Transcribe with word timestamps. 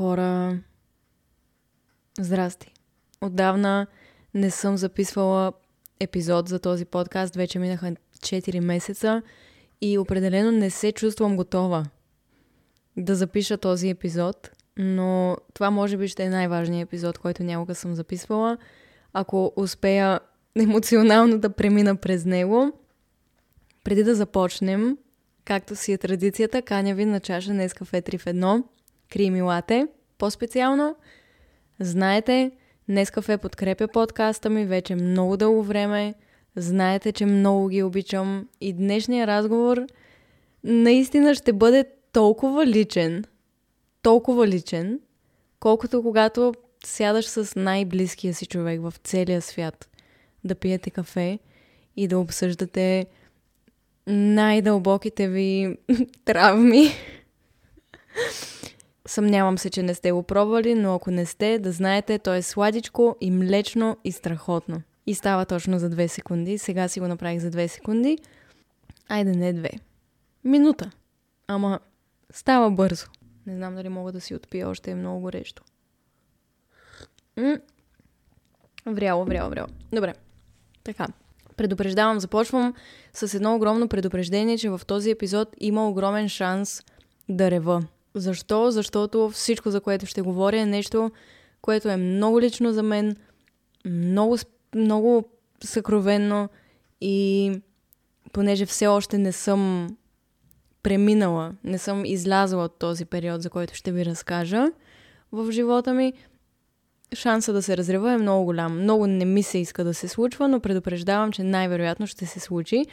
Хора, 0.00 0.58
здрасти. 2.20 2.72
Отдавна 3.20 3.86
не 4.34 4.50
съм 4.50 4.76
записвала 4.76 5.52
епизод 6.00 6.48
за 6.48 6.58
този 6.58 6.84
подкаст, 6.84 7.34
вече 7.34 7.58
минаха 7.58 7.94
4 8.18 8.60
месеца 8.60 9.22
и 9.80 9.98
определено 9.98 10.52
не 10.52 10.70
се 10.70 10.92
чувствам 10.92 11.36
готова 11.36 11.86
да 12.96 13.14
запиша 13.14 13.58
този 13.58 13.88
епизод, 13.88 14.50
но 14.76 15.36
това 15.54 15.70
може 15.70 15.96
би 15.96 16.08
ще 16.08 16.24
е 16.24 16.30
най-важният 16.30 16.88
епизод, 16.88 17.18
който 17.18 17.42
някога 17.42 17.74
съм 17.74 17.94
записвала. 17.94 18.58
Ако 19.12 19.52
успея 19.56 20.20
емоционално 20.56 21.38
да 21.38 21.50
премина 21.50 21.96
през 21.96 22.24
него, 22.24 22.72
преди 23.84 24.04
да 24.04 24.14
започнем, 24.14 24.98
както 25.44 25.76
си 25.76 25.92
е 25.92 25.98
традицията, 25.98 26.62
каня 26.62 26.94
ви 26.94 27.04
на 27.04 27.20
чаша 27.20 27.50
днес 27.50 27.74
кафе 27.74 28.02
3 28.02 28.18
в 28.18 28.24
1, 28.24 28.62
крими 29.10 29.42
лате, 29.42 29.86
по-специално. 30.18 30.96
Знаете, 31.80 32.50
днес 32.88 33.10
кафе 33.10 33.38
подкрепя 33.38 33.88
подкаста 33.88 34.50
ми 34.50 34.64
вече 34.64 34.94
много 34.94 35.36
дълго 35.36 35.62
време. 35.62 36.14
Знаете, 36.56 37.12
че 37.12 37.26
много 37.26 37.68
ги 37.68 37.82
обичам 37.82 38.48
и 38.60 38.72
днешния 38.72 39.26
разговор 39.26 39.86
наистина 40.64 41.34
ще 41.34 41.52
бъде 41.52 41.84
толкова 42.12 42.66
личен, 42.66 43.24
толкова 44.02 44.48
личен, 44.48 45.00
колкото 45.60 46.02
когато 46.02 46.54
сядаш 46.84 47.26
с 47.26 47.56
най-близкия 47.56 48.34
си 48.34 48.46
човек 48.46 48.80
в 48.82 48.94
целия 49.04 49.42
свят 49.42 49.88
да 50.44 50.54
пиете 50.54 50.90
кафе 50.90 51.38
и 51.96 52.08
да 52.08 52.18
обсъждате 52.18 53.06
най-дълбоките 54.06 55.28
ви 55.28 55.76
травми. 56.24 56.90
Съмнявам 59.10 59.58
се, 59.58 59.70
че 59.70 59.82
не 59.82 59.94
сте 59.94 60.12
го 60.12 60.22
пробвали, 60.22 60.74
но 60.74 60.94
ако 60.94 61.10
не 61.10 61.26
сте, 61.26 61.58
да 61.58 61.72
знаете, 61.72 62.18
то 62.18 62.34
е 62.34 62.42
сладичко 62.42 63.16
и 63.20 63.30
млечно 63.30 63.96
и 64.04 64.12
страхотно. 64.12 64.82
И 65.06 65.14
става 65.14 65.44
точно 65.44 65.78
за 65.78 65.90
2 65.90 66.06
секунди. 66.06 66.58
Сега 66.58 66.88
си 66.88 67.00
го 67.00 67.08
направих 67.08 67.40
за 67.40 67.50
2 67.50 67.66
секунди. 67.66 68.18
Айде 69.08 69.30
не 69.30 69.54
2. 69.54 69.80
Минута. 70.44 70.90
Ама 71.46 71.80
става 72.32 72.70
бързо. 72.70 73.06
Не 73.46 73.56
знам 73.56 73.74
дали 73.74 73.88
мога 73.88 74.12
да 74.12 74.20
си 74.20 74.34
отпия, 74.34 74.68
още 74.68 74.90
е 74.90 74.94
много 74.94 75.20
горещо. 75.20 75.62
М- 77.36 77.58
вряло, 78.86 79.24
вряло, 79.24 79.50
вряло. 79.50 79.68
Добре. 79.92 80.14
Така. 80.84 81.06
Предупреждавам, 81.56 82.20
започвам 82.20 82.74
с 83.12 83.34
едно 83.34 83.54
огромно 83.54 83.88
предупреждение, 83.88 84.58
че 84.58 84.70
в 84.70 84.80
този 84.86 85.10
епизод 85.10 85.48
има 85.60 85.88
огромен 85.88 86.28
шанс 86.28 86.82
да 87.28 87.50
рева. 87.50 87.82
Защо? 88.14 88.70
Защото 88.70 89.30
всичко, 89.30 89.70
за 89.70 89.80
което 89.80 90.06
ще 90.06 90.22
говоря, 90.22 90.60
е 90.60 90.66
нещо, 90.66 91.10
което 91.62 91.88
е 91.88 91.96
много 91.96 92.40
лично 92.40 92.72
за 92.72 92.82
мен, 92.82 93.16
много, 93.84 94.38
много 94.74 95.24
съкровенно 95.64 96.48
и 97.00 97.52
понеже 98.32 98.66
все 98.66 98.86
още 98.86 99.18
не 99.18 99.32
съм 99.32 99.88
преминала, 100.82 101.52
не 101.64 101.78
съм 101.78 102.04
излязла 102.04 102.64
от 102.64 102.78
този 102.78 103.04
период, 103.04 103.42
за 103.42 103.50
който 103.50 103.74
ще 103.74 103.92
ви 103.92 104.04
разкажа 104.04 104.66
в 105.32 105.52
живота 105.52 105.94
ми, 105.94 106.12
шанса 107.14 107.52
да 107.52 107.62
се 107.62 107.76
разрева 107.76 108.12
е 108.12 108.18
много 108.18 108.44
голям. 108.44 108.82
Много 108.82 109.06
не 109.06 109.24
ми 109.24 109.42
се 109.42 109.58
иска 109.58 109.84
да 109.84 109.94
се 109.94 110.08
случва, 110.08 110.48
но 110.48 110.60
предупреждавам, 110.60 111.32
че 111.32 111.42
най-вероятно 111.42 112.06
ще 112.06 112.26
се 112.26 112.40
случи. 112.40 112.84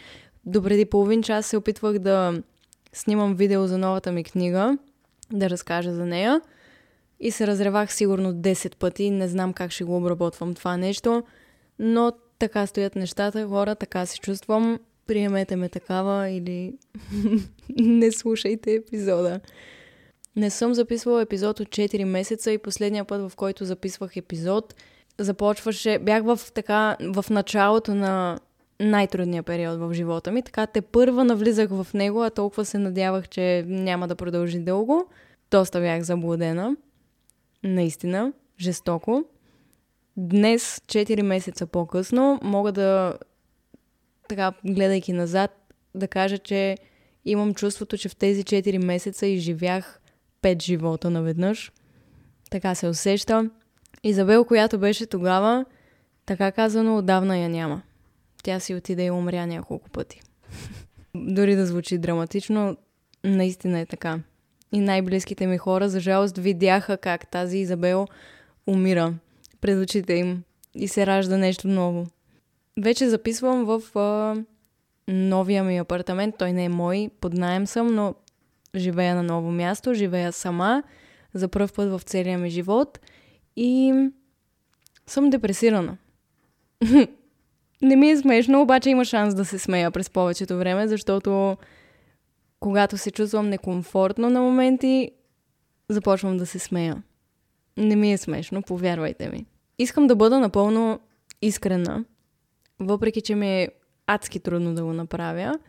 Допреди 0.46 0.86
половин 0.86 1.24
час 1.24 1.46
се 1.46 1.58
опитвах 1.58 2.00
да 2.00 2.42
снимам 2.94 3.36
видео 3.36 3.68
за 3.68 3.78
новата 3.78 4.12
ми 4.12 4.24
книга, 4.24 4.78
да 5.32 5.50
разкажа 5.50 5.94
за 5.94 6.06
нея. 6.06 6.42
И 7.20 7.32
се 7.32 7.48
разревах 7.48 7.94
сигурно 7.94 8.34
10 8.34 8.76
пъти. 8.76 9.10
Не 9.10 9.28
знам 9.28 9.54
как 9.54 9.72
ще 9.72 9.84
го 9.84 9.98
обработвам 9.98 10.54
това 10.54 10.78
нещо. 10.78 11.24
Но 11.80 12.12
така 12.40 12.68
стоят 12.68 12.96
нещата, 12.96 13.48
хора, 13.48 13.76
така 13.76 14.06
се 14.06 14.20
чувствам. 14.20 14.80
Приемете 15.08 15.56
ме 15.56 15.70
такава 15.70 16.30
или 16.30 16.74
не 17.70 18.12
слушайте 18.12 18.74
епизода. 18.74 19.40
Не 20.36 20.50
съм 20.50 20.74
записвала 20.74 21.22
епизод 21.22 21.60
от 21.60 21.68
4 21.68 22.04
месеца 22.04 22.52
и 22.52 22.58
последния 22.58 23.06
път, 23.06 23.32
в 23.32 23.36
който 23.36 23.66
записвах 23.66 24.18
епизод, 24.18 24.76
започваше, 25.18 26.00
бях 26.00 26.24
в 26.24 26.40
така, 26.54 26.98
в 27.02 27.26
началото 27.30 27.96
на 27.96 28.40
най-трудния 28.80 29.44
период 29.44 29.80
в 29.80 29.94
живота 29.94 30.32
ми, 30.32 30.44
така 30.44 30.68
те 30.68 30.82
първа 30.82 31.24
навлизах 31.24 31.70
в 31.70 31.88
него, 31.94 32.24
а 32.24 32.30
толкова 32.30 32.66
се 32.66 32.78
надявах, 32.78 33.30
че 33.30 33.64
няма 33.68 34.08
да 34.08 34.16
продължи 34.16 34.60
дълго. 34.60 35.06
Доста 35.52 35.80
бях 35.80 36.02
заблудена. 36.02 36.76
Наистина, 37.64 38.34
жестоко. 38.60 39.24
Днес, 40.18 40.82
4 40.86 41.22
месеца 41.22 41.68
по-късно, 41.68 42.40
мога 42.44 42.72
да, 42.72 43.18
така, 44.30 44.54
гледайки 44.66 45.14
назад, 45.14 45.74
да 45.96 46.08
кажа, 46.08 46.38
че 46.38 46.78
имам 47.26 47.54
чувството, 47.54 47.98
че 47.98 48.10
в 48.10 48.16
тези 48.16 48.44
4 48.44 48.86
месеца 48.86 49.28
изживях 49.28 50.00
пет 50.42 50.62
живота 50.62 51.10
наведнъж. 51.10 51.72
Така 52.50 52.76
се 52.76 52.88
усеща. 52.88 53.50
Изабел, 54.04 54.46
която 54.46 54.80
беше 54.80 55.06
тогава, 55.06 55.66
така 56.26 56.52
казано, 56.52 56.98
отдавна 56.98 57.38
я 57.38 57.50
няма. 57.50 57.82
Тя 58.44 58.60
си 58.60 58.76
отиде 58.76 59.06
и 59.06 59.12
умря 59.12 59.46
няколко 59.46 59.90
пъти. 59.90 60.22
Дори 61.16 61.56
да 61.56 61.66
звучи 61.66 61.98
драматично, 61.98 62.78
наистина 63.24 63.80
е 63.80 63.86
така. 63.86 64.20
И 64.72 64.80
най-близките 64.80 65.48
ми 65.48 65.58
хора, 65.58 65.90
за 65.90 66.00
жалост, 66.00 66.38
видяха 66.38 66.98
как 66.98 67.28
тази 67.28 67.58
Изабел 67.58 68.08
умира 68.68 69.14
пред 69.62 69.84
очите 69.84 70.14
им 70.14 70.44
и 70.76 70.88
се 70.88 71.06
ражда 71.06 71.38
нещо 71.38 71.68
ново. 71.68 72.08
Вече 72.82 73.10
записвам 73.10 73.66
в 73.66 73.98
а, 74.00 74.36
новия 75.08 75.64
ми 75.64 75.78
апартамент. 75.78 76.36
Той 76.38 76.54
не 76.54 76.66
е 76.66 76.70
мой, 76.70 77.10
под 77.22 77.34
найем 77.34 77.68
съм, 77.68 77.88
но 77.88 78.16
живея 78.76 79.16
на 79.16 79.24
ново 79.24 79.52
място, 79.52 79.94
живея 79.94 80.34
сама 80.34 80.84
за 81.34 81.48
първ 81.48 81.74
път 81.76 81.90
в 81.90 82.02
целия 82.04 82.38
ми 82.38 82.50
живот 82.50 83.00
и 83.56 83.94
съм 85.08 85.30
депресирана. 85.30 85.98
Не 87.82 87.96
ми 87.96 88.10
е 88.10 88.18
смешно, 88.18 88.62
обаче 88.62 88.90
има 88.90 89.06
шанс 89.06 89.36
да 89.36 89.46
се 89.46 89.60
смея 89.60 89.92
през 89.92 90.10
повечето 90.10 90.58
време, 90.58 90.88
защото 90.88 91.58
когато 92.60 92.98
се 92.98 93.12
чувствам 93.12 93.50
некомфортно 93.50 94.30
на 94.30 94.42
моменти, 94.42 95.12
започвам 95.90 96.38
да 96.38 96.46
се 96.46 96.60
смея. 96.60 97.04
Не 97.78 97.96
ми 97.96 98.14
е 98.14 98.18
смешно, 98.18 98.62
повярвайте 98.62 99.30
ми. 99.30 99.46
Искам 99.80 100.08
да 100.08 100.16
бъда 100.16 100.40
напълно 100.40 101.00
искрена, 101.42 102.06
въпреки 102.80 103.22
че 103.22 103.36
ми 103.36 103.62
е 103.62 103.70
адски 104.08 104.40
трудно 104.40 104.76
да 104.76 104.84
го 104.84 104.94
направя, 104.94 105.60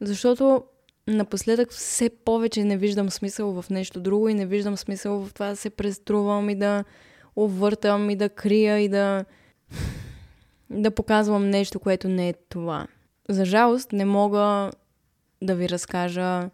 защото 0.00 0.64
напоследък 1.06 1.72
все 1.72 2.10
повече 2.10 2.64
не 2.64 2.76
виждам 2.76 3.10
смисъл 3.10 3.62
в 3.62 3.70
нещо 3.70 4.00
друго 4.00 4.28
и 4.28 4.34
не 4.34 4.46
виждам 4.46 4.76
смисъл 4.76 5.24
в 5.24 5.34
това 5.34 5.48
да 5.48 5.56
се 5.56 5.70
преструвам 5.70 6.50
и 6.50 6.54
да 6.54 6.84
увъртам 7.36 8.10
и 8.10 8.16
да 8.16 8.28
крия 8.28 8.78
и 8.78 8.88
да 8.88 9.24
да 10.70 10.90
показвам 10.90 11.50
нещо, 11.50 11.80
което 11.80 12.08
не 12.08 12.28
е 12.28 12.34
това. 12.48 12.86
За 13.28 13.44
жалост 13.44 13.92
не 13.92 14.04
мога 14.04 14.70
да 15.42 15.54
ви 15.54 15.68
разкажа 15.68 16.50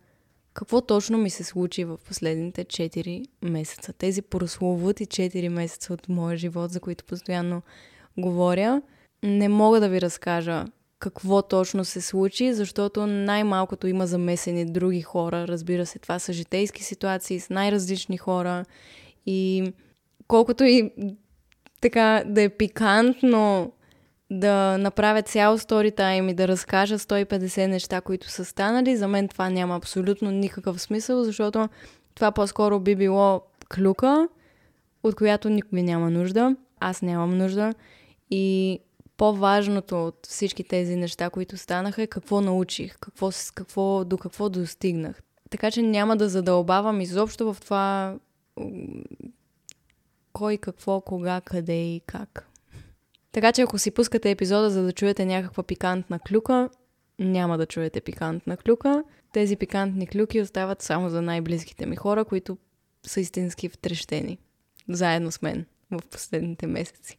какво 0.54 0.80
точно 0.80 1.18
ми 1.18 1.30
се 1.30 1.44
случи 1.44 1.84
в 1.84 1.98
последните 2.08 2.64
4 2.64 3.24
месеца. 3.42 3.92
Тези 3.92 4.22
прословути 4.22 5.06
4 5.06 5.48
месеца 5.48 5.92
от 5.92 6.08
моя 6.08 6.36
живот, 6.36 6.70
за 6.70 6.80
които 6.80 7.04
постоянно 7.04 7.62
говоря, 8.18 8.82
не 9.22 9.48
мога 9.48 9.80
да 9.80 9.88
ви 9.88 10.00
разкажа 10.00 10.64
какво 10.98 11.42
точно 11.42 11.84
се 11.84 12.00
случи, 12.00 12.54
защото 12.54 13.06
най-малкото 13.06 13.86
има 13.86 14.06
замесени 14.06 14.64
други 14.64 15.02
хора. 15.02 15.48
Разбира 15.48 15.86
се, 15.86 15.98
това 15.98 16.18
са 16.18 16.32
житейски 16.32 16.84
ситуации 16.84 17.40
с 17.40 17.50
най-различни 17.50 18.18
хора 18.18 18.64
и 19.26 19.72
колкото 20.26 20.64
и 20.64 20.90
така 21.80 22.22
да 22.26 22.42
е 22.42 22.48
пикантно 22.48 23.72
да 24.32 24.78
направя 24.78 25.22
цял 25.22 25.58
сторитайм 25.58 26.28
и 26.28 26.34
да 26.34 26.48
разкажа 26.48 26.98
150 26.98 27.66
неща, 27.66 28.00
които 28.00 28.30
са 28.30 28.44
станали, 28.44 28.96
за 28.96 29.08
мен 29.08 29.28
това 29.28 29.50
няма 29.50 29.76
абсолютно 29.76 30.30
никакъв 30.30 30.80
смисъл, 30.80 31.24
защото 31.24 31.68
това 32.14 32.30
по-скоро 32.30 32.80
би 32.80 32.96
било 32.96 33.42
клюка, 33.74 34.28
от 35.02 35.14
която 35.14 35.48
никой 35.48 35.82
няма 35.82 36.10
нужда. 36.10 36.56
Аз 36.80 37.02
нямам 37.02 37.38
нужда. 37.38 37.74
И 38.30 38.78
по-важното 39.16 40.06
от 40.06 40.26
всички 40.26 40.64
тези 40.64 40.96
неща, 40.96 41.30
които 41.30 41.56
станаха 41.56 42.02
е 42.02 42.06
какво 42.06 42.40
научих, 42.40 42.96
какво, 43.00 43.30
какво, 43.54 44.04
до 44.04 44.18
какво 44.18 44.48
достигнах. 44.48 45.22
Така 45.50 45.70
че 45.70 45.82
няма 45.82 46.16
да 46.16 46.28
задълбавам 46.28 47.00
изобщо 47.00 47.54
в 47.54 47.60
това 47.60 48.16
кой, 50.32 50.56
какво, 50.56 51.00
кога, 51.00 51.40
къде 51.40 51.82
и 51.82 52.00
как. 52.06 52.51
Така 53.32 53.52
че 53.52 53.62
ако 53.62 53.78
си 53.78 53.90
пускате 53.90 54.30
епизода, 54.30 54.70
за 54.70 54.82
да 54.82 54.92
чуете 54.92 55.24
някаква 55.24 55.62
пикантна 55.62 56.18
клюка, 56.18 56.68
няма 57.18 57.58
да 57.58 57.66
чуете 57.66 58.00
пикантна 58.00 58.56
клюка. 58.56 59.04
Тези 59.32 59.56
пикантни 59.56 60.06
клюки 60.06 60.40
остават 60.40 60.82
само 60.82 61.10
за 61.10 61.22
най-близките 61.22 61.86
ми 61.86 61.96
хора, 61.96 62.24
които 62.24 62.58
са 63.06 63.20
истински 63.20 63.68
втрещени. 63.68 64.38
Заедно 64.88 65.32
с 65.32 65.42
мен 65.42 65.66
в 65.90 66.00
последните 66.10 66.66
месеци. 66.66 67.18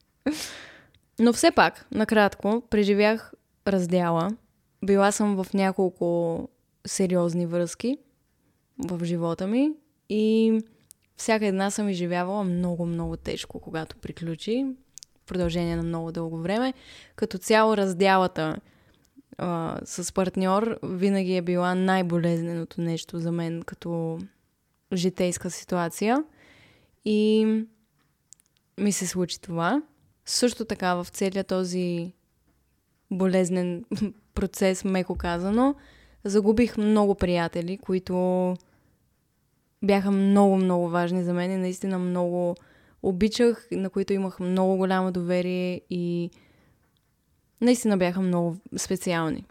Но 1.20 1.34
все 1.34 1.52
пак, 1.52 1.88
накратко, 1.92 2.64
преживях 2.70 3.34
раздяла. 3.68 4.32
Била 4.86 5.12
съм 5.12 5.44
в 5.44 5.54
няколко 5.54 6.50
сериозни 6.88 7.46
връзки 7.46 7.98
в 8.78 9.06
живота 9.06 9.48
ми 9.48 9.72
и 10.10 10.60
всяка 11.18 11.46
една 11.46 11.72
съм 11.72 11.90
изживявала 11.90 12.44
много, 12.44 12.86
много 12.86 13.18
тежко, 13.18 13.60
когато 13.60 13.98
приключи. 13.98 14.66
В 15.24 15.26
продължение 15.26 15.76
на 15.76 15.84
много 15.84 16.12
дълго 16.12 16.38
време. 16.38 16.74
Като 17.16 17.38
цяло 17.38 17.78
раздялата 17.78 18.58
а, 19.38 19.80
с 19.86 20.14
партньор 20.14 20.80
винаги 20.84 21.36
е 21.36 21.42
била 21.42 21.76
най-болезненото 21.76 22.82
нещо 22.82 23.20
за 23.20 23.32
мен 23.32 23.62
като 23.62 24.20
житейска 24.94 25.52
ситуация. 25.52 26.24
И 27.06 27.46
ми 28.80 28.92
се 28.92 29.08
случи 29.08 29.42
това. 29.42 29.82
Също 30.26 30.66
така 30.66 30.96
в 30.96 31.08
целият 31.12 31.48
този 31.48 32.14
болезнен 33.12 33.86
процес, 34.34 34.84
меко 34.84 35.16
казано, 35.16 35.76
загубих 36.24 36.78
много 36.78 37.16
приятели, 37.16 37.78
които 37.78 38.56
бяха 39.84 40.12
много, 40.12 40.56
много 40.56 40.90
важни 40.90 41.24
за 41.24 41.34
мен 41.34 41.52
и 41.52 41.58
наистина 41.58 42.00
много 42.00 42.56
обичах, 43.04 43.68
на 43.72 43.90
които 43.90 44.14
имах 44.14 44.40
много 44.40 44.78
голямо 44.78 45.12
доверие 45.12 45.82
и 45.90 46.30
наистина 47.62 47.98
бяха 47.98 48.22
много 48.22 48.58
специални 48.78 49.46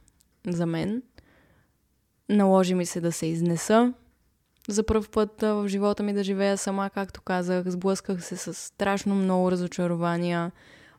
за 0.46 0.66
мен. 0.66 1.02
Наложи 2.28 2.74
ми 2.74 2.86
се 2.86 3.00
да 3.00 3.12
се 3.12 3.26
изнеса. 3.26 3.94
За 4.68 4.82
първ 4.82 5.04
път 5.12 5.40
в 5.40 5.64
живота 5.68 6.02
ми 6.02 6.12
да 6.12 6.24
живея 6.24 6.58
сама, 6.58 6.90
както 6.94 7.22
казах, 7.22 7.68
сблъсках 7.68 8.24
се 8.24 8.36
с 8.36 8.54
страшно 8.54 9.14
много 9.14 9.50
разочарования, 9.50 10.52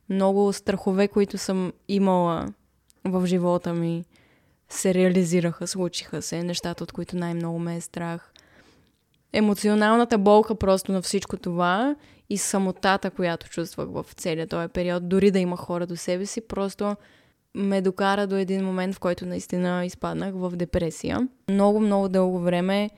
много 0.09 0.53
страхове, 0.53 1.07
които 1.07 1.37
съм 1.37 1.73
имала 1.87 2.53
в 3.05 3.25
живота 3.25 3.73
ми, 3.73 4.05
се 4.69 4.93
реализираха, 4.93 5.67
случиха 5.67 6.21
се, 6.21 6.43
нещата, 6.43 6.83
от 6.83 6.91
които 6.91 7.17
най-много 7.17 7.59
ме 7.59 7.75
е 7.75 7.81
страх. 7.81 8.32
Емоционалната 9.33 10.17
болка 10.17 10.55
просто 10.55 10.91
на 10.91 11.01
всичко 11.01 11.37
това 11.37 11.95
и 12.29 12.37
самотата, 12.37 13.11
която 13.11 13.49
чувствах 13.49 13.87
в 13.89 14.05
целия 14.15 14.47
този 14.47 14.67
период, 14.67 15.09
дори 15.09 15.31
да 15.31 15.39
има 15.39 15.57
хора 15.57 15.87
до 15.87 15.95
себе 15.95 16.25
си, 16.25 16.41
просто 16.41 16.95
ме 17.55 17.81
докара 17.81 18.27
до 18.27 18.35
един 18.35 18.65
момент, 18.65 18.95
в 18.95 18.99
който 18.99 19.25
наистина 19.25 19.85
изпаднах 19.85 20.33
в 20.35 20.51
депресия. 20.55 21.27
Много, 21.49 21.79
много 21.79 22.09
дълго 22.09 22.39
време 22.39 22.89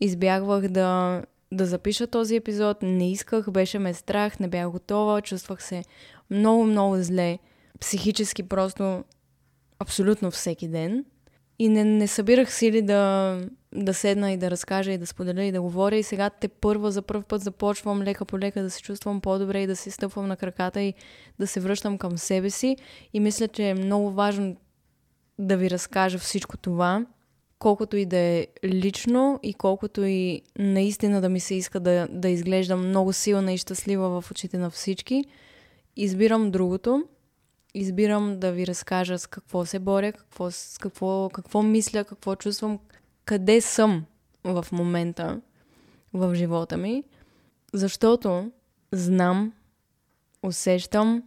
избягвах 0.00 0.68
да, 0.68 1.22
да 1.52 1.66
запиша 1.66 2.06
този 2.06 2.36
епизод, 2.36 2.82
не 2.82 3.10
исках, 3.10 3.50
беше 3.50 3.78
ме 3.78 3.94
страх, 3.94 4.40
не 4.40 4.48
бях 4.48 4.70
готова, 4.70 5.20
чувствах 5.20 5.62
се 5.62 5.84
много, 6.30 6.64
много 6.64 6.96
зле. 6.96 7.38
Психически 7.80 8.42
просто 8.42 9.04
абсолютно 9.78 10.30
всеки 10.30 10.68
ден. 10.68 11.04
И 11.58 11.68
не, 11.68 11.84
не 11.84 12.06
събирах 12.06 12.54
сили 12.54 12.82
да, 12.82 13.38
да 13.74 13.94
седна 13.94 14.32
и 14.32 14.36
да 14.36 14.50
разкажа 14.50 14.92
и 14.92 14.98
да 14.98 15.06
споделя 15.06 15.44
и 15.44 15.52
да 15.52 15.62
говоря. 15.62 15.96
И 15.96 16.02
сега 16.02 16.30
те 16.30 16.48
първа 16.48 16.92
за 16.92 17.02
първ 17.02 17.22
път 17.22 17.42
започвам 17.42 18.02
лека 18.02 18.24
по 18.24 18.38
лека 18.38 18.62
да 18.62 18.70
се 18.70 18.82
чувствам 18.82 19.20
по-добре 19.20 19.62
и 19.62 19.66
да 19.66 19.76
се 19.76 19.90
стъпвам 19.90 20.28
на 20.28 20.36
краката 20.36 20.80
и 20.80 20.94
да 21.38 21.46
се 21.46 21.60
връщам 21.60 21.98
към 21.98 22.18
себе 22.18 22.50
си. 22.50 22.76
И 23.12 23.20
мисля, 23.20 23.48
че 23.48 23.68
е 23.68 23.74
много 23.74 24.10
важно 24.10 24.56
да 25.38 25.56
ви 25.56 25.70
разкажа 25.70 26.18
всичко 26.18 26.56
това, 26.56 27.06
колкото 27.58 27.96
и 27.96 28.06
да 28.06 28.16
е 28.16 28.46
лично 28.64 29.40
и 29.42 29.54
колкото 29.54 30.04
и 30.04 30.42
наистина 30.58 31.20
да 31.20 31.28
ми 31.28 31.40
се 31.40 31.54
иска 31.54 31.80
да, 31.80 32.08
да 32.10 32.28
изглеждам 32.28 32.88
много 32.88 33.12
силна 33.12 33.52
и 33.52 33.58
щастлива 33.58 34.20
в 34.20 34.30
очите 34.30 34.58
на 34.58 34.70
всички, 34.70 35.24
избирам 35.96 36.50
другото. 36.50 37.04
Избирам 37.74 38.40
да 38.40 38.52
ви 38.52 38.66
разкажа 38.66 39.18
с 39.18 39.26
какво 39.26 39.64
се 39.64 39.78
боря, 39.78 40.12
какво, 40.12 40.50
с 40.50 40.78
какво, 40.80 41.28
какво 41.28 41.62
мисля, 41.62 42.04
какво 42.04 42.36
чувствам, 42.36 42.78
къде 43.24 43.60
съм 43.60 44.04
в 44.44 44.66
момента 44.72 45.40
в 46.14 46.34
живота 46.34 46.76
ми, 46.76 47.04
защото 47.72 48.50
знам, 48.92 49.52
усещам, 50.42 51.22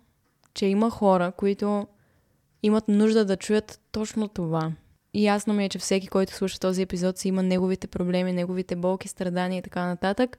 че 0.54 0.66
има 0.66 0.90
хора, 0.90 1.32
които 1.38 1.88
имат 2.64 2.88
нужда 2.88 3.26
да 3.26 3.38
чуят 3.38 3.82
точно 3.92 4.28
това. 4.28 4.72
И 5.14 5.26
ясно 5.26 5.54
ми 5.54 5.66
е, 5.66 5.70
че 5.70 5.80
всеки, 5.80 6.08
който 6.08 6.34
слуша 6.34 6.60
този 6.60 6.82
епизод, 6.82 7.18
си 7.18 7.28
има 7.28 7.44
неговите 7.44 7.88
проблеми, 7.88 8.34
неговите 8.34 8.76
болки, 8.76 9.08
страдания 9.08 9.60
и 9.60 9.62
така 9.62 9.86
нататък. 9.86 10.38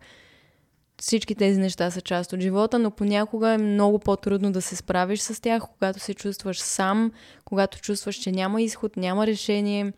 Всички 1.00 1.34
тези 1.34 1.60
неща 1.60 1.90
са 1.90 2.00
част 2.00 2.32
от 2.32 2.40
живота, 2.40 2.78
но 2.78 2.90
понякога 2.90 3.50
е 3.50 3.58
много 3.58 3.98
по-трудно 3.98 4.52
да 4.52 4.62
се 4.62 4.76
справиш 4.76 5.20
с 5.20 5.40
тях, 5.42 5.62
когато 5.62 6.00
се 6.00 6.14
чувстваш 6.14 6.60
сам, 6.60 7.12
когато 7.44 7.80
чувстваш, 7.80 8.16
че 8.16 8.32
няма 8.32 8.62
изход, 8.62 8.96
няма 8.96 9.26
решение 9.26 9.92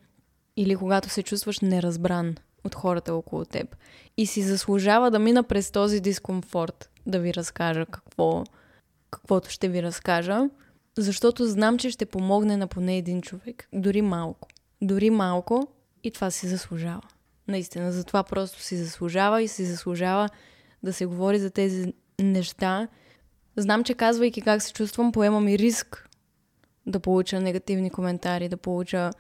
или 0.57 0.77
когато 0.77 1.09
се 1.09 1.23
чувстваш 1.23 1.61
неразбран 1.61 2.35
от 2.65 2.75
хората 2.75 3.15
около 3.15 3.45
теб. 3.45 3.77
И 4.17 4.27
си 4.27 4.43
заслужава 4.43 5.11
да 5.11 5.19
мина 5.19 5.43
през 5.43 5.71
този 5.71 6.01
дискомфорт, 6.01 6.91
да 7.07 7.19
ви 7.19 7.35
разкажа 7.35 7.87
какво, 7.87 8.45
каквото 9.11 9.51
ще 9.51 9.69
ви 9.69 9.83
разкажа, 9.83 10.49
защото 10.99 11.47
знам, 11.47 11.79
че 11.79 11.91
ще 11.91 12.07
помогне 12.07 12.57
на 12.57 12.67
поне 12.67 12.97
един 12.97 13.23
човек, 13.23 13.69
дори 13.73 14.03
малко. 14.03 14.49
Дори 14.83 15.11
малко 15.11 15.69
и 16.05 16.11
това 16.11 16.31
си 16.31 16.49
заслужава. 16.49 17.03
Наистина, 17.49 17.93
затова 17.93 18.23
просто 18.23 18.63
си 18.63 18.77
заслужава 18.77 19.43
и 19.43 19.49
си 19.49 19.65
заслужава 19.65 20.29
да 20.83 20.93
се 20.93 21.07
говори 21.07 21.39
за 21.39 21.51
тези 21.51 21.95
неща. 22.21 22.89
Знам, 23.57 23.85
че 23.85 23.95
казвайки 23.95 24.41
как 24.41 24.63
се 24.63 24.73
чувствам, 24.73 25.13
поемам 25.13 25.49
и 25.49 25.59
риск 25.59 26.09
да 26.87 27.01
получа 27.01 27.41
негативни 27.41 27.91
коментари, 27.91 28.49
да 28.49 28.57
получа 28.57 29.11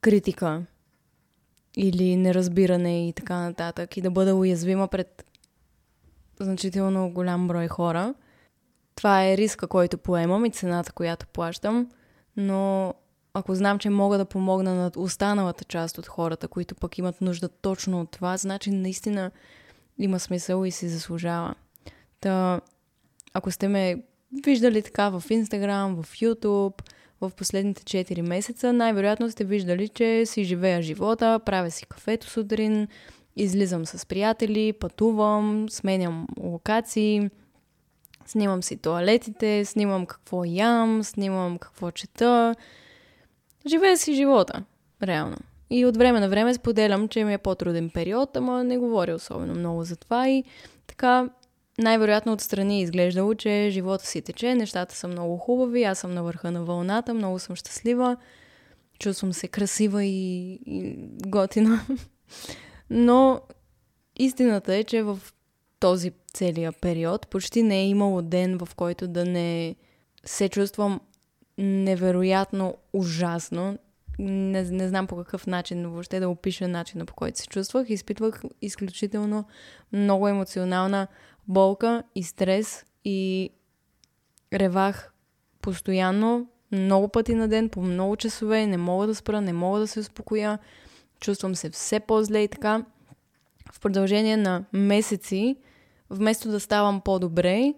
критика 0.00 0.62
или 1.76 2.16
неразбиране 2.16 3.08
и 3.08 3.12
така 3.12 3.36
нататък 3.36 3.96
и 3.96 4.00
да 4.00 4.10
бъда 4.10 4.34
уязвима 4.34 4.88
пред 4.88 5.24
значително 6.40 7.10
голям 7.10 7.48
брой 7.48 7.68
хора. 7.68 8.14
Това 8.94 9.24
е 9.24 9.36
риска, 9.36 9.66
който 9.66 9.98
поемам 9.98 10.44
и 10.44 10.50
цената, 10.50 10.92
която 10.92 11.26
плащам, 11.26 11.90
но 12.36 12.94
ако 13.34 13.54
знам, 13.54 13.78
че 13.78 13.90
мога 13.90 14.18
да 14.18 14.24
помогна 14.24 14.74
на 14.74 14.90
останалата 14.96 15.64
част 15.64 15.98
от 15.98 16.06
хората, 16.06 16.48
които 16.48 16.74
пък 16.74 16.98
имат 16.98 17.20
нужда 17.20 17.48
точно 17.48 18.00
от 18.00 18.10
това, 18.10 18.36
значи 18.36 18.70
наистина 18.70 19.30
има 19.98 20.20
смисъл 20.20 20.64
и 20.64 20.70
си 20.70 20.88
заслужава. 20.88 21.54
Та, 22.20 22.60
ако 23.34 23.50
сте 23.50 23.68
ме 23.68 24.02
виждали 24.44 24.82
така 24.82 25.08
в 25.08 25.24
Instagram, 25.28 26.02
в 26.02 26.12
YouTube, 26.12 26.82
в 27.20 27.30
последните 27.36 28.04
4 28.04 28.20
месеца, 28.20 28.72
най-вероятно 28.72 29.30
сте 29.30 29.44
виждали, 29.44 29.88
че 29.88 30.26
си 30.26 30.44
живея 30.44 30.82
живота, 30.82 31.40
правя 31.46 31.70
си 31.70 31.86
кафето 31.86 32.30
сутрин, 32.30 32.88
излизам 33.36 33.86
с 33.86 34.06
приятели, 34.06 34.72
пътувам, 34.72 35.66
сменям 35.70 36.26
локации, 36.40 37.30
снимам 38.26 38.62
си 38.62 38.76
туалетите, 38.76 39.64
снимам 39.64 40.06
какво 40.06 40.44
ям, 40.44 41.04
снимам 41.04 41.58
какво 41.58 41.90
чета. 41.90 42.54
Живея 43.66 43.96
си 43.96 44.14
живота, 44.14 44.64
реално. 45.02 45.36
И 45.70 45.86
от 45.86 45.96
време 45.96 46.20
на 46.20 46.28
време 46.28 46.54
споделям, 46.54 47.08
че 47.08 47.24
ми 47.24 47.34
е 47.34 47.38
по-труден 47.38 47.90
период, 47.90 48.36
ама 48.36 48.64
не 48.64 48.78
говоря 48.78 49.14
особено 49.14 49.54
много 49.54 49.84
за 49.84 49.96
това 49.96 50.28
и 50.28 50.44
така 50.86 51.28
най-вероятно 51.78 52.32
отстрани 52.32 52.78
е 52.78 52.82
изглеждало, 52.82 53.34
че 53.34 53.68
живота 53.70 54.06
си 54.06 54.22
тече, 54.22 54.54
нещата 54.54 54.94
са 54.94 55.08
много 55.08 55.36
хубави, 55.36 55.84
аз 55.84 55.98
съм 55.98 56.14
на 56.14 56.22
върха 56.22 56.50
на 56.50 56.64
вълната, 56.64 57.14
много 57.14 57.38
съм 57.38 57.56
щастлива, 57.56 58.16
чувствам 58.98 59.32
се 59.32 59.48
красива 59.48 60.04
и, 60.04 60.52
и 60.66 60.96
готина. 61.26 61.80
Но 62.90 63.40
истината 64.18 64.74
е, 64.74 64.84
че 64.84 65.02
в 65.02 65.18
този 65.80 66.12
целия 66.34 66.72
период 66.72 67.28
почти 67.28 67.62
не 67.62 67.80
е 67.80 67.88
имало 67.88 68.22
ден, 68.22 68.58
в 68.58 68.68
който 68.76 69.08
да 69.08 69.24
не 69.24 69.74
се 70.24 70.48
чувствам 70.48 71.00
невероятно 71.58 72.74
ужасно 72.92 73.78
не, 74.18 74.62
не 74.62 74.88
знам 74.88 75.06
по 75.06 75.16
какъв 75.16 75.46
начин 75.46 75.88
въобще 75.88 76.20
да 76.20 76.28
опиша 76.28 76.68
начина 76.68 77.06
по 77.06 77.14
който 77.14 77.38
се 77.38 77.46
чувствах. 77.46 77.90
Изпитвах 77.90 78.42
изключително 78.62 79.44
много 79.92 80.28
емоционална 80.28 81.06
болка 81.48 82.02
и 82.14 82.22
стрес 82.22 82.84
и 83.04 83.50
ревах 84.52 85.12
постоянно, 85.62 86.48
много 86.72 87.08
пъти 87.08 87.34
на 87.34 87.48
ден, 87.48 87.68
по 87.68 87.82
много 87.82 88.16
часове, 88.16 88.66
не 88.66 88.76
мога 88.76 89.06
да 89.06 89.14
спра, 89.14 89.40
не 89.40 89.52
мога 89.52 89.78
да 89.78 89.86
се 89.86 90.00
успокоя, 90.00 90.58
чувствам 91.20 91.54
се 91.54 91.70
все 91.70 92.00
по-зле 92.00 92.38
и 92.38 92.48
така. 92.48 92.84
В 93.72 93.80
продължение 93.80 94.36
на 94.36 94.64
месеци, 94.72 95.56
вместо 96.10 96.50
да 96.50 96.60
ставам 96.60 97.00
по-добре, 97.00 97.74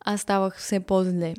аз 0.00 0.20
ставах 0.20 0.58
все 0.58 0.80
по-зле. 0.80 1.34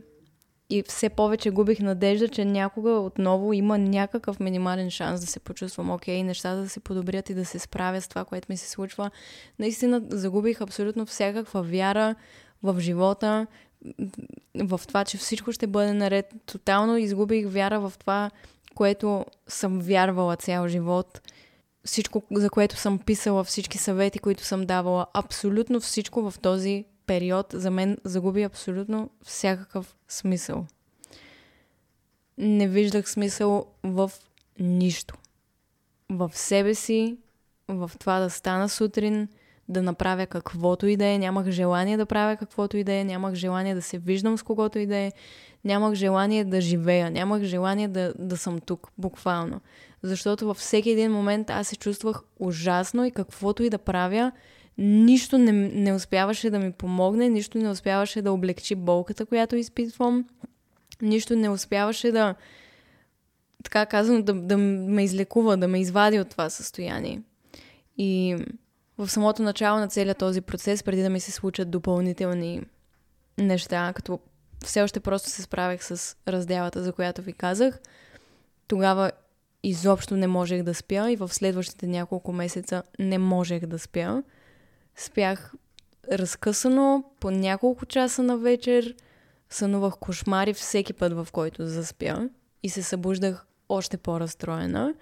И 0.69 0.83
все 0.83 1.09
повече 1.09 1.49
губих 1.49 1.79
надежда, 1.79 2.29
че 2.29 2.45
някога 2.45 2.91
отново 2.91 3.53
има 3.53 3.77
някакъв 3.77 4.39
минимален 4.39 4.89
шанс 4.89 5.21
да 5.21 5.27
се 5.27 5.39
почувствам 5.39 5.91
окей, 5.91 6.19
okay, 6.19 6.25
нещата 6.25 6.61
да 6.61 6.69
се 6.69 6.79
подобрят 6.79 7.29
и 7.29 7.33
да 7.33 7.45
се 7.45 7.59
справя 7.59 8.01
с 8.01 8.07
това, 8.07 8.25
което 8.25 8.45
ми 8.49 8.57
се 8.57 8.69
случва. 8.69 9.11
Наистина 9.59 10.01
загубих 10.09 10.61
абсолютно 10.61 11.05
всякаква 11.05 11.63
вяра 11.63 12.15
в 12.63 12.79
живота, 12.79 13.47
в 14.55 14.81
това, 14.87 15.05
че 15.05 15.17
всичко 15.17 15.51
ще 15.51 15.67
бъде 15.67 15.93
наред. 15.93 16.33
Тотално 16.45 16.97
изгубих 16.97 17.47
вяра 17.49 17.79
в 17.79 17.93
това, 17.99 18.31
което 18.75 19.25
съм 19.47 19.79
вярвала 19.79 20.35
цял 20.35 20.67
живот. 20.67 21.21
Всичко, 21.85 22.23
за 22.31 22.49
което 22.49 22.75
съм 22.75 22.99
писала, 22.99 23.43
всички 23.43 23.77
съвети, 23.77 24.19
които 24.19 24.43
съм 24.43 24.65
давала, 24.65 25.07
абсолютно 25.13 25.79
всичко 25.79 26.31
в 26.31 26.39
този 26.39 26.85
период 27.09 27.47
за 27.53 27.71
мен 27.71 27.97
загуби 28.03 28.43
абсолютно 28.43 29.09
всякакъв 29.23 29.95
смисъл. 30.07 30.65
Не 32.37 32.67
виждах 32.67 33.09
смисъл 33.09 33.65
в 33.83 34.11
нищо. 34.59 35.15
В 36.09 36.31
себе 36.33 36.75
си, 36.75 37.17
в 37.67 37.91
това 37.99 38.19
да 38.19 38.29
стана 38.29 38.69
сутрин, 38.69 39.27
да 39.69 39.81
направя 39.81 40.25
каквото 40.25 40.87
и 40.87 40.97
да 40.97 41.05
е. 41.05 41.17
Нямах 41.17 41.49
желание 41.49 41.97
да 41.97 42.05
правя 42.05 42.37
каквото 42.37 42.77
и 42.77 42.83
да 42.83 42.93
е. 42.93 43.03
Нямах 43.03 43.33
желание 43.33 43.75
да 43.75 43.81
се 43.81 43.97
виждам 43.97 44.37
с 44.37 44.43
когото 44.43 44.79
и 44.79 44.85
да 44.85 44.95
е. 44.95 45.11
Нямах 45.65 45.93
желание 45.93 46.45
да 46.45 46.61
живея. 46.61 47.11
Нямах 47.11 47.43
желание 47.43 47.87
да, 47.87 48.13
да 48.19 48.37
съм 48.37 48.59
тук, 48.59 48.87
буквално. 48.97 49.61
Защото 50.03 50.47
във 50.47 50.57
всеки 50.57 50.89
един 50.89 51.11
момент 51.11 51.49
аз 51.49 51.67
се 51.67 51.75
чувствах 51.75 52.21
ужасно 52.39 53.05
и 53.05 53.11
каквото 53.11 53.63
и 53.63 53.69
да 53.69 53.77
правя, 53.77 54.31
нищо 54.79 55.37
не, 55.37 55.51
не 55.51 55.93
успяваше 55.93 56.49
да 56.49 56.59
ми 56.59 56.71
помогне, 56.71 57.29
нищо 57.29 57.57
не 57.57 57.69
успяваше 57.69 58.21
да 58.21 58.31
облегчи 58.31 58.75
болката, 58.75 59.25
която 59.25 59.55
изпитвам, 59.55 60.25
нищо 61.01 61.35
не 61.35 61.49
успяваше 61.49 62.11
да, 62.11 62.35
така 63.63 63.85
казано, 63.85 64.21
да, 64.21 64.33
да 64.33 64.57
ме 64.57 65.03
излекува, 65.03 65.57
да 65.57 65.67
ме 65.67 65.79
извади 65.79 66.19
от 66.19 66.29
това 66.29 66.49
състояние. 66.49 67.21
И 67.97 68.37
в 68.97 69.09
самото 69.09 69.41
начало 69.41 69.79
на 69.79 69.87
целият 69.87 70.17
този 70.17 70.41
процес, 70.41 70.83
преди 70.83 71.01
да 71.01 71.09
ми 71.09 71.19
се 71.19 71.31
случат 71.31 71.71
допълнителни 71.71 72.61
неща, 73.37 73.93
като 73.95 74.19
все 74.65 74.81
още 74.81 74.99
просто 74.99 75.29
се 75.29 75.41
справях 75.41 75.83
с 75.83 76.17
разделата, 76.27 76.83
за 76.83 76.93
която 76.93 77.21
ви 77.21 77.33
казах, 77.33 77.79
тогава 78.67 79.11
изобщо 79.63 80.17
не 80.17 80.27
можех 80.27 80.63
да 80.63 80.73
спя 80.73 81.11
и 81.11 81.15
в 81.15 81.33
следващите 81.33 81.87
няколко 81.87 82.33
месеца 82.33 82.83
не 82.99 83.17
можех 83.17 83.65
да 83.65 83.79
спя 83.79 84.23
спях 84.99 85.53
разкъсано 86.11 87.03
по 87.19 87.31
няколко 87.31 87.85
часа 87.85 88.23
на 88.23 88.37
вечер, 88.37 88.95
сънувах 89.49 89.97
кошмари 89.97 90.53
всеки 90.53 90.93
път, 90.93 91.13
в 91.13 91.27
който 91.31 91.67
заспя 91.67 92.29
и 92.63 92.69
се 92.69 92.83
събуждах 92.83 93.45
още 93.69 93.97
по-разстроена. 93.97 94.93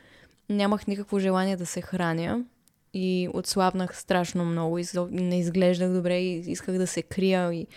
Нямах 0.49 0.87
никакво 0.87 1.19
желание 1.19 1.57
да 1.57 1.65
се 1.65 1.81
храня 1.81 2.43
и 2.93 3.29
отслабнах 3.33 3.97
страшно 3.97 4.45
много 4.45 4.77
и 4.77 4.85
не 5.11 5.39
изглеждах 5.39 5.91
добре 5.91 6.19
и 6.19 6.51
исках 6.51 6.77
да 6.77 6.87
се 6.87 7.01
крия 7.01 7.53
и 7.53 7.67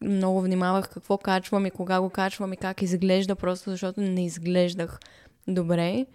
много 0.00 0.40
внимавах 0.40 0.88
какво 0.88 1.18
качвам 1.18 1.66
и 1.66 1.70
кога 1.70 2.00
го 2.00 2.10
качвам 2.10 2.52
и 2.52 2.56
как 2.56 2.82
изглежда, 2.82 3.36
просто 3.36 3.70
защото 3.70 4.00
не 4.00 4.24
изглеждах 4.24 5.00
добре, 5.48 6.06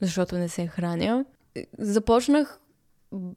защото 0.00 0.38
не 0.38 0.48
се 0.48 0.66
храня. 0.66 1.24
Започнах 1.78 2.59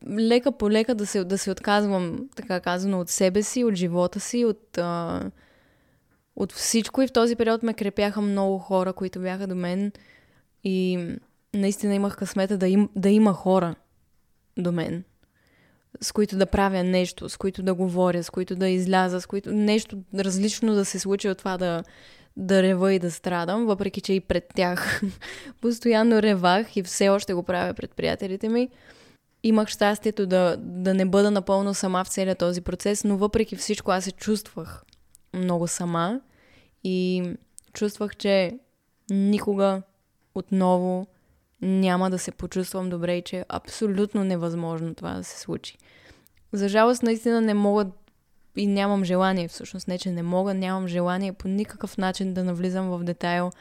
лека 0.10 0.52
по 0.52 0.72
лека 0.72 0.96
да 0.96 1.06
се, 1.06 1.24
да 1.24 1.38
се 1.38 1.52
отказвам, 1.52 2.30
така 2.36 2.60
казано, 2.60 3.00
от 3.00 3.10
себе 3.10 3.44
си, 3.44 3.64
от 3.64 3.76
живота 3.76 4.20
си, 4.20 4.46
от, 4.46 4.78
а, 4.78 5.22
от 6.36 6.52
всичко. 6.52 7.02
И 7.02 7.08
в 7.08 7.14
този 7.14 7.36
период 7.36 7.64
ме 7.64 7.74
крепяха 7.74 8.22
много 8.22 8.58
хора, 8.58 8.94
които 8.94 9.20
бяха 9.20 9.48
до 9.48 9.56
мен. 9.56 9.92
И 10.64 11.08
наистина 11.54 11.96
имах 11.96 12.18
късмета 12.18 12.58
да, 12.58 12.68
им, 12.68 12.90
да 12.96 13.10
има 13.10 13.34
хора 13.34 13.76
до 14.58 14.72
мен, 14.72 15.04
с 16.02 16.12
които 16.12 16.38
да 16.38 16.46
правя 16.46 16.84
нещо, 16.84 17.30
с 17.30 17.38
които 17.38 17.64
да 17.64 17.74
говоря, 17.74 18.24
с 18.24 18.30
които 18.30 18.56
да 18.56 18.70
изляза, 18.70 19.22
с 19.22 19.26
които 19.26 19.52
нещо 19.52 19.98
различно 20.16 20.76
да 20.76 20.86
се 20.86 21.00
случи 21.00 21.30
от 21.30 21.38
това 21.38 21.58
да, 21.58 21.84
да 22.38 22.64
рева 22.64 22.94
и 22.94 23.00
да 23.00 23.12
страдам, 23.12 23.66
въпреки 23.66 24.02
че 24.02 24.14
и 24.14 24.20
пред 24.20 24.52
тях 24.56 25.02
постоянно 25.62 26.22
ревах 26.22 26.78
и 26.78 26.84
все 26.84 27.10
още 27.10 27.34
го 27.34 27.44
правя 27.44 27.74
пред 27.74 27.92
приятелите 27.92 28.50
ми 28.50 28.70
имах 29.44 29.68
щастието 29.68 30.28
да, 30.28 30.58
да 30.60 30.94
не 30.94 31.06
бъда 31.06 31.32
напълно 31.32 31.74
сама 31.74 32.04
в 32.04 32.08
целият 32.08 32.40
този 32.40 32.62
процес, 32.62 33.04
но 33.04 33.18
въпреки 33.18 33.56
всичко 33.56 33.92
аз 33.92 34.04
се 34.04 34.12
чувствах 34.12 34.84
много 35.34 35.68
сама 35.68 36.22
и 36.84 37.24
чувствах, 37.74 38.16
че 38.16 38.60
никога 39.10 39.82
отново 40.36 41.08
няма 41.62 42.10
да 42.10 42.20
се 42.20 42.32
почувствам 42.32 42.90
добре 42.90 43.18
и 43.18 43.22
че 43.22 43.38
е 43.38 43.46
абсолютно 43.50 44.24
невъзможно 44.24 44.96
това 44.96 45.14
да 45.14 45.24
се 45.24 45.40
случи. 45.40 45.78
За 46.52 46.70
жалост, 46.70 47.04
наистина 47.04 47.42
не 47.42 47.54
мога 47.54 47.86
и 48.56 48.68
нямам 48.68 49.04
желание, 49.04 49.48
всъщност 49.48 49.88
не, 49.88 49.98
че 49.98 50.12
не 50.12 50.24
мога, 50.24 50.54
нямам 50.54 50.88
желание 50.88 51.34
по 51.34 51.48
никакъв 51.48 51.98
начин 51.98 52.34
да 52.34 52.44
навлизам 52.44 52.90
в 52.90 53.04
детайл 53.04 53.52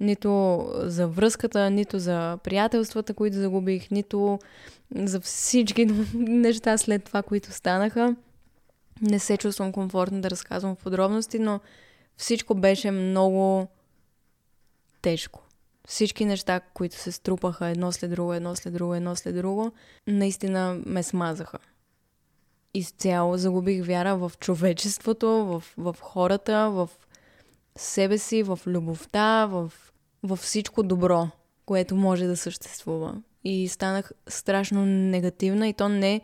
нито 0.00 0.64
за 0.82 1.08
връзката, 1.08 1.70
нито 1.70 1.98
за 1.98 2.38
приятелствата, 2.44 3.14
които 3.14 3.36
загубих, 3.36 3.90
нито 3.90 4.38
за 4.94 5.20
всички 5.20 5.86
неща 6.14 6.78
след 6.78 7.04
това, 7.04 7.22
които 7.22 7.52
станаха. 7.52 8.16
Не 9.02 9.18
се 9.18 9.36
чувствам 9.36 9.72
комфортно 9.72 10.20
да 10.20 10.30
разказвам 10.30 10.76
в 10.76 10.78
подробности, 10.78 11.38
но 11.38 11.60
всичко 12.16 12.54
беше 12.54 12.90
много 12.90 13.68
тежко. 15.02 15.42
Всички 15.88 16.24
неща, 16.24 16.60
които 16.60 16.96
се 16.96 17.12
струпаха 17.12 17.66
едно 17.66 17.92
след 17.92 18.10
друго, 18.10 18.34
едно 18.34 18.56
след 18.56 18.72
друго, 18.72 18.94
едно 18.94 19.16
след 19.16 19.34
друго, 19.34 19.72
наистина 20.06 20.80
ме 20.86 21.02
смазаха. 21.02 21.58
Изцяло 22.74 23.36
загубих 23.36 23.86
вяра 23.86 24.16
в 24.16 24.32
човечеството, 24.40 25.28
в, 25.28 25.64
в 25.76 25.96
хората, 26.00 26.70
в 26.70 26.90
себе 27.76 28.18
си, 28.18 28.42
в 28.42 28.58
любовта, 28.66 29.46
в 29.46 29.72
във 30.22 30.38
всичко 30.38 30.82
добро, 30.82 31.28
което 31.66 31.96
може 31.96 32.26
да 32.26 32.36
съществува. 32.36 33.22
И 33.44 33.68
станах 33.68 34.12
страшно 34.28 34.86
негативна 34.86 35.68
и 35.68 35.72
то 35.72 35.88
не, 35.88 36.20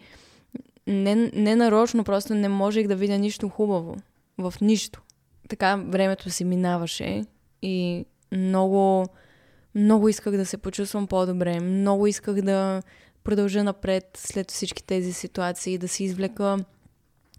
не, 0.87 1.15
не 1.15 1.57
нарочно, 1.57 2.05
просто 2.05 2.35
не 2.35 2.49
можех 2.49 2.87
да 2.87 2.97
видя 2.97 3.19
нищо 3.19 3.49
хубаво. 3.49 3.97
В 4.39 4.55
нищо. 4.61 5.03
Така 5.49 5.77
времето 5.77 6.31
си 6.31 6.45
минаваше 6.45 7.25
и 7.63 8.07
много, 8.33 9.07
много 9.75 10.09
исках 10.09 10.37
да 10.37 10.47
се 10.47 10.57
почувствам 10.57 11.07
по-добре. 11.07 11.61
Много 11.61 12.07
исках 12.07 12.43
да 12.43 12.83
продължа 13.25 13.65
напред 13.65 14.05
след 14.17 14.51
всички 14.51 14.85
тези 14.85 15.13
ситуации, 15.13 15.79
да 15.79 15.89
си 15.89 16.05
извлека 16.05 16.59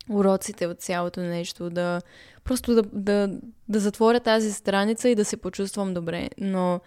уроците 0.10 0.68
от 0.68 0.80
цялото 0.80 1.22
нещо, 1.22 1.70
да 1.70 2.02
просто 2.44 2.76
да, 2.76 2.82
да, 2.94 3.40
да 3.70 3.80
затворя 3.80 4.20
тази 4.20 4.54
страница 4.54 5.10
и 5.10 5.16
да 5.16 5.26
се 5.26 5.38
почувствам 5.38 5.94
добре. 5.94 6.30
Но 6.38 6.80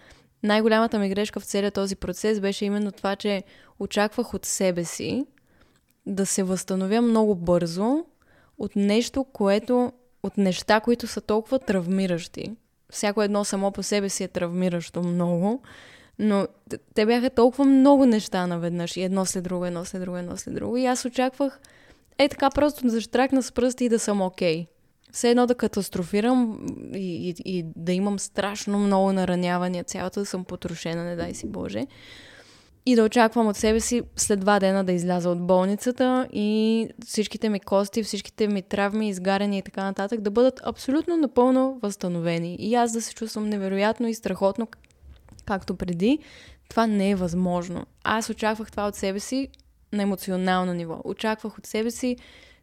най-голямата 0.42 0.99
ми 0.99 1.09
грешка 1.09 1.40
в 1.40 1.45
целият 1.45 1.75
този 1.75 1.97
процес 1.97 2.40
беше 2.40 2.64
именно 2.64 2.92
това, 2.92 3.16
че 3.16 3.42
очаквах 3.78 4.35
от 4.35 4.45
себе 4.45 4.85
си 4.85 5.26
да 6.07 6.26
се 6.26 6.42
възстановя 6.42 7.00
много 7.00 7.35
бързо 7.35 8.04
от 8.59 8.76
нещо, 8.76 9.25
което, 9.25 9.92
от 10.23 10.37
неща, 10.37 10.80
които 10.80 11.07
са 11.07 11.21
толкова 11.21 11.59
травмиращи. 11.59 12.57
Всяко 12.90 13.23
едно 13.23 13.45
само 13.45 13.73
по 13.73 13.83
себе 13.83 14.09
си 14.09 14.25
е 14.25 14.28
травмиращо 14.28 15.02
много, 15.02 15.62
но 16.18 16.47
те 16.95 17.07
бяха 17.07 17.30
толкова 17.30 17.64
много 17.64 18.07
неща 18.07 18.47
наведнъж 18.47 18.97
и 18.97 19.02
едно 19.02 19.26
след 19.26 19.45
друго, 19.45 19.66
едно 19.66 19.85
след 19.85 20.02
друго, 20.02 20.16
едно 20.16 20.37
след 20.37 20.54
друго. 20.54 20.76
И 20.76 20.87
аз 20.87 21.04
очаквах 21.04 21.61
е 22.18 22.28
така 22.28 22.50
просто 22.50 22.85
да 22.85 22.90
заштракна 22.90 23.42
с 23.42 23.52
пръсти 23.52 23.85
и 23.85 23.88
да 23.88 23.99
съм 23.99 24.23
окей. 24.23 24.62
Okay. 24.62 24.77
Все 25.12 25.31
едно 25.31 25.47
да 25.47 25.55
катастрофирам 25.55 26.67
и, 26.95 27.29
и, 27.29 27.59
и 27.59 27.65
да 27.77 27.93
имам 27.93 28.19
страшно 28.19 28.79
много 28.79 29.12
наранявания, 29.12 29.85
цялата 29.85 30.21
да 30.21 30.27
съм 30.27 30.45
потрошена, 30.45 31.05
не 31.05 31.17
дай 31.17 31.35
си 31.35 31.47
Боже. 31.47 31.87
И 32.87 32.97
да 32.97 33.05
очаквам 33.05 33.47
от 33.47 33.57
себе 33.57 33.81
си 33.81 34.03
след 34.17 34.41
два 34.41 34.61
дена 34.61 34.85
да 34.85 34.93
изляза 34.93 35.31
от 35.31 35.47
болницата 35.47 36.29
и 36.33 36.88
всичките 37.07 37.49
ми 37.49 37.61
кости, 37.61 38.03
всичките 38.03 38.49
ми 38.49 38.62
травми, 38.62 39.09
изгарени 39.09 39.59
и 39.59 39.62
така 39.62 39.85
нататък 39.85 40.21
да 40.21 40.31
бъдат 40.31 40.61
абсолютно 40.65 41.17
напълно 41.17 41.79
възстановени. 41.83 42.57
И 42.59 42.75
аз 42.75 42.93
да 42.93 43.03
се 43.03 43.15
чувствам 43.15 43.49
невероятно 43.49 44.09
и 44.09 44.15
страхотно, 44.15 44.69
както 45.45 45.75
преди. 45.75 46.19
Това 46.69 46.87
не 46.87 47.11
е 47.11 47.15
възможно. 47.17 47.87
Аз 48.05 48.31
очаквах 48.31 48.71
това 48.71 48.87
от 48.88 48.95
себе 48.95 49.21
си 49.21 49.49
на 49.93 50.03
емоционално 50.03 50.73
ниво. 50.73 51.00
Очаквах 51.05 51.59
от 51.59 51.67
себе 51.67 51.91
си 51.91 52.17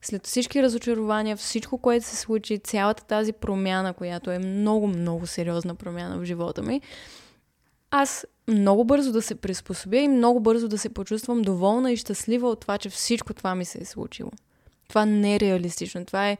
след 0.05 0.27
всички 0.27 0.63
разочарования, 0.63 1.37
всичко, 1.37 1.77
което 1.77 2.05
се 2.05 2.15
случи, 2.15 2.59
цялата 2.59 3.03
тази 3.03 3.33
промяна, 3.33 3.93
която 3.93 4.31
е 4.31 4.39
много, 4.39 4.87
много 4.87 5.27
сериозна 5.27 5.75
промяна 5.75 6.17
в 6.17 6.25
живота 6.25 6.61
ми, 6.61 6.81
аз 7.91 8.25
много 8.47 8.85
бързо 8.85 9.11
да 9.11 9.21
се 9.21 9.35
приспособя 9.35 9.97
и 9.97 10.07
много 10.07 10.39
бързо 10.39 10.67
да 10.67 10.77
се 10.77 10.89
почувствам 10.89 11.41
доволна 11.41 11.91
и 11.91 11.97
щастлива 11.97 12.49
от 12.49 12.59
това, 12.59 12.77
че 12.77 12.89
всичко 12.89 13.33
това 13.33 13.55
ми 13.55 13.65
се 13.65 13.81
е 13.81 13.85
случило. 13.85 14.31
Това 14.87 15.05
не 15.05 15.35
е 15.35 15.39
реалистично. 15.39 16.05
Това 16.05 16.29
е 16.29 16.37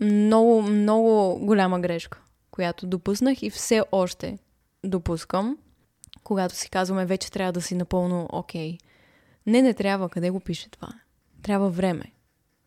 много, 0.00 0.62
много 0.62 1.38
голяма 1.38 1.80
грешка, 1.80 2.20
която 2.50 2.86
допуснах 2.86 3.42
и 3.42 3.50
все 3.50 3.82
още 3.92 4.38
допускам, 4.84 5.58
когато 6.24 6.54
си 6.54 6.70
казваме 6.70 7.06
вече 7.06 7.32
трябва 7.32 7.52
да 7.52 7.62
си 7.62 7.74
напълно 7.74 8.28
окей. 8.32 8.72
Okay. 8.72 8.78
Не, 9.46 9.62
не 9.62 9.74
трябва. 9.74 10.08
Къде 10.08 10.30
го 10.30 10.40
пише 10.40 10.70
това? 10.70 10.88
Трябва 11.42 11.70
време. 11.70 12.04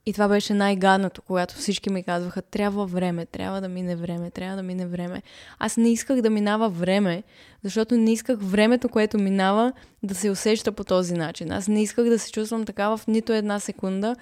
И 0.06 0.14
това 0.14 0.28
беше 0.28 0.54
най-гадното, 0.54 1.22
когато 1.22 1.56
всички 1.56 1.90
ми 1.90 2.04
казваха, 2.04 2.42
трябва 2.42 2.86
време, 2.86 3.26
трябва 3.26 3.62
да 3.62 3.70
мине 3.70 3.96
време, 3.96 4.32
трябва 4.32 4.56
да 4.56 4.64
мине 4.64 4.86
време. 4.86 5.22
Аз 5.60 5.78
не 5.78 5.92
исках 5.92 6.22
да 6.22 6.30
минава 6.30 6.70
време, 6.70 7.24
защото 7.64 7.98
не 7.98 8.14
исках 8.14 8.38
времето, 8.42 8.90
което 8.90 9.20
минава, 9.20 9.74
да 10.04 10.16
се 10.16 10.30
усеща 10.30 10.72
по 10.72 10.84
този 10.84 11.14
начин. 11.14 11.52
Аз 11.52 11.68
не 11.68 11.82
исках 11.82 12.06
да 12.06 12.20
се 12.20 12.32
чувствам 12.32 12.66
така 12.66 12.98
в 12.98 13.08
нито 13.08 13.34
една 13.34 13.60
секунда 13.60 14.16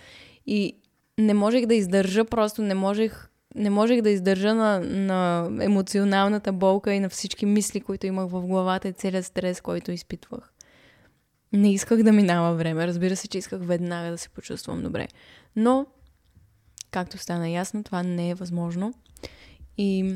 и 0.46 0.74
не 1.18 1.34
можех 1.34 1.66
да 1.66 1.76
издържа, 1.76 2.26
просто 2.26 2.62
не 2.62 2.74
можех, 2.74 3.30
не 3.56 3.70
можех 3.70 4.02
да 4.02 4.10
издържа 4.10 4.54
на, 4.54 4.80
на 4.80 5.50
емоционалната 5.64 6.54
болка 6.54 6.94
и 6.94 7.00
на 7.00 7.10
всички 7.10 7.46
мисли, 7.46 7.82
които 7.82 8.08
имах 8.08 8.30
в 8.30 8.48
главата 8.48 8.88
и 8.88 8.94
целият 8.94 9.26
стрес, 9.26 9.62
който 9.62 9.92
изпитвах. 9.92 10.54
Не 11.54 11.74
исках 11.74 12.04
да 12.04 12.12
минава 12.12 12.56
време. 12.56 12.88
Разбира 12.88 13.16
се, 13.16 13.28
че 13.28 13.38
исках 13.38 13.60
веднага 13.64 14.12
да 14.12 14.18
се 14.18 14.30
почувствам 14.30 14.84
добре. 14.84 15.08
Но, 15.58 15.86
както 16.92 17.18
стана 17.18 17.50
ясно, 17.50 17.84
това 17.84 18.04
не 18.04 18.30
е 18.30 18.36
възможно. 18.36 18.94
И 19.78 20.16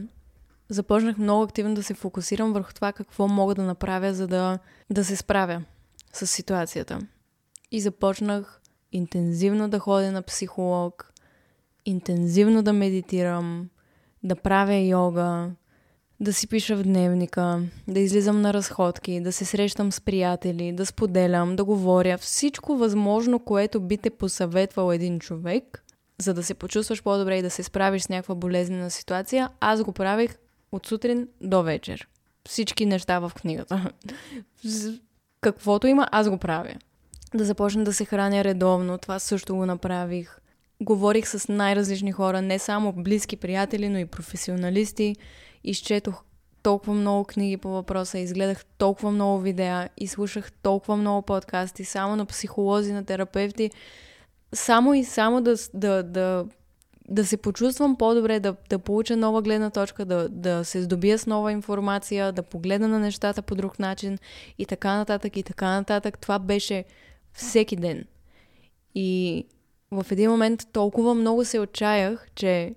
започнах 0.69 1.17
много 1.17 1.43
активно 1.43 1.75
да 1.75 1.83
се 1.83 1.93
фокусирам 1.93 2.53
върху 2.53 2.73
това 2.73 2.93
какво 2.93 3.27
мога 3.27 3.55
да 3.55 3.63
направя, 3.63 4.13
за 4.13 4.27
да, 4.27 4.59
да 4.89 5.05
се 5.05 5.15
справя 5.15 5.63
с 6.13 6.27
ситуацията. 6.27 6.99
И 7.71 7.81
започнах 7.81 8.61
интензивно 8.91 9.69
да 9.69 9.79
ходя 9.79 10.11
на 10.11 10.21
психолог, 10.21 11.13
интензивно 11.85 12.63
да 12.63 12.73
медитирам, 12.73 13.69
да 14.23 14.35
правя 14.35 14.75
йога, 14.75 15.51
да 16.21 16.33
си 16.33 16.47
пиша 16.47 16.75
в 16.75 16.83
дневника, 16.83 17.61
да 17.87 17.99
излизам 17.99 18.41
на 18.41 18.53
разходки, 18.53 19.21
да 19.21 19.31
се 19.31 19.45
срещам 19.45 19.91
с 19.91 20.01
приятели, 20.01 20.71
да 20.71 20.85
споделям, 20.85 21.55
да 21.55 21.63
говоря. 21.63 22.17
Всичко 22.17 22.77
възможно, 22.77 23.39
което 23.39 23.79
би 23.79 23.97
те 23.97 24.09
посъветвал 24.09 24.91
един 24.91 25.19
човек, 25.19 25.83
за 26.21 26.33
да 26.33 26.43
се 26.43 26.53
почувстваш 26.53 27.03
по-добре 27.03 27.37
и 27.37 27.41
да 27.41 27.49
се 27.49 27.63
справиш 27.63 28.01
с 28.01 28.09
някаква 28.09 28.35
болезнена 28.35 28.91
ситуация, 28.91 29.49
аз 29.59 29.83
го 29.83 29.91
правих 29.91 30.37
от 30.71 30.87
сутрин 30.87 31.27
до 31.41 31.63
вечер. 31.63 32.07
Всички 32.47 32.85
неща 32.85 33.19
в 33.19 33.31
книгата. 33.35 33.91
Каквото 35.41 35.87
има, 35.87 36.07
аз 36.11 36.29
го 36.29 36.37
правя. 36.37 36.73
Да 37.33 37.45
започна 37.45 37.83
да 37.83 37.93
се 37.93 38.05
храня 38.05 38.43
редовно, 38.43 38.97
това 38.97 39.19
също 39.19 39.55
го 39.55 39.65
направих. 39.65 40.37
Говорих 40.81 41.27
с 41.27 41.47
най-различни 41.47 42.11
хора, 42.11 42.41
не 42.41 42.59
само 42.59 42.93
близки 42.93 43.37
приятели, 43.37 43.89
но 43.89 43.97
и 43.97 44.05
професионалисти 44.05 45.15
изчетох 45.63 46.23
толкова 46.63 46.93
много 46.93 47.23
книги 47.23 47.57
по 47.57 47.69
въпроса, 47.69 48.19
изгледах 48.19 48.65
толкова 48.65 49.11
много 49.11 49.39
видеа 49.39 49.89
и 49.97 50.07
слушах 50.07 50.51
толкова 50.51 50.97
много 50.97 51.21
подкасти, 51.21 51.85
само 51.85 52.15
на 52.15 52.25
психолози, 52.25 52.93
на 52.93 53.05
терапевти, 53.05 53.71
само 54.53 54.93
и 54.93 55.03
само 55.03 55.41
да, 55.41 55.55
да, 55.73 56.03
да, 56.03 56.45
да 57.09 57.25
се 57.25 57.37
почувствам 57.37 57.95
по-добре, 57.95 58.39
да, 58.39 58.55
да 58.69 58.79
получа 58.79 59.17
нова 59.17 59.41
гледна 59.41 59.69
точка, 59.69 60.05
да, 60.05 60.29
да 60.29 60.65
се 60.65 60.81
здобия 60.81 61.17
с 61.17 61.25
нова 61.25 61.51
информация, 61.51 62.31
да 62.31 62.43
погледна 62.43 62.87
на 62.87 62.99
нещата 62.99 63.41
по 63.41 63.55
друг 63.55 63.79
начин 63.79 64.17
и 64.57 64.65
така 64.65 64.95
нататък, 64.95 65.37
и 65.37 65.43
така 65.43 65.67
нататък. 65.67 66.19
Това 66.19 66.39
беше 66.39 66.85
всеки 67.33 67.75
ден. 67.75 68.05
И 68.95 69.45
в 69.91 70.05
един 70.11 70.31
момент 70.31 70.67
толкова 70.73 71.13
много 71.13 71.45
се 71.45 71.59
отчаях, 71.59 72.27
че 72.35 72.75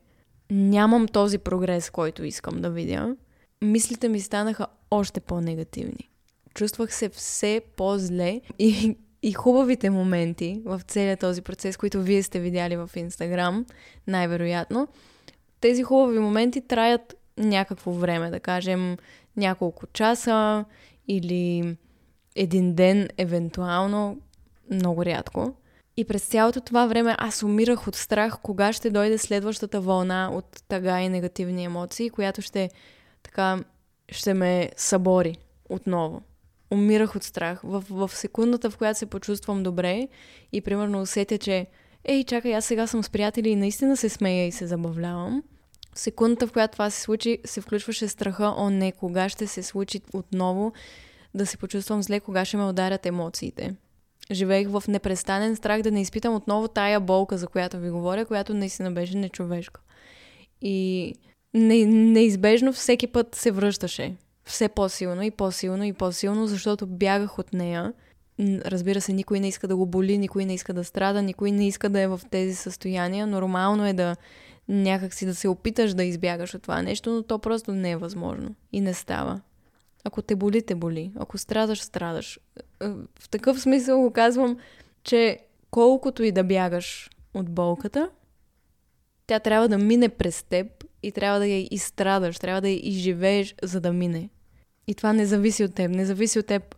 нямам 0.54 1.08
този 1.08 1.38
прогрес, 1.38 1.90
който 1.90 2.24
искам 2.24 2.60
да 2.60 2.70
видя, 2.70 3.16
мислите 3.62 4.08
ми 4.08 4.20
станаха 4.20 4.66
още 4.90 5.20
по-негативни. 5.20 6.10
Чувствах 6.54 6.94
се 6.94 7.08
все 7.08 7.60
по-зле 7.76 8.40
и, 8.58 8.96
и 9.22 9.32
хубавите 9.32 9.90
моменти 9.90 10.62
в 10.64 10.80
целият 10.88 11.20
този 11.20 11.42
процес, 11.42 11.76
които 11.76 12.02
вие 12.02 12.22
сте 12.22 12.40
видяли 12.40 12.76
в 12.76 12.90
Инстаграм, 12.96 13.66
най-вероятно, 14.06 14.88
тези 15.60 15.82
хубави 15.82 16.18
моменти 16.18 16.60
траят 16.60 17.14
някакво 17.38 17.92
време, 17.92 18.30
да 18.30 18.40
кажем 18.40 18.96
няколко 19.36 19.86
часа 19.86 20.64
или 21.08 21.76
един 22.36 22.74
ден, 22.74 23.08
евентуално, 23.18 24.20
много 24.70 25.04
рядко. 25.04 25.54
И 25.96 26.04
през 26.04 26.22
цялото 26.22 26.60
това 26.60 26.86
време 26.86 27.14
аз 27.18 27.42
умирах 27.42 27.88
от 27.88 27.96
страх 27.96 28.38
кога 28.42 28.72
ще 28.72 28.90
дойде 28.90 29.18
следващата 29.18 29.80
вълна 29.80 30.30
от 30.32 30.62
тъга 30.68 31.00
и 31.00 31.08
негативни 31.08 31.64
емоции, 31.64 32.10
която 32.10 32.42
ще 32.42 32.70
така 33.22 33.64
ще 34.08 34.34
ме 34.34 34.70
събори 34.76 35.36
отново. 35.68 36.22
Умирах 36.70 37.16
от 37.16 37.22
страх. 37.22 37.60
В, 37.64 37.84
в 37.90 38.10
секундата, 38.14 38.70
в 38.70 38.78
която 38.78 38.98
се 38.98 39.06
почувствам 39.06 39.62
добре 39.62 40.08
и 40.52 40.60
примерно 40.60 41.00
усетя, 41.00 41.38
че 41.38 41.66
ей, 42.04 42.24
чакай, 42.24 42.54
аз 42.54 42.64
сега 42.64 42.86
съм 42.86 43.04
с 43.04 43.10
приятели 43.10 43.48
и 43.48 43.56
наистина 43.56 43.96
се 43.96 44.08
смея 44.08 44.46
и 44.46 44.52
се 44.52 44.66
забавлявам. 44.66 45.42
В 45.94 45.98
секундата, 45.98 46.46
в 46.46 46.52
която 46.52 46.72
това 46.72 46.90
се 46.90 47.00
случи, 47.00 47.38
се 47.44 47.60
включваше 47.60 48.08
страха, 48.08 48.54
о 48.56 48.70
не, 48.70 48.92
кога 48.92 49.28
ще 49.28 49.46
се 49.46 49.62
случи 49.62 50.00
отново 50.12 50.72
да 51.34 51.46
се 51.46 51.56
почувствам 51.56 52.02
зле, 52.02 52.20
кога 52.20 52.44
ще 52.44 52.56
ме 52.56 52.64
ударят 52.64 53.06
емоциите 53.06 53.74
живеех 54.30 54.68
в 54.68 54.82
непрестанен 54.88 55.56
страх 55.56 55.82
да 55.82 55.90
не 55.90 56.00
изпитам 56.00 56.34
отново 56.34 56.68
тая 56.68 57.00
болка, 57.00 57.38
за 57.38 57.46
която 57.46 57.78
ви 57.78 57.90
говоря, 57.90 58.26
която 58.26 58.54
наистина 58.54 58.92
беше 58.92 59.16
нечовешка. 59.16 59.80
И 60.62 61.14
не, 61.54 61.84
неизбежно 61.86 62.72
всеки 62.72 63.06
път 63.06 63.34
се 63.34 63.50
връщаше. 63.50 64.16
Все 64.44 64.68
по-силно 64.68 65.22
и 65.22 65.30
по-силно 65.30 65.84
и 65.84 65.92
по-силно, 65.92 66.46
защото 66.46 66.86
бягах 66.86 67.38
от 67.38 67.52
нея. 67.52 67.92
Разбира 68.40 69.00
се, 69.00 69.12
никой 69.12 69.40
не 69.40 69.48
иска 69.48 69.68
да 69.68 69.76
го 69.76 69.86
боли, 69.86 70.18
никой 70.18 70.44
не 70.44 70.54
иска 70.54 70.72
да 70.72 70.84
страда, 70.84 71.22
никой 71.22 71.50
не 71.50 71.66
иска 71.66 71.88
да 71.88 72.00
е 72.00 72.08
в 72.08 72.20
тези 72.30 72.54
състояния. 72.54 73.26
Нормално 73.26 73.86
е 73.86 73.92
да 73.92 74.16
някакси 74.68 75.26
да 75.26 75.34
се 75.34 75.48
опиташ 75.48 75.94
да 75.94 76.04
избягаш 76.04 76.54
от 76.54 76.62
това 76.62 76.82
нещо, 76.82 77.10
но 77.10 77.22
то 77.22 77.38
просто 77.38 77.72
не 77.72 77.90
е 77.90 77.96
възможно 77.96 78.54
и 78.72 78.80
не 78.80 78.94
става. 78.94 79.40
Ако 80.04 80.22
те 80.22 80.36
боли, 80.36 80.62
те 80.62 80.74
боли. 80.74 81.12
Ако 81.16 81.38
страдаш, 81.38 81.82
страдаш. 81.82 82.38
Е, 82.84 82.88
в 83.20 83.28
такъв 83.28 83.60
смисъл 83.60 84.00
го 84.00 84.10
казвам, 84.10 84.58
че 85.02 85.38
колкото 85.70 86.22
и 86.22 86.32
да 86.32 86.44
бягаш 86.44 87.10
от 87.34 87.50
болката, 87.50 88.10
тя 89.26 89.40
трябва 89.40 89.68
да 89.68 89.78
мине 89.78 90.08
през 90.08 90.42
теб 90.42 90.84
и 91.02 91.12
трябва 91.12 91.38
да 91.38 91.46
я 91.46 91.68
изстрадаш, 91.70 92.38
трябва 92.38 92.60
да 92.60 92.68
я 92.68 92.80
изживееш, 92.82 93.54
за 93.62 93.80
да 93.80 93.92
мине. 93.92 94.28
И 94.86 94.94
това 94.94 95.12
не 95.12 95.26
зависи 95.26 95.64
от 95.64 95.74
теб. 95.74 95.90
Не 95.90 96.06
зависи 96.06 96.38
от 96.38 96.46
теб 96.46 96.74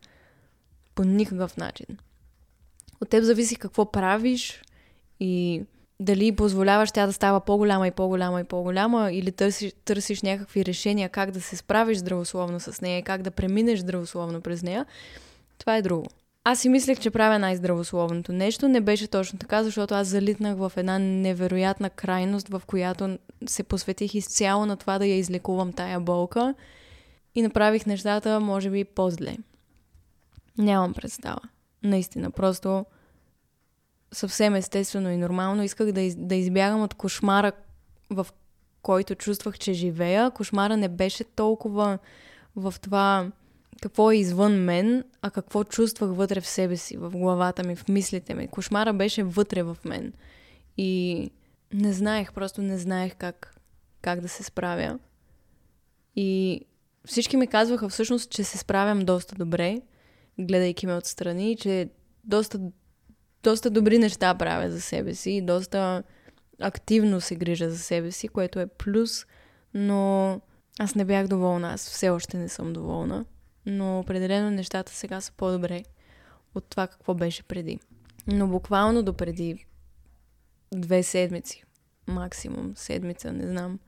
по 0.94 1.04
никакъв 1.04 1.56
начин. 1.56 1.86
От 3.00 3.08
теб 3.08 3.24
зависи 3.24 3.56
какво 3.56 3.92
правиш 3.92 4.62
и 5.20 5.62
дали 6.00 6.32
позволяваш 6.32 6.92
тя 6.92 7.06
да 7.06 7.12
става 7.12 7.40
по-голяма 7.40 7.88
и 7.88 7.90
по-голяма 7.90 8.40
и 8.40 8.44
по-голяма 8.44 9.12
или 9.12 9.32
търсиш, 9.32 9.72
търсиш 9.84 10.22
някакви 10.22 10.64
решения 10.64 11.08
как 11.08 11.30
да 11.30 11.40
се 11.40 11.56
справиш 11.56 11.98
здравословно 11.98 12.60
с 12.60 12.80
нея, 12.80 13.02
как 13.02 13.22
да 13.22 13.30
преминеш 13.30 13.78
здравословно 13.78 14.40
през 14.40 14.62
нея, 14.62 14.86
това 15.58 15.76
е 15.76 15.82
друго. 15.82 16.06
Аз 16.44 16.60
си 16.60 16.68
мислех, 16.68 17.00
че 17.00 17.10
правя 17.10 17.38
най-здравословното 17.38 18.32
нещо. 18.32 18.68
Не 18.68 18.80
беше 18.80 19.06
точно 19.06 19.38
така, 19.38 19.64
защото 19.64 19.94
аз 19.94 20.08
залитнах 20.08 20.56
в 20.56 20.72
една 20.76 20.98
невероятна 20.98 21.90
крайност, 21.90 22.48
в 22.48 22.62
която 22.66 23.18
се 23.48 23.62
посветих 23.62 24.14
изцяло 24.14 24.66
на 24.66 24.76
това 24.76 24.98
да 24.98 25.06
я 25.06 25.18
излекувам 25.18 25.72
тая 25.72 26.00
болка 26.00 26.54
и 27.34 27.42
направих 27.42 27.86
нещата, 27.86 28.40
може 28.40 28.70
би, 28.70 28.84
по-зле. 28.84 29.36
Нямам 30.58 30.94
представа. 30.94 31.40
Наистина, 31.82 32.30
просто 32.30 32.84
съвсем 34.12 34.54
естествено 34.54 35.10
и 35.10 35.16
нормално 35.16 35.62
исках 35.62 35.92
да, 35.92 36.00
из, 36.00 36.16
да 36.18 36.34
избягам 36.34 36.82
от 36.82 36.94
кошмара, 36.94 37.52
в 38.10 38.26
който 38.82 39.14
чувствах, 39.14 39.58
че 39.58 39.72
живея. 39.72 40.30
Кошмара 40.30 40.76
не 40.76 40.88
беше 40.88 41.24
толкова 41.24 41.98
в 42.56 42.74
това 42.82 43.30
какво 43.82 44.10
е 44.10 44.16
извън 44.16 44.52
мен, 44.52 45.04
а 45.22 45.30
какво 45.30 45.64
чувствах 45.64 46.10
вътре 46.14 46.40
в 46.40 46.46
себе 46.46 46.76
си, 46.76 46.96
в 46.96 47.10
главата 47.10 47.64
ми, 47.64 47.76
в 47.76 47.88
мислите 47.88 48.34
ми. 48.34 48.48
Кошмара 48.48 48.92
беше 48.92 49.22
вътре 49.22 49.62
в 49.62 49.76
мен. 49.84 50.12
И 50.76 51.30
не 51.72 51.92
знаех, 51.92 52.32
просто 52.32 52.62
не 52.62 52.78
знаех 52.78 53.16
как, 53.16 53.56
как 54.02 54.20
да 54.20 54.28
се 54.28 54.42
справя. 54.42 54.98
И 56.16 56.60
всички 57.06 57.36
ми 57.36 57.46
казваха 57.46 57.88
всъщност, 57.88 58.30
че 58.30 58.44
се 58.44 58.58
справям 58.58 59.00
доста 59.00 59.34
добре, 59.34 59.80
гледайки 60.38 60.86
ме 60.86 60.94
отстрани, 60.94 61.56
че 61.56 61.88
доста 62.24 62.60
доста 63.42 63.70
добри 63.70 63.98
неща 63.98 64.34
правя 64.34 64.70
за 64.70 64.80
себе 64.80 65.14
си 65.14 65.30
и 65.30 65.42
доста 65.42 66.02
активно 66.60 67.20
се 67.20 67.36
грижа 67.36 67.70
за 67.70 67.78
себе 67.78 68.12
си, 68.12 68.28
което 68.28 68.60
е 68.60 68.66
плюс, 68.66 69.26
но 69.74 70.40
аз 70.78 70.94
не 70.94 71.04
бях 71.04 71.26
доволна, 71.26 71.72
аз 71.72 71.90
все 71.90 72.10
още 72.10 72.36
не 72.36 72.48
съм 72.48 72.72
доволна, 72.72 73.24
но 73.66 73.98
определено 73.98 74.50
нещата 74.50 74.92
сега 74.92 75.20
са 75.20 75.32
по-добре 75.32 75.82
от 76.54 76.64
това 76.64 76.86
какво 76.86 77.14
беше 77.14 77.42
преди. 77.42 77.80
Но 78.26 78.46
буквално 78.46 79.02
до 79.02 79.12
преди 79.12 79.66
две 80.74 81.02
седмици, 81.02 81.64
максимум 82.06 82.72
седмица, 82.76 83.32
не 83.32 83.46
знам, 83.46 83.78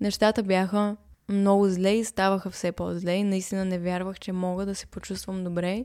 нещата 0.00 0.42
бяха 0.42 0.96
много 1.28 1.68
зле 1.68 1.90
и 1.90 2.04
ставаха 2.04 2.50
все 2.50 2.72
по-зле 2.72 3.12
и 3.12 3.24
наистина 3.24 3.64
не 3.64 3.78
вярвах, 3.78 4.18
че 4.18 4.32
мога 4.32 4.66
да 4.66 4.74
се 4.74 4.86
почувствам 4.86 5.44
добре, 5.44 5.84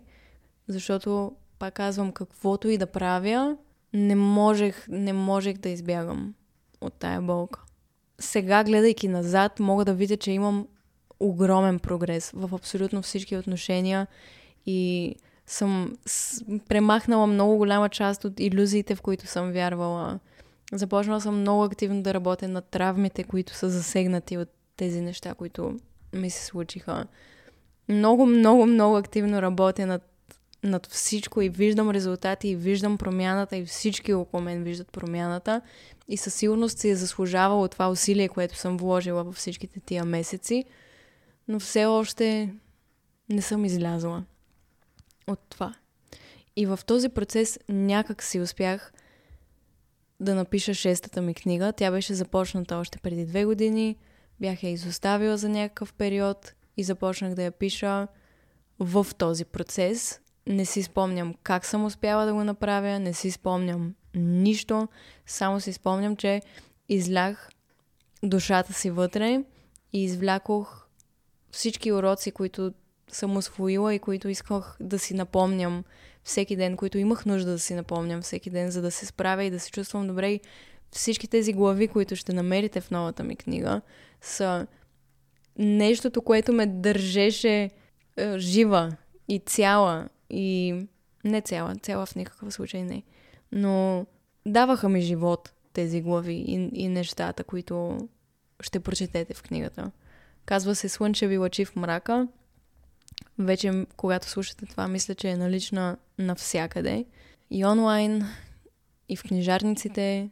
защото, 0.67 1.35
пак 1.59 1.73
казвам, 1.73 2.11
каквото 2.11 2.69
и 2.69 2.77
да 2.77 2.87
правя, 2.87 3.57
не 3.93 4.15
можех, 4.15 4.85
не 4.89 5.13
можех 5.13 5.57
да 5.57 5.69
избягам 5.69 6.33
от 6.81 6.93
тая 6.93 7.21
болка. 7.21 7.63
Сега, 8.19 8.63
гледайки 8.63 9.07
назад, 9.07 9.59
мога 9.59 9.85
да 9.85 9.93
видя, 9.93 10.17
че 10.17 10.31
имам 10.31 10.67
огромен 11.21 11.79
прогрес 11.79 12.31
в 12.35 12.55
абсолютно 12.55 13.01
всички 13.01 13.37
отношения 13.37 14.07
и 14.65 15.15
съм 15.45 15.97
премахнала 16.67 17.27
много 17.27 17.57
голяма 17.57 17.89
част 17.89 18.25
от 18.25 18.39
иллюзиите, 18.39 18.95
в 18.95 19.01
които 19.01 19.27
съм 19.27 19.51
вярвала. 19.51 20.19
Започнала 20.73 21.21
съм 21.21 21.39
много 21.39 21.63
активно 21.63 22.03
да 22.03 22.13
работя 22.13 22.47
над 22.47 22.65
травмите, 22.65 23.23
които 23.23 23.53
са 23.53 23.69
засегнати 23.69 24.37
от 24.37 24.49
тези 24.77 25.01
неща, 25.01 25.33
които 25.33 25.79
ми 26.13 26.29
се 26.29 26.45
случиха. 26.45 27.05
Много, 27.89 28.25
много, 28.25 28.65
много 28.65 28.97
активно 28.97 29.41
работя 29.41 29.85
над, 29.85 30.01
над 30.63 30.85
всичко 30.85 31.41
и 31.41 31.49
виждам 31.49 31.89
резултати 31.89 32.49
и 32.49 32.55
виждам 32.55 32.97
промяната 32.97 33.57
и 33.57 33.65
всички 33.65 34.13
около 34.13 34.43
мен 34.43 34.63
виждат 34.63 34.91
промяната 34.91 35.61
и 36.07 36.17
със 36.17 36.33
сигурност 36.33 36.79
си 36.79 36.89
е 36.89 36.95
заслужавало 36.95 37.67
това 37.67 37.89
усилие, 37.89 38.29
което 38.29 38.57
съм 38.57 38.77
вложила 38.77 39.23
във 39.23 39.35
всичките 39.35 39.79
тия 39.79 40.05
месеци, 40.05 40.65
но 41.47 41.59
все 41.59 41.85
още 41.85 42.53
не 43.29 43.41
съм 43.41 43.65
излязла 43.65 44.23
от 45.27 45.39
това. 45.49 45.73
И 46.55 46.65
в 46.65 46.79
този 46.85 47.09
процес 47.09 47.59
някак 47.69 48.23
си 48.23 48.39
успях 48.39 48.93
да 50.19 50.35
напиша 50.35 50.73
шестата 50.73 51.21
ми 51.21 51.33
книга. 51.33 51.73
Тя 51.73 51.91
беше 51.91 52.13
започната 52.13 52.77
още 52.77 52.99
преди 52.99 53.25
две 53.25 53.45
години. 53.45 53.95
Бях 54.39 54.63
я 54.63 54.69
изоставила 54.69 55.37
за 55.37 55.49
някакъв 55.49 55.93
период 55.93 56.53
и 56.77 56.83
започнах 56.83 57.33
да 57.35 57.43
я 57.43 57.51
пиша 57.51 58.07
в 58.79 59.07
този 59.17 59.45
процес. 59.45 60.19
Не 60.47 60.65
си 60.65 60.83
спомням 60.83 61.35
как 61.43 61.65
съм 61.65 61.85
успяла 61.85 62.25
да 62.25 62.33
го 62.33 62.43
направя, 62.43 62.99
не 62.99 63.13
си 63.13 63.31
спомням 63.31 63.95
нищо, 64.15 64.87
само 65.25 65.59
си 65.59 65.73
спомням, 65.73 66.15
че 66.15 66.41
излях 66.89 67.49
душата 68.23 68.73
си 68.73 68.89
вътре 68.89 69.43
и 69.93 70.03
извлякох 70.03 70.80
всички 71.51 71.91
уроци, 71.91 72.31
които 72.31 72.73
съм 73.11 73.37
освоила 73.37 73.93
и 73.93 73.99
които 73.99 74.29
исках 74.29 74.77
да 74.79 74.99
си 74.99 75.13
напомням 75.13 75.83
всеки 76.23 76.55
ден, 76.55 76.77
които 76.77 76.97
имах 76.97 77.25
нужда 77.25 77.51
да 77.51 77.59
си 77.59 77.75
напомням 77.75 78.21
всеки 78.21 78.49
ден, 78.49 78.71
за 78.71 78.81
да 78.81 78.91
се 78.91 79.05
справя 79.05 79.43
и 79.43 79.49
да 79.49 79.59
се 79.59 79.71
чувствам 79.71 80.07
добре. 80.07 80.31
И 80.31 80.39
всички 80.91 81.27
тези 81.27 81.53
глави, 81.53 81.87
които 81.87 82.15
ще 82.15 82.33
намерите 82.33 82.81
в 82.81 82.91
новата 82.91 83.23
ми 83.23 83.35
книга, 83.35 83.81
са 84.21 84.67
нещото, 85.57 86.21
което 86.21 86.53
ме 86.53 86.65
държеше 86.65 87.69
е, 88.17 88.37
жива 88.37 88.95
и 89.27 89.39
цяла. 89.39 90.09
И 90.29 90.75
не 91.23 91.41
цяла, 91.41 91.75
цяла 91.75 92.05
в 92.05 92.15
никакъв 92.15 92.53
случай 92.53 92.83
не. 92.83 93.03
Но 93.51 94.05
даваха 94.45 94.89
ми 94.89 95.01
живот 95.01 95.53
тези 95.73 96.01
глави 96.01 96.33
и, 96.33 96.69
и 96.73 96.87
нещата, 96.87 97.43
които 97.43 97.97
ще 98.59 98.79
прочетете 98.79 99.33
в 99.33 99.43
книгата. 99.43 99.91
Казва 100.51 100.75
се 100.75 100.89
Слънчеви 100.89 101.37
лъчи 101.37 101.65
в 101.65 101.75
мрака 101.75 102.27
вече, 103.39 103.85
когато 103.97 104.29
слушате 104.29 104.65
това, 104.65 104.87
мисля, 104.87 105.15
че 105.15 105.29
е 105.29 105.37
налична 105.37 105.97
навсякъде. 106.19 107.05
И 107.51 107.65
онлайн, 107.65 108.23
и 109.09 109.15
в 109.15 109.23
книжарниците, 109.23 110.29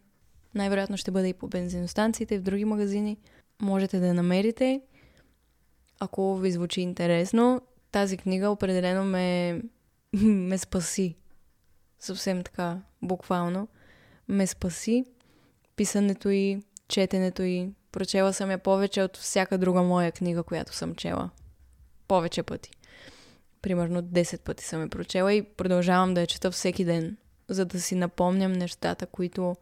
най-вероятно 0.56 0.98
ще 0.98 1.12
бъде 1.12 1.28
и 1.28 1.34
по 1.34 1.48
бензиностанциите, 1.48 2.36
и 2.36 2.38
в 2.38 2.42
други 2.42 2.66
магазини. 2.66 3.18
Можете 3.62 4.00
да 4.00 4.08
я 4.08 4.14
намерите. 4.14 4.82
Ако 6.00 6.38
ви 6.38 6.52
звучи 6.52 6.82
интересно, 6.82 7.62
тази 7.92 8.18
книга 8.18 8.50
определено 8.50 9.06
ме, 9.06 9.62
ме 10.24 10.58
спаси. 10.58 11.16
Съвсем 12.00 12.44
така, 12.44 12.82
буквално. 13.02 13.68
Ме 14.28 14.48
спаси. 14.48 15.06
Писането 15.76 16.30
и 16.30 16.64
четенето 16.88 17.42
и 17.44 17.70
прочела 17.92 18.34
съм 18.34 18.52
я 18.52 18.58
повече 18.58 19.02
от 19.02 19.18
всяка 19.18 19.58
друга 19.58 19.82
моя 19.82 20.12
книга, 20.12 20.44
която 20.44 20.76
съм 20.76 20.96
чела. 20.96 21.30
Повече 22.08 22.44
пъти 22.44 22.72
примерно 23.62 24.02
10 24.02 24.40
пъти 24.40 24.66
съм 24.66 24.82
я 24.82 24.90
прочела 24.90 25.34
и 25.34 25.44
продължавам 25.44 26.14
да 26.14 26.22
я 26.22 26.28
чета 26.28 26.52
всеки 26.52 26.86
ден, 26.86 27.18
за 27.48 27.66
да 27.66 27.82
си 27.82 27.96
напомням 27.96 28.52
нещата, 28.52 29.06
които 29.06 29.56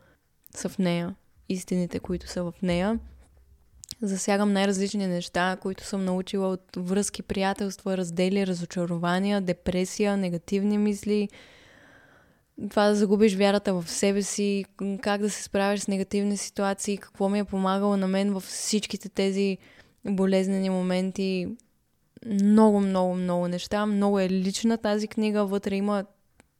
са 0.55 0.69
в 0.69 0.77
нея, 0.77 1.15
истините, 1.49 1.99
които 1.99 2.27
са 2.27 2.43
в 2.43 2.53
нея. 2.61 2.99
Засягам 4.01 4.53
най-различни 4.53 5.07
неща, 5.07 5.57
които 5.61 5.83
съм 5.83 6.05
научила 6.05 6.47
от 6.47 6.63
връзки, 6.77 7.23
приятелства, 7.23 7.97
раздели, 7.97 8.47
разочарования, 8.47 9.41
депресия, 9.41 10.17
негативни 10.17 10.77
мисли, 10.77 11.29
това 12.69 12.87
да 12.87 12.95
загубиш 12.95 13.35
вярата 13.35 13.73
в 13.73 13.89
себе 13.89 14.21
си, 14.21 14.65
как 15.01 15.21
да 15.21 15.29
се 15.29 15.43
справиш 15.43 15.79
с 15.79 15.87
негативни 15.87 16.37
ситуации, 16.37 16.97
какво 16.97 17.29
ми 17.29 17.39
е 17.39 17.43
помагало 17.43 17.97
на 17.97 18.07
мен 18.07 18.33
във 18.33 18.43
всичките 18.43 19.09
тези 19.09 19.57
болезнени 20.05 20.69
моменти, 20.69 21.47
много, 22.25 22.79
много, 22.79 23.15
много 23.15 23.47
неща. 23.47 23.85
Много 23.85 24.19
е 24.19 24.29
лична 24.29 24.77
тази 24.77 25.07
книга. 25.07 25.45
Вътре 25.45 25.75
има 25.75 26.05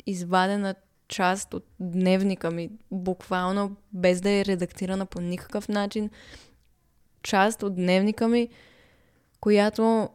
извадена 0.05 0.75
част 1.07 1.53
от 1.53 1.65
дневника 1.79 2.51
ми, 2.51 2.69
буквално, 2.91 3.75
без 3.93 4.21
да 4.21 4.29
е 4.29 4.45
редактирана 4.45 5.05
по 5.05 5.21
никакъв 5.21 5.69
начин. 5.69 6.09
Част 7.23 7.63
от 7.63 7.75
дневника 7.75 8.27
ми, 8.27 8.49
която 9.39 10.09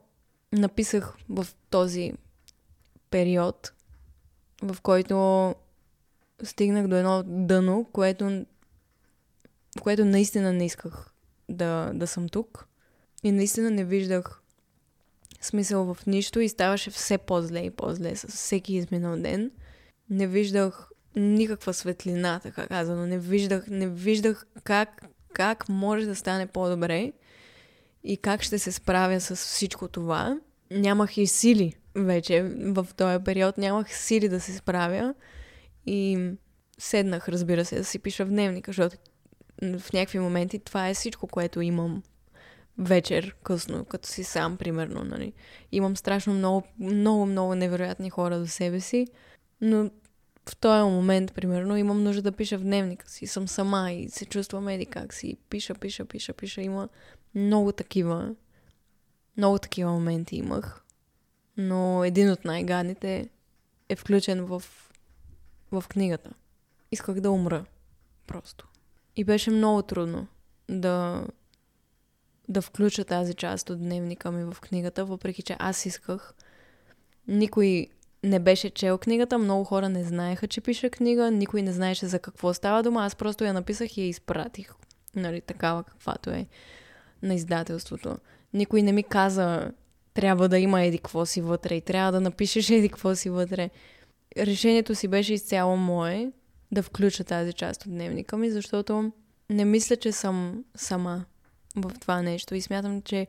написах 0.53 1.17
в 1.29 1.47
този 1.71 2.13
период, 3.11 3.73
в 4.63 4.81
който 4.81 5.55
стигнах 6.43 6.87
до 6.89 6.97
едно 6.97 7.23
дъно, 7.27 7.87
което, 7.93 8.45
което 9.81 10.05
наистина 10.05 10.53
не 10.53 10.65
исках 10.65 11.13
да, 11.49 11.91
да 11.95 12.07
съм 12.07 12.29
тук. 12.29 12.67
И 13.23 13.33
наистина 13.33 13.71
не 13.71 13.85
виждах 13.85 14.43
смисъл 15.41 15.95
в 15.95 16.07
нищо 16.07 16.41
и 16.41 16.49
ставаше 16.49 16.91
все 16.91 17.19
по-зле 17.19 17.59
и 17.59 17.71
по-зле 17.71 18.17
с 18.17 18.27
всеки 18.27 18.75
изминал 18.75 19.17
ден. 19.17 19.51
Не 20.11 20.27
виждах 20.27 20.89
никаква 21.17 21.75
светлина, 21.75 22.41
така 22.43 22.67
казано. 22.67 23.07
Не 23.07 23.19
виждах, 23.19 23.67
не 23.69 23.89
виждах 23.89 24.47
как, 24.65 25.03
как 25.33 25.69
може 25.69 26.07
да 26.07 26.15
стане 26.15 26.47
по-добре 26.47 27.13
и 28.05 28.17
как 28.17 28.43
ще 28.43 28.59
се 28.59 28.73
справя 28.73 29.21
с 29.21 29.37
всичко 29.37 29.89
това. 29.89 30.41
Нямах 30.71 31.17
и 31.17 31.27
сили 31.27 31.75
вече 31.95 32.43
в 32.59 32.89
този 32.97 33.25
период, 33.25 33.59
нямах 33.59 33.97
сили 33.97 34.29
да 34.29 34.41
се 34.41 34.53
справя 34.53 35.15
и 35.87 36.31
седнах, 36.79 37.29
разбира 37.29 37.65
се, 37.65 37.77
да 37.77 37.85
си 37.85 37.99
пиша 37.99 38.27
в 38.27 38.29
дневника, 38.29 38.69
защото 38.69 38.97
в 39.79 39.93
някакви 39.93 40.19
моменти 40.19 40.59
това 40.59 40.89
е 40.89 40.95
всичко, 40.95 41.27
което 41.27 41.61
имам 41.61 42.03
вечер, 42.79 43.37
късно, 43.43 43.85
като 43.85 44.09
си 44.09 44.25
сам, 44.25 44.57
примерно, 44.57 45.05
нали. 45.05 45.33
Имам 45.73 45.97
страшно 45.97 46.35
много, 46.35 46.63
много, 46.79 47.27
много 47.27 47.55
невероятни 47.55 48.11
хора 48.11 48.39
до 48.39 48.47
себе 48.47 48.81
си, 48.81 49.07
но 49.61 49.91
в 50.49 50.57
този 50.57 50.91
момент, 50.91 51.35
примерно, 51.35 51.77
имам 51.77 52.03
нужда 52.03 52.23
да 52.23 52.33
пиша 52.33 52.59
в 52.59 52.63
дневника 52.63 53.09
си. 53.09 53.27
Съм 53.27 53.49
сама 53.49 53.93
и 53.93 54.09
се 54.09 54.25
чувствам 54.25 54.69
еди 54.69 54.87
как 54.87 55.15
си. 55.15 55.37
Пиша, 55.51 55.75
пиша, 55.75 56.05
пиша, 56.05 56.33
пиша. 56.33 56.63
Има 56.63 56.89
много 57.35 57.73
такива, 57.73 58.35
много 59.37 59.59
такива 59.59 59.93
моменти 59.93 60.37
имах. 60.37 60.85
Но 61.57 62.05
един 62.05 62.31
от 62.31 62.45
най-гадните 62.45 63.29
е 63.89 63.97
включен 63.97 64.45
в, 64.45 64.63
в 65.73 65.85
книгата. 65.89 66.31
Исках 66.93 67.21
да 67.21 67.31
умра. 67.31 67.65
Просто. 68.27 68.69
И 69.17 69.25
беше 69.25 69.51
много 69.51 69.83
трудно 69.83 70.27
да 70.69 71.25
да 72.49 72.63
включа 72.63 73.05
тази 73.05 73.35
част 73.35 73.71
от 73.71 73.79
дневника 73.79 74.31
ми 74.31 74.45
в 74.45 74.61
книгата, 74.61 75.05
въпреки 75.05 75.43
че 75.43 75.57
аз 75.59 75.87
исках. 75.87 76.35
Никой 77.29 77.89
не 78.25 78.39
беше 78.39 78.71
чел 78.71 78.99
книгата, 78.99 79.39
много 79.39 79.65
хора 79.65 79.89
не 79.89 80.05
знаеха, 80.05 80.49
че 80.49 80.61
пиша 80.61 80.91
книга, 80.91 81.31
никой 81.31 81.63
не 81.63 81.73
знаеше 81.73 82.07
за 82.07 82.19
какво 82.19 82.55
става 82.55 82.83
дума, 82.83 83.05
аз 83.05 83.17
просто 83.17 83.45
я 83.45 83.53
написах 83.53 83.97
и 83.97 84.01
я 84.01 84.09
изпратих. 84.09 84.75
Нали, 85.17 85.41
такава 85.41 85.85
каквато 85.85 86.31
е 86.31 86.47
на 87.23 87.35
издателството. 87.35 88.17
Никой 88.53 88.83
не 88.83 88.93
ми 88.93 89.03
каза, 89.03 89.73
трябва 90.15 90.49
да 90.49 90.59
има 90.59 90.83
еди 90.83 90.99
какво 90.99 91.27
си 91.27 91.41
вътре 91.41 91.75
и 91.75 91.81
трябва 91.81 92.13
да 92.13 92.21
напишеш 92.21 92.71
еди 92.71 92.89
какво 92.89 93.15
си 93.15 93.31
вътре. 93.31 93.71
Решението 94.37 94.95
си 94.95 95.09
беше 95.09 95.35
изцяло 95.35 95.77
мое 95.77 96.33
да 96.73 96.83
включа 96.83 97.25
тази 97.25 97.53
част 97.53 97.87
от 97.87 97.93
дневника 97.93 98.37
ми, 98.37 98.51
защото 98.51 99.13
не 99.51 99.65
мисля, 99.65 99.97
че 99.97 100.13
съм 100.13 100.65
сама 100.75 101.25
в 101.77 101.93
това 102.01 102.23
нещо. 102.23 102.55
И 102.55 102.61
смятам, 102.61 103.03
че 103.03 103.27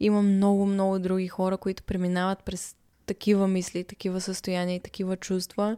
има 0.00 0.22
много, 0.22 0.66
много 0.66 0.98
други 0.98 1.28
хора, 1.28 1.56
които 1.56 1.82
преминават 1.82 2.42
през 2.44 2.76
такива 3.06 3.48
мисли, 3.48 3.84
такива 3.84 4.20
състояния 4.20 4.76
и 4.76 4.80
такива 4.80 5.16
чувства. 5.16 5.76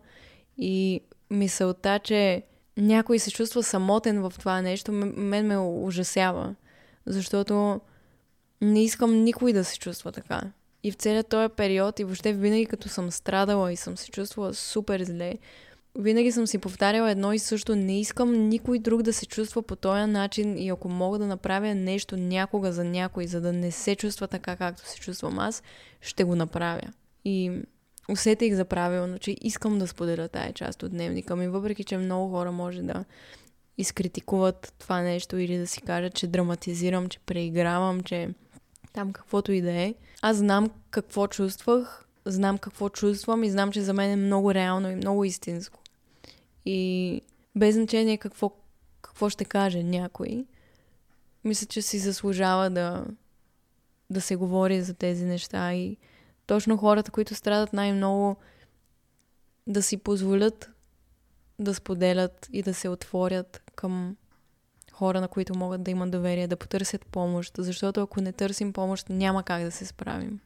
И 0.59 1.01
мисълта, 1.31 1.99
че 1.99 2.43
някой 2.77 3.19
се 3.19 3.31
чувства 3.31 3.63
самотен 3.63 4.23
в 4.23 4.33
това 4.39 4.63
нещо, 4.63 4.93
мен 4.93 5.47
ме 5.47 5.59
ужасява. 5.59 6.55
Защото 7.07 7.81
Не 8.63 8.85
искам 8.85 9.25
никой 9.25 9.53
да 9.53 9.65
се 9.65 9.79
чувства 9.79 10.13
така. 10.13 10.41
И 10.83 10.91
в 10.91 10.95
целият 10.95 11.29
този 11.29 11.49
период, 11.57 12.01
и 12.01 12.05
въобще 12.05 12.33
винаги 12.33 12.67
като 12.67 12.89
съм 12.89 13.11
страдала 13.11 13.73
и 13.73 13.77
съм 13.77 13.97
се 13.97 14.11
чувствала 14.11 14.55
супер 14.55 15.03
зле, 15.03 15.35
винаги 15.99 16.33
съм 16.33 16.47
си 16.47 16.59
повтаряла 16.59 17.11
едно 17.11 17.33
и 17.33 17.39
също. 17.39 17.77
Не 17.77 18.01
искам 18.01 18.49
никой 18.49 18.79
друг 18.79 19.03
да 19.03 19.13
се 19.13 19.27
чувства 19.27 19.63
по 19.63 19.77
този 19.77 20.11
начин 20.11 20.59
и 20.59 20.69
ако 20.69 20.89
мога 20.89 21.19
да 21.19 21.27
направя 21.27 21.75
нещо 21.75 22.17
някога 22.17 22.73
за 22.73 22.85
някой, 22.85 23.27
за 23.27 23.41
да 23.41 23.53
не 23.53 23.71
се 23.71 23.97
чувства 23.97 24.29
така, 24.29 24.57
както 24.57 24.89
се 24.89 25.01
чувствам 25.01 25.39
аз, 25.39 25.63
ще 26.01 26.25
го 26.25 26.37
направя. 26.37 26.83
И 27.25 27.53
усетих 28.09 28.55
за 28.55 28.65
правилно, 28.65 29.19
че 29.19 29.37
искам 29.41 29.79
да 29.79 29.87
споделя 29.87 30.29
тая 30.29 30.53
част 30.53 30.83
от 30.83 30.91
дневника 30.91 31.37
ми, 31.37 31.49
въпреки 31.49 31.85
че 31.85 31.97
много 31.97 32.31
хора 32.31 32.53
може 32.53 32.83
да 32.83 33.05
изкритикуват 33.79 34.75
това 34.79 35.01
нещо 35.01 35.37
или 35.37 35.59
да 35.59 35.67
си 35.67 35.81
кажат, 35.81 36.15
че 36.15 36.27
драматизирам, 36.27 37.09
че 37.09 37.19
преигравам, 37.19 38.01
че 38.01 38.29
там 38.93 39.13
каквото 39.13 39.53
и 39.53 39.61
да 39.61 39.73
е. 39.73 39.95
Аз 40.23 40.37
знам 40.37 40.71
какво 40.91 41.27
чувствах, 41.27 42.07
знам 42.25 42.59
какво 42.59 42.89
чувствам 42.89 43.45
и 43.45 43.51
знам, 43.51 43.73
че 43.73 43.83
за 43.83 43.93
мен 43.93 44.11
е 44.11 44.17
много 44.17 44.55
реално 44.55 44.91
и 44.91 44.97
много 44.97 45.25
истинско. 45.25 45.81
И 46.65 47.21
без 47.57 47.75
значение 47.75 48.19
какво, 48.19 48.53
какво 49.03 49.31
ще 49.31 49.45
каже 49.45 49.83
някой, 49.83 50.47
мисля, 51.45 51.67
че 51.67 51.83
си 51.83 51.99
заслужава 51.99 52.71
да, 52.71 53.05
да 54.11 54.21
се 54.21 54.37
говори 54.37 54.83
за 54.83 54.95
тези 54.95 55.25
неща 55.25 55.75
и 55.75 55.97
точно 56.47 56.77
хората, 56.77 57.11
които 57.11 57.35
страдат 57.35 57.73
най-много, 57.73 58.37
да 59.67 59.83
си 59.83 59.97
позволят 59.97 60.71
да 61.59 61.75
споделят 61.75 62.49
и 62.53 62.63
да 62.63 62.75
се 62.75 62.89
отворят 62.89 63.63
към 63.75 64.17
хора, 65.01 65.21
на 65.21 65.29
които 65.29 65.59
могат 65.59 65.83
да 65.83 65.91
имат 65.91 66.11
доверие, 66.11 66.47
да 66.47 66.57
потърсят 66.57 67.07
помощ, 67.07 67.55
защото 67.59 68.03
ако 68.03 68.21
не 68.21 68.33
търсим 68.33 68.73
помощ, 68.73 69.09
няма 69.11 69.43
как 69.43 69.65
да 69.65 69.71
се 69.71 69.87
справим, 69.87 70.41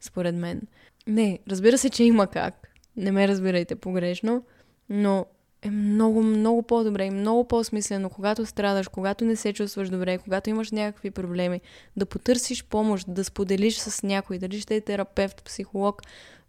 според 0.00 0.34
мен. 0.34 0.62
Не, 1.06 1.38
разбира 1.50 1.78
се, 1.78 1.90
че 1.90 2.04
има 2.04 2.26
как. 2.26 2.68
Не 2.96 3.12
ме 3.12 3.28
разбирайте 3.28 3.76
погрешно, 3.76 4.42
но 4.88 5.26
е 5.62 5.70
много, 5.70 6.22
много 6.22 6.62
по-добре 6.62 7.04
и 7.04 7.10
много 7.10 7.48
по-смислено, 7.48 8.10
когато 8.10 8.46
страдаш, 8.46 8.88
когато 8.88 9.24
не 9.24 9.36
се 9.36 9.52
чувстваш 9.52 9.90
добре, 9.90 10.18
когато 10.18 10.50
имаш 10.50 10.70
някакви 10.70 11.10
проблеми, 11.10 11.60
да 11.96 12.06
потърсиш 12.06 12.64
помощ, 12.64 13.06
да 13.08 13.24
споделиш 13.24 13.78
с 13.78 14.02
някой, 14.02 14.38
дали 14.38 14.60
ще 14.60 14.76
е 14.76 14.80
терапевт, 14.80 15.44
психолог, 15.44 16.02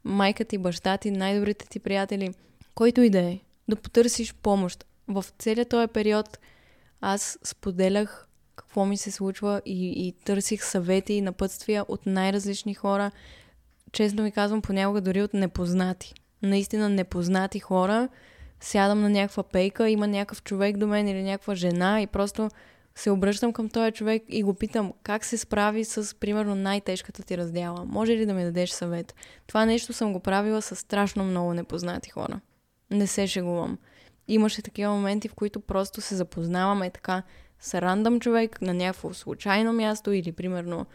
майка 0.03 0.45
ти, 0.45 0.58
баща 0.58 0.97
ти, 0.97 1.12
най-добрите 1.12 1.67
ти 1.67 1.79
приятели, 1.79 2.34
който 2.75 3.01
и 3.01 3.10
да 3.10 3.19
е, 3.19 3.39
да 3.67 3.75
потърсиш 3.75 4.34
помощ. 4.34 4.86
В 5.08 5.25
целият 5.39 5.69
този 5.69 5.88
период 5.88 6.39
аз 7.01 7.39
споделях 7.43 8.27
какво 8.55 8.86
ми 8.86 8.97
се 8.97 9.12
случва 9.12 9.62
и, 9.65 10.08
и 10.08 10.12
търсих 10.12 10.63
съвети 10.63 11.13
и 11.13 11.21
напътствия 11.21 11.86
от 11.88 12.05
най-различни 12.05 12.73
хора. 12.73 13.12
Честно 13.91 14.23
ви 14.23 14.31
казвам, 14.31 14.62
понякога 14.62 15.01
дори 15.01 15.21
от 15.21 15.34
непознати. 15.34 16.13
Наистина 16.41 16.89
непознати 16.89 17.60
хора, 17.60 18.10
сядам 18.60 19.01
на 19.01 19.10
някаква 19.10 19.43
пейка, 19.43 19.89
има 19.89 20.08
някакъв 20.08 20.43
човек 20.43 20.77
до 20.77 20.88
мен 20.88 21.08
или 21.08 21.23
някаква 21.23 21.55
жена 21.55 22.01
и 22.01 22.08
просто 22.08 22.49
се 22.95 23.12
обръщам 23.12 23.53
към 23.53 23.69
този 23.69 23.91
човек 23.91 24.23
и 24.29 24.43
го 24.43 24.53
питам 24.53 24.93
как 25.03 25.25
се 25.25 25.38
справи 25.38 25.86
с, 25.86 26.19
примерно, 26.19 26.55
най-тежката 26.55 27.23
ти 27.23 27.38
раздяла. 27.38 27.86
Може 27.86 28.12
ли 28.12 28.25
да 28.25 28.34
ми 28.34 28.43
дадеш 28.43 28.69
съвет? 28.69 29.15
Това 29.47 29.65
нещо 29.65 29.93
съм 29.93 30.13
го 30.13 30.19
правила 30.19 30.62
с 30.62 30.75
страшно 30.75 31.23
много 31.23 31.53
непознати 31.53 32.10
хора. 32.10 32.39
Не 32.91 33.08
се 33.08 33.27
шегувам. 33.27 33.77
Имаше 34.28 34.62
такива 34.62 34.94
моменти, 34.94 35.28
в 35.28 35.34
които 35.34 35.60
просто 35.60 36.02
се 36.02 36.16
запознаваме 36.16 36.90
така 36.90 37.24
с 37.60 37.82
рандъм 37.82 38.20
човек 38.20 38.62
на 38.62 38.74
някакво 38.74 39.14
случайно 39.14 39.74
място 39.74 40.12
или, 40.12 40.32
примерно, 40.32 40.86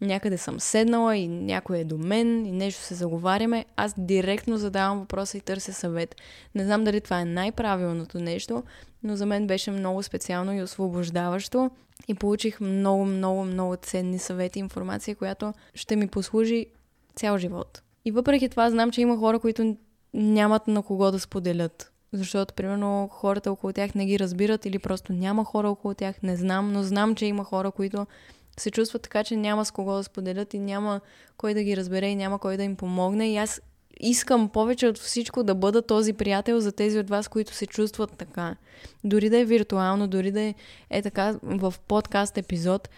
някъде 0.00 0.38
съм 0.38 0.60
седнала 0.60 1.16
и 1.16 1.28
някой 1.28 1.78
е 1.78 1.84
до 1.84 1.98
мен 1.98 2.46
и 2.46 2.52
нещо 2.52 2.82
се 2.82 2.94
заговаряме, 2.94 3.64
аз 3.76 3.94
директно 3.98 4.56
задавам 4.56 4.98
въпроса 4.98 5.38
и 5.38 5.40
търся 5.40 5.72
съвет. 5.72 6.16
Не 6.54 6.64
знам 6.64 6.84
дали 6.84 7.00
това 7.00 7.20
е 7.20 7.24
най-правилното 7.24 8.18
нещо, 8.18 8.62
но 9.02 9.16
за 9.16 9.26
мен 9.26 9.46
беше 9.46 9.70
много 9.70 10.02
специално 10.02 10.52
и 10.54 10.62
освобождаващо 10.62 11.70
и 12.08 12.14
получих 12.14 12.60
много, 12.60 13.04
много, 13.04 13.44
много 13.44 13.76
ценни 13.76 14.18
съвети 14.18 14.58
и 14.58 14.60
информация, 14.60 15.16
която 15.16 15.52
ще 15.74 15.96
ми 15.96 16.08
послужи 16.08 16.66
цял 17.16 17.38
живот. 17.38 17.82
И 18.04 18.10
въпреки 18.10 18.48
това 18.48 18.70
знам, 18.70 18.90
че 18.90 19.00
има 19.00 19.18
хора, 19.18 19.38
които 19.38 19.76
нямат 20.14 20.66
на 20.66 20.82
кого 20.82 21.10
да 21.10 21.20
споделят. 21.20 21.92
Защото, 22.12 22.54
примерно, 22.54 23.08
хората 23.12 23.52
около 23.52 23.72
тях 23.72 23.94
не 23.94 24.06
ги 24.06 24.18
разбират 24.18 24.66
или 24.66 24.78
просто 24.78 25.12
няма 25.12 25.44
хора 25.44 25.70
около 25.70 25.94
тях, 25.94 26.22
не 26.22 26.36
знам, 26.36 26.72
но 26.72 26.82
знам, 26.82 27.14
че 27.14 27.26
има 27.26 27.44
хора, 27.44 27.70
които 27.70 28.06
се 28.60 28.70
чувстват 28.70 29.02
така, 29.02 29.24
че 29.24 29.36
няма 29.36 29.64
с 29.64 29.70
кого 29.70 29.92
да 29.96 30.04
споделят 30.04 30.54
и 30.54 30.58
няма 30.58 31.00
кой 31.36 31.54
да 31.54 31.62
ги 31.62 31.76
разбере 31.76 32.06
и 32.06 32.14
няма 32.14 32.38
кой 32.38 32.56
да 32.56 32.62
им 32.62 32.76
помогне. 32.76 33.32
И 33.32 33.36
аз 33.36 33.60
искам 34.00 34.48
повече 34.48 34.86
от 34.86 34.98
всичко 34.98 35.42
да 35.42 35.54
бъда 35.54 35.82
този 35.82 36.12
приятел 36.12 36.60
за 36.60 36.72
тези 36.72 36.98
от 36.98 37.08
вас, 37.08 37.28
които 37.28 37.54
се 37.54 37.66
чувстват 37.66 38.10
така. 38.18 38.56
Дори 39.04 39.30
да 39.30 39.38
е 39.38 39.44
виртуално, 39.44 40.08
дори 40.08 40.30
да 40.30 40.40
е, 40.40 40.54
е 40.90 41.02
така 41.02 41.38
в 41.42 41.74
подкаст 41.88 42.38
епизод, 42.38 42.88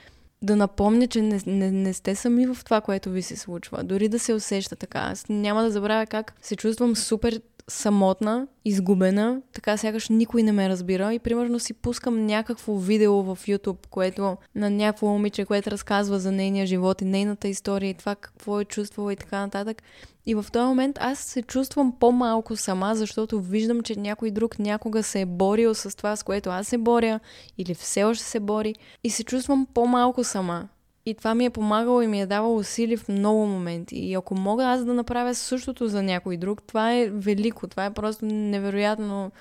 да 0.42 0.57
напомня, 0.57 1.07
че 1.07 1.23
не, 1.23 1.40
не, 1.47 1.71
не 1.71 1.92
сте 1.92 2.14
сами 2.14 2.47
в 2.47 2.59
това, 2.64 2.81
което 2.81 3.11
ви 3.11 3.23
се 3.23 3.37
случва. 3.37 3.85
Дори 3.85 4.09
да 4.09 4.18
се 4.18 4.35
усеща 4.35 4.77
така. 4.77 4.99
Аз 4.99 5.29
няма 5.29 5.62
да 5.62 5.71
забравя 5.71 6.07
как 6.07 6.35
се 6.42 6.57
чувствам 6.57 6.97
супер 6.97 7.40
самотна, 7.69 8.47
изгубена, 8.65 9.41
така 9.53 9.77
сякаш 9.77 10.09
никой 10.09 10.43
не 10.43 10.53
ме 10.53 10.69
разбира 10.69 11.15
и 11.15 11.19
примерно 11.19 11.59
си 11.59 11.75
пускам 11.75 12.27
някакво 12.27 12.77
видео 12.77 13.23
в 13.23 13.39
YouTube, 13.47 13.87
което 13.91 14.37
на 14.55 14.71
някакво 14.71 15.07
момиче, 15.07 15.45
което 15.45 15.71
разказва 15.71 16.21
за 16.21 16.33
нейния 16.33 16.67
живот 16.67 17.03
и 17.03 17.05
нейната 17.05 17.49
история 17.49 17.91
и 17.91 17.95
това 17.95 18.15
какво 18.15 18.61
е 18.61 18.65
чувствала 18.65 19.13
и 19.13 19.17
така 19.17 19.41
нататък. 19.41 19.83
И 20.27 20.35
в 20.35 20.47
този 20.53 20.67
момент 20.67 20.99
аз 21.01 21.19
се 21.19 21.43
чувствам 21.43 21.93
по-малко 22.01 22.57
сама, 22.57 22.95
защото 22.95 23.41
виждам, 23.41 23.81
че 23.81 23.97
някой 23.97 24.31
друг 24.31 24.59
някога 24.59 25.03
се 25.03 25.21
е 25.21 25.27
борил 25.27 25.75
с 25.75 25.97
това, 25.97 26.17
с 26.17 26.23
което 26.23 26.51
аз 26.51 26.67
се 26.67 26.79
боря 26.79 27.21
или 27.59 27.75
все 27.75 28.05
още 28.05 28.25
се 28.25 28.41
бори 28.41 28.75
и 29.05 29.11
се 29.11 29.25
чувствам 29.25 29.67
по-малко 29.75 30.25
сама. 30.25 30.69
И 31.09 31.14
това 31.14 31.35
ми 31.35 31.44
е 31.44 31.51
помагало 31.51 32.03
и 32.03 32.07
ми 32.07 32.21
е 32.21 32.27
давало 32.27 32.62
сили 32.62 32.97
в 32.97 33.09
много 33.09 33.47
моменти. 33.47 33.97
И 33.97 34.14
ако 34.14 34.35
мога 34.35 34.64
аз 34.64 34.85
да 34.85 34.94
направя 34.94 35.35
същото 35.35 35.88
за 35.88 36.03
някой 36.03 36.37
друг, 36.37 36.62
това 36.62 36.94
е 36.94 37.11
велико. 37.11 37.66
Това 37.66 37.85
е 37.85 37.94
просто 37.94 38.25
невероятно, 38.25 39.33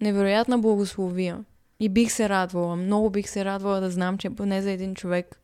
невероятна 0.00 0.58
благословия. 0.58 1.44
И 1.80 1.88
бих 1.88 2.12
се 2.12 2.28
радвала, 2.28 2.76
много 2.76 3.10
бих 3.10 3.28
се 3.28 3.44
радвала 3.44 3.80
да 3.80 3.90
знам, 3.90 4.18
че 4.18 4.30
поне 4.30 4.62
за 4.62 4.70
един 4.70 4.94
човек 4.94 5.40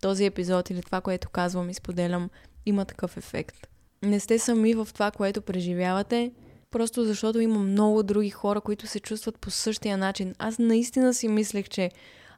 този 0.00 0.24
епизод 0.24 0.70
или 0.70 0.82
това, 0.82 1.00
което 1.00 1.28
казвам 1.28 1.70
и 1.70 1.74
споделям, 1.74 2.30
има 2.66 2.84
такъв 2.84 3.16
ефект. 3.16 3.68
Не 4.02 4.20
сте 4.20 4.38
сами 4.38 4.74
в 4.74 4.88
това, 4.94 5.10
което 5.10 5.42
преживявате, 5.42 6.32
просто 6.70 7.04
защото 7.04 7.40
има 7.40 7.58
много 7.58 8.02
други 8.02 8.30
хора, 8.30 8.60
които 8.60 8.86
се 8.86 9.00
чувстват 9.00 9.38
по 9.38 9.50
същия 9.50 9.98
начин. 9.98 10.34
Аз 10.38 10.58
наистина 10.58 11.14
си 11.14 11.28
мислех, 11.28 11.68
че 11.68 11.90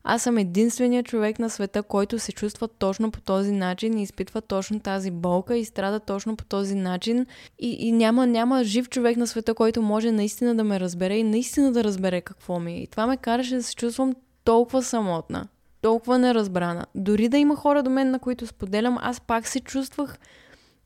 аз 0.04 0.22
съм 0.22 0.38
единственият 0.38 1.06
човек 1.06 1.38
на 1.38 1.50
света, 1.50 1.82
който 1.82 2.18
се 2.18 2.32
чувства 2.32 2.68
точно 2.68 3.10
по 3.10 3.20
този 3.20 3.52
начин 3.52 3.98
и 3.98 4.02
изпитва 4.02 4.40
точно 4.40 4.80
тази 4.80 5.10
болка 5.10 5.56
и 5.56 5.64
страда 5.64 6.00
точно 6.00 6.36
по 6.36 6.44
този 6.44 6.74
начин. 6.74 7.26
И, 7.58 7.70
и 7.70 7.92
няма, 7.92 8.26
няма 8.26 8.64
жив 8.64 8.88
човек 8.88 9.16
на 9.16 9.26
света, 9.26 9.54
който 9.54 9.82
може 9.82 10.12
наистина 10.12 10.54
да 10.54 10.64
ме 10.64 10.80
разбере 10.80 11.16
и 11.16 11.22
наистина 11.22 11.72
да 11.72 11.84
разбере 11.84 12.20
какво 12.20 12.58
ми 12.58 12.72
е. 12.72 12.82
И 12.82 12.86
това 12.86 13.06
ме 13.06 13.16
караше 13.16 13.54
да 13.54 13.62
се 13.62 13.74
чувствам 13.74 14.14
толкова 14.44 14.82
самотна, 14.82 15.48
толкова 15.80 16.18
неразбрана. 16.18 16.86
Дори 16.94 17.28
да 17.28 17.38
има 17.38 17.56
хора 17.56 17.82
до 17.82 17.90
мен, 17.90 18.10
на 18.10 18.18
които 18.18 18.46
споделям, 18.46 18.98
аз 19.00 19.20
пак 19.20 19.46
се 19.46 19.60
чувствах 19.60 20.18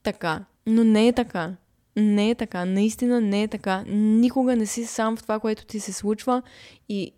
така. 0.03 0.45
Но 0.67 0.85
не 0.85 1.09
е 1.09 1.13
така. 1.13 1.53
Не 1.97 2.31
е 2.31 2.35
така. 2.35 2.65
Наистина 2.65 3.21
не 3.21 3.43
е 3.43 3.49
така. 3.49 3.85
Никога 3.87 4.57
не 4.57 4.67
си 4.67 4.87
сам 4.87 5.17
в 5.17 5.23
това, 5.23 5.39
което 5.39 5.67
ти 5.67 5.81
се 5.81 5.93
случва 5.93 6.43
и 6.89 7.13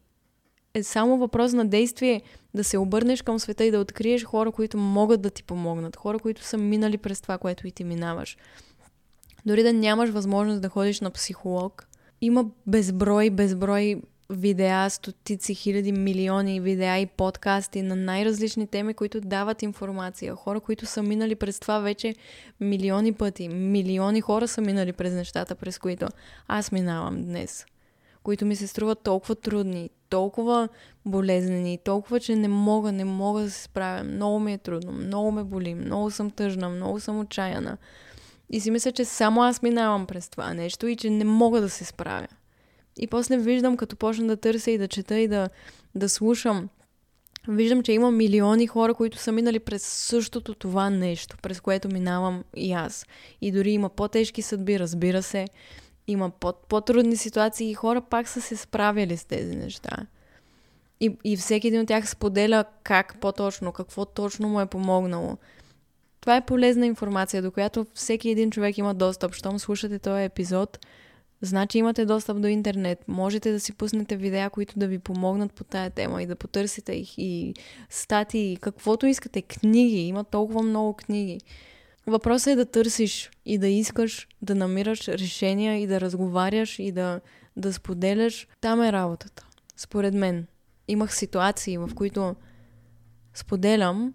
е 0.77 0.83
само 0.83 1.19
въпрос 1.19 1.53
на 1.53 1.67
действие 1.67 2.23
да 2.55 2.65
се 2.65 2.79
обърнеш 2.79 3.23
към 3.23 3.39
света 3.39 3.65
и 3.65 3.71
да 3.71 3.81
откриеш 3.81 4.25
хора, 4.25 4.53
които 4.53 4.79
могат 4.79 5.23
да 5.23 5.31
ти 5.31 5.43
помогнат, 5.43 5.97
хора, 5.97 6.19
които 6.19 6.45
са 6.45 6.59
минали 6.59 6.99
през 6.99 7.21
това, 7.21 7.39
което 7.39 7.67
и 7.67 7.71
ти 7.71 7.85
минаваш. 7.85 8.37
Дори 9.47 9.63
да 9.63 9.73
нямаш 9.73 10.11
възможност 10.11 10.63
да 10.63 10.69
ходиш 10.69 11.01
на 11.01 11.11
психолог, 11.11 11.89
има 12.21 12.45
безброй, 12.67 13.31
безброй 13.31 14.03
видеа, 14.31 14.91
стотици, 14.91 15.55
хиляди, 15.55 15.93
милиони 15.93 16.61
видеа 16.61 16.99
и 16.99 17.07
подкасти 17.07 17.83
на 17.83 17.97
най-различни 17.97 18.67
теми, 18.67 18.95
които 18.95 19.21
дават 19.21 19.63
информация. 19.63 20.35
Хора, 20.35 20.61
които 20.61 20.87
са 20.87 21.03
минали 21.03 21.35
през 21.35 21.61
това 21.61 21.79
вече 21.79 22.15
милиони 22.61 23.13
пъти. 23.13 23.49
Милиони 23.49 24.21
хора 24.21 24.49
са 24.49 24.61
минали 24.61 24.93
през 24.93 25.15
нещата, 25.15 25.55
през 25.55 25.79
които 25.79 26.09
аз 26.49 26.73
минавам 26.73 27.23
днес 27.23 27.67
които 28.27 28.47
ми 28.47 28.57
се 28.57 28.67
струват 28.67 29.03
толкова 29.03 29.35
трудни, 29.35 29.91
толкова 30.09 30.69
болезнени, 31.05 31.79
толкова, 31.85 32.21
че 32.21 32.37
не 32.37 32.49
мога, 32.49 32.93
не 32.93 33.05
мога 33.05 33.41
да 33.41 33.51
се 33.51 33.63
справя. 33.63 34.05
Много 34.05 34.39
ми 34.39 34.53
е 34.53 34.59
трудно, 34.59 34.93
много 34.93 35.33
ме 35.33 35.45
боли, 35.45 35.75
много 35.75 36.11
съм 36.11 36.31
тъжна, 36.31 36.69
много 36.69 37.01
съм 37.01 37.21
отчаяна. 37.21 37.77
И 38.51 38.61
си 38.61 38.71
мисля, 38.71 38.93
че 38.93 39.05
само 39.05 39.43
аз 39.43 39.63
минавам 39.63 40.07
през 40.07 40.29
това 40.29 40.55
нещо 40.55 40.87
и 40.87 40.97
че 40.97 41.11
не 41.11 41.25
мога 41.25 41.61
да 41.61 41.71
се 41.71 41.85
справя. 41.85 42.27
И 42.99 43.07
после 43.07 43.37
виждам, 43.37 43.77
като 43.77 43.97
почна 43.97 44.27
да 44.27 44.37
търся 44.37 44.71
и 44.71 44.79
да 44.79 44.89
чета 44.89 45.19
и 45.19 45.29
да, 45.29 45.49
да 45.95 46.09
слушам 46.09 46.69
виждам, 47.49 47.83
че 47.83 47.93
има 47.93 48.11
милиони 48.11 48.67
хора, 48.67 48.95
които 48.95 49.19
са 49.19 49.33
минали 49.33 49.59
през 49.59 49.83
същото 49.83 50.55
това 50.55 50.91
нещо, 50.91 51.37
през 51.43 51.61
което 51.61 51.89
минавам 51.89 52.45
и 52.57 52.73
аз. 52.73 53.07
И 53.41 53.53
дори 53.53 53.71
има 53.71 53.89
по-тежки 53.89 54.43
съдби, 54.43 54.79
разбира 54.79 55.23
се. 55.23 55.47
Има 56.09 56.31
по-трудни 56.69 57.17
ситуации 57.17 57.71
и 57.71 57.75
хора 57.75 58.01
пак 58.01 58.29
са 58.29 58.41
се 58.41 58.57
справили 58.57 59.17
с 59.17 59.25
тези 59.25 59.57
неща. 59.57 60.07
И, 61.01 61.17
и 61.25 61.37
всеки 61.37 61.69
един 61.69 61.81
от 61.81 61.89
тях 61.89 62.11
споделя 62.11 62.65
как 62.83 63.21
по-точно, 63.21 63.73
какво 63.73 64.05
точно 64.05 64.49
му 64.49 64.61
е 64.61 64.67
помогнало. 64.67 65.37
Това 66.21 66.37
е 66.37 66.47
полезна 66.47 66.87
информация, 66.87 67.43
до 67.43 67.51
която 67.51 67.87
всеки 67.95 68.31
един 68.31 68.51
човек 68.51 68.79
има 68.79 68.95
достъп. 68.95 69.35
Щом 69.35 69.59
слушате 69.59 69.99
този 69.99 70.23
епизод, 70.23 70.87
значи 71.43 71.79
имате 71.79 72.07
достъп 72.07 72.41
до 72.41 72.49
интернет. 72.49 73.09
Можете 73.09 73.53
да 73.53 73.61
си 73.61 73.73
пуснете 73.73 74.17
видеа, 74.17 74.51
които 74.51 74.79
да 74.79 74.87
ви 74.87 74.99
помогнат 74.99 75.53
по 75.53 75.65
тая 75.65 75.91
тема 75.91 76.23
и 76.23 76.27
да 76.27 76.37
потърсите 76.37 76.93
их 76.93 77.19
и 77.19 77.55
статии, 77.91 78.59
каквото 78.61 79.07
искате, 79.07 79.43
книги. 79.43 79.99
Има 79.99 80.25
толкова 80.25 80.63
много 80.63 80.93
книги. 80.93 81.41
Въпросът 82.07 82.47
е 82.47 82.57
да 82.57 82.67
търсиш 82.67 83.31
и 83.45 83.59
да 83.59 83.69
искаш 83.69 84.29
да 84.43 84.55
намираш 84.55 85.09
решения 85.09 85.83
и 85.83 85.87
да 85.87 86.01
разговаряш 86.01 86.79
и 86.79 86.93
да, 86.93 87.21
да 87.57 87.73
споделяш. 87.73 88.49
Там 88.61 88.83
е 88.83 88.93
работата. 88.93 89.47
Според 89.77 90.15
мен. 90.15 90.47
Имах 90.89 91.17
ситуации, 91.17 91.79
в 91.79 91.91
които 91.95 92.37
споделям 93.35 94.15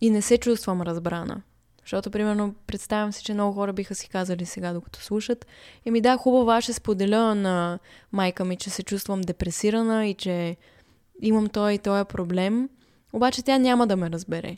и 0.00 0.10
не 0.10 0.22
се 0.22 0.38
чувствам 0.38 0.82
разбрана. 0.82 1.42
Защото, 1.82 2.10
примерно, 2.10 2.54
представям 2.66 3.12
си, 3.12 3.24
че 3.24 3.34
много 3.34 3.52
хора 3.52 3.72
биха 3.72 3.94
си 3.94 4.08
казали 4.08 4.46
сега, 4.46 4.72
докато 4.72 5.00
слушат. 5.00 5.46
Еми 5.86 6.00
да, 6.00 6.16
хубаво, 6.16 6.50
аз 6.50 6.64
ще 6.64 6.72
споделя 6.72 7.34
на 7.34 7.78
майка 8.12 8.44
ми, 8.44 8.56
че 8.56 8.70
се 8.70 8.82
чувствам 8.82 9.20
депресирана 9.20 10.06
и 10.06 10.14
че 10.14 10.56
имам 11.22 11.48
той 11.48 11.72
и 11.72 11.78
този 11.78 12.04
проблем. 12.04 12.68
Обаче 13.12 13.42
тя 13.42 13.58
няма 13.58 13.86
да 13.86 13.96
ме 13.96 14.10
разбере. 14.10 14.56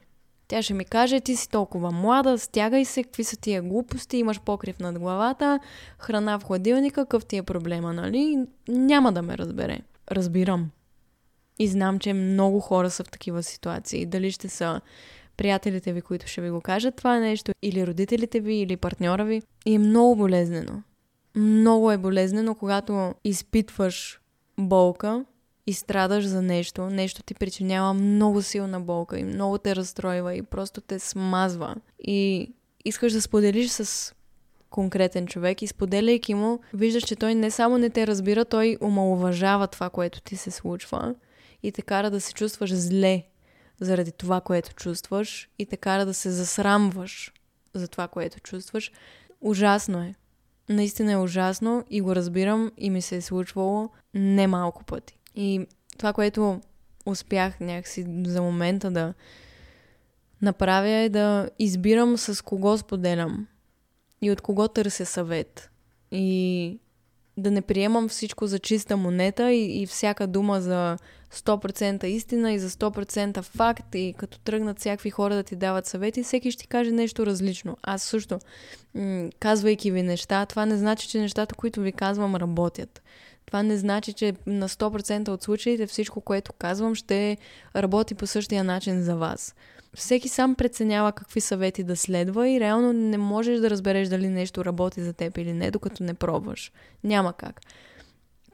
Тя 0.54 0.62
ще 0.62 0.74
ми 0.74 0.84
каже, 0.84 1.20
ти 1.20 1.36
си 1.36 1.48
толкова 1.48 1.90
млада, 1.90 2.38
стягай 2.38 2.84
се, 2.84 3.02
какви 3.02 3.24
са 3.24 3.36
тия 3.36 3.62
глупости, 3.62 4.16
имаш 4.16 4.40
покрив 4.40 4.78
над 4.78 4.98
главата, 4.98 5.60
храна 5.98 6.38
в 6.38 6.44
хладилника, 6.44 7.04
какъв 7.04 7.24
ти 7.24 7.36
е 7.36 7.42
проблема, 7.42 7.92
нали? 7.92 8.46
Няма 8.68 9.12
да 9.12 9.22
ме 9.22 9.38
разбере. 9.38 9.78
Разбирам. 10.10 10.70
И 11.58 11.68
знам, 11.68 11.98
че 11.98 12.12
много 12.12 12.60
хора 12.60 12.90
са 12.90 13.04
в 13.04 13.10
такива 13.10 13.42
ситуации. 13.42 14.06
Дали 14.06 14.30
ще 14.30 14.48
са 14.48 14.80
приятелите 15.36 15.92
ви, 15.92 16.02
които 16.02 16.26
ще 16.26 16.40
ви 16.40 16.50
го 16.50 16.60
кажат 16.60 16.96
това 16.96 17.18
нещо, 17.18 17.52
или 17.62 17.86
родителите 17.86 18.40
ви, 18.40 18.54
или 18.54 18.76
партньора 18.76 19.24
ви. 19.24 19.42
И 19.66 19.74
е 19.74 19.78
много 19.78 20.16
болезнено. 20.16 20.82
Много 21.36 21.90
е 21.90 21.98
болезнено, 21.98 22.54
когато 22.54 23.14
изпитваш 23.24 24.20
болка 24.58 25.24
и 25.66 25.72
страдаш 25.72 26.24
за 26.24 26.42
нещо, 26.42 26.90
нещо 26.90 27.22
ти 27.22 27.34
причинява 27.34 27.94
много 27.94 28.42
силна 28.42 28.80
болка 28.80 29.18
и 29.18 29.24
много 29.24 29.58
те 29.58 29.76
разстройва 29.76 30.34
и 30.34 30.42
просто 30.42 30.80
те 30.80 30.98
смазва. 30.98 31.74
И 31.98 32.52
искаш 32.84 33.12
да 33.12 33.22
споделиш 33.22 33.70
с 33.70 34.14
конкретен 34.70 35.26
човек 35.26 35.62
и 35.62 35.66
споделяйки 35.66 36.34
му, 36.34 36.60
виждаш, 36.74 37.02
че 37.02 37.16
той 37.16 37.34
не 37.34 37.50
само 37.50 37.78
не 37.78 37.90
те 37.90 38.06
разбира, 38.06 38.44
той 38.44 38.78
омалуважава 38.80 39.66
това, 39.66 39.90
което 39.90 40.20
ти 40.20 40.36
се 40.36 40.50
случва 40.50 41.14
и 41.62 41.72
те 41.72 41.82
кара 41.82 42.10
да 42.10 42.20
се 42.20 42.32
чувстваш 42.32 42.74
зле 42.74 43.24
заради 43.80 44.12
това, 44.12 44.40
което 44.40 44.74
чувстваш 44.74 45.48
и 45.58 45.66
те 45.66 45.76
кара 45.76 46.06
да 46.06 46.14
се 46.14 46.30
засрамваш 46.30 47.32
за 47.74 47.88
това, 47.88 48.08
което 48.08 48.40
чувстваш. 48.40 48.92
Ужасно 49.40 49.98
е. 49.98 50.14
Наистина 50.68 51.12
е 51.12 51.16
ужасно 51.16 51.84
и 51.90 52.00
го 52.00 52.16
разбирам 52.16 52.72
и 52.78 52.90
ми 52.90 53.02
се 53.02 53.16
е 53.16 53.20
случвало 53.20 53.90
немалко 54.14 54.84
пъти. 54.84 55.18
И 55.34 55.66
това, 55.98 56.12
което 56.12 56.60
успях 57.06 57.60
някакси 57.60 58.06
за 58.26 58.42
момента 58.42 58.90
да 58.90 59.14
направя 60.42 60.88
е 60.88 61.08
да 61.08 61.50
избирам 61.58 62.18
с 62.18 62.44
кого 62.44 62.78
споделям 62.78 63.46
и 64.22 64.30
от 64.30 64.40
кого 64.40 64.68
търся 64.68 65.06
съвет. 65.06 65.70
И 66.10 66.78
да 67.36 67.50
не 67.50 67.62
приемам 67.62 68.08
всичко 68.08 68.46
за 68.46 68.58
чиста 68.58 68.96
монета 68.96 69.52
и, 69.52 69.82
и 69.82 69.86
всяка 69.86 70.26
дума 70.26 70.60
за 70.60 70.96
100% 71.32 72.04
истина 72.04 72.52
и 72.52 72.58
за 72.58 72.70
100% 72.70 73.42
факт 73.42 73.94
и 73.94 74.14
като 74.18 74.38
тръгнат 74.38 74.78
всякакви 74.78 75.10
хора 75.10 75.34
да 75.34 75.42
ти 75.42 75.56
дават 75.56 75.86
съвети, 75.86 76.22
всеки 76.22 76.50
ще 76.50 76.60
ти 76.60 76.68
каже 76.68 76.90
нещо 76.90 77.26
различно. 77.26 77.76
Аз 77.82 78.02
също, 78.02 78.38
м- 78.94 79.30
казвайки 79.40 79.90
ви 79.90 80.02
неща, 80.02 80.46
това 80.46 80.66
не 80.66 80.76
значи, 80.76 81.08
че 81.08 81.20
нещата, 81.20 81.54
които 81.54 81.80
ви 81.80 81.92
казвам, 81.92 82.36
работят. 82.36 83.02
Това 83.46 83.62
не 83.62 83.76
значи, 83.76 84.12
че 84.12 84.34
на 84.46 84.68
100% 84.68 85.28
от 85.28 85.42
случаите 85.42 85.86
всичко, 85.86 86.20
което 86.20 86.52
казвам, 86.52 86.94
ще 86.94 87.36
работи 87.76 88.14
по 88.14 88.26
същия 88.26 88.64
начин 88.64 89.02
за 89.02 89.16
вас. 89.16 89.54
Всеки 89.94 90.28
сам 90.28 90.54
преценява 90.54 91.12
какви 91.12 91.40
съвети 91.40 91.84
да 91.84 91.96
следва 91.96 92.48
и 92.48 92.60
реално 92.60 92.92
не 92.92 93.18
можеш 93.18 93.60
да 93.60 93.70
разбереш 93.70 94.08
дали 94.08 94.28
нещо 94.28 94.64
работи 94.64 95.02
за 95.02 95.12
теб 95.12 95.38
или 95.38 95.52
не, 95.52 95.70
докато 95.70 96.02
не 96.02 96.14
пробваш. 96.14 96.72
Няма 97.04 97.32
как. 97.32 97.60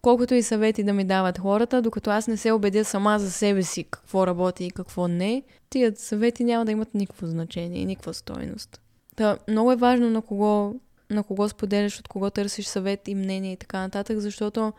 Колкото 0.03 0.35
и 0.35 0.43
съвети 0.43 0.85
да 0.85 0.93
ми 0.93 1.05
дават 1.05 1.39
хората, 1.39 1.83
докато 1.83 2.11
аз 2.11 2.27
не 2.27 2.37
се 2.37 2.53
убедя 2.53 2.85
сама 2.85 3.19
за 3.19 3.31
себе 3.31 3.63
си 3.63 3.85
какво 3.85 4.27
работи 4.27 4.65
и 4.65 4.71
какво 4.71 5.09
не, 5.09 5.43
тия 5.71 5.93
съвети 5.97 6.45
няма 6.45 6.65
да 6.65 6.73
имат 6.73 6.95
никакво 6.95 7.27
значение 7.27 7.81
и 7.81 7.87
никаква 7.87 8.15
стойност. 8.15 8.81
Та, 9.17 9.39
много 9.49 9.73
е 9.73 9.77
важно 9.77 10.11
на 10.11 10.23
кого, 10.23 10.75
на 11.11 11.23
кого 11.23 11.49
споделяш, 11.49 12.01
от 12.01 12.09
кого 12.09 12.31
търсиш 12.31 12.67
съвет 12.67 13.09
и 13.09 13.15
мнение 13.15 13.53
и 13.53 13.57
така 13.57 13.81
нататък, 13.81 14.19
защото 14.19 14.73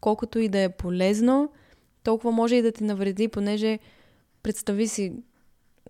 колкото 0.00 0.38
и 0.38 0.48
да 0.48 0.58
е 0.58 0.68
полезно, 0.68 1.52
толкова 2.02 2.32
може 2.32 2.56
и 2.56 2.62
да 2.62 2.72
ти 2.72 2.84
навреди, 2.84 3.28
понеже 3.28 3.78
представи 4.42 4.88
си 4.88 5.12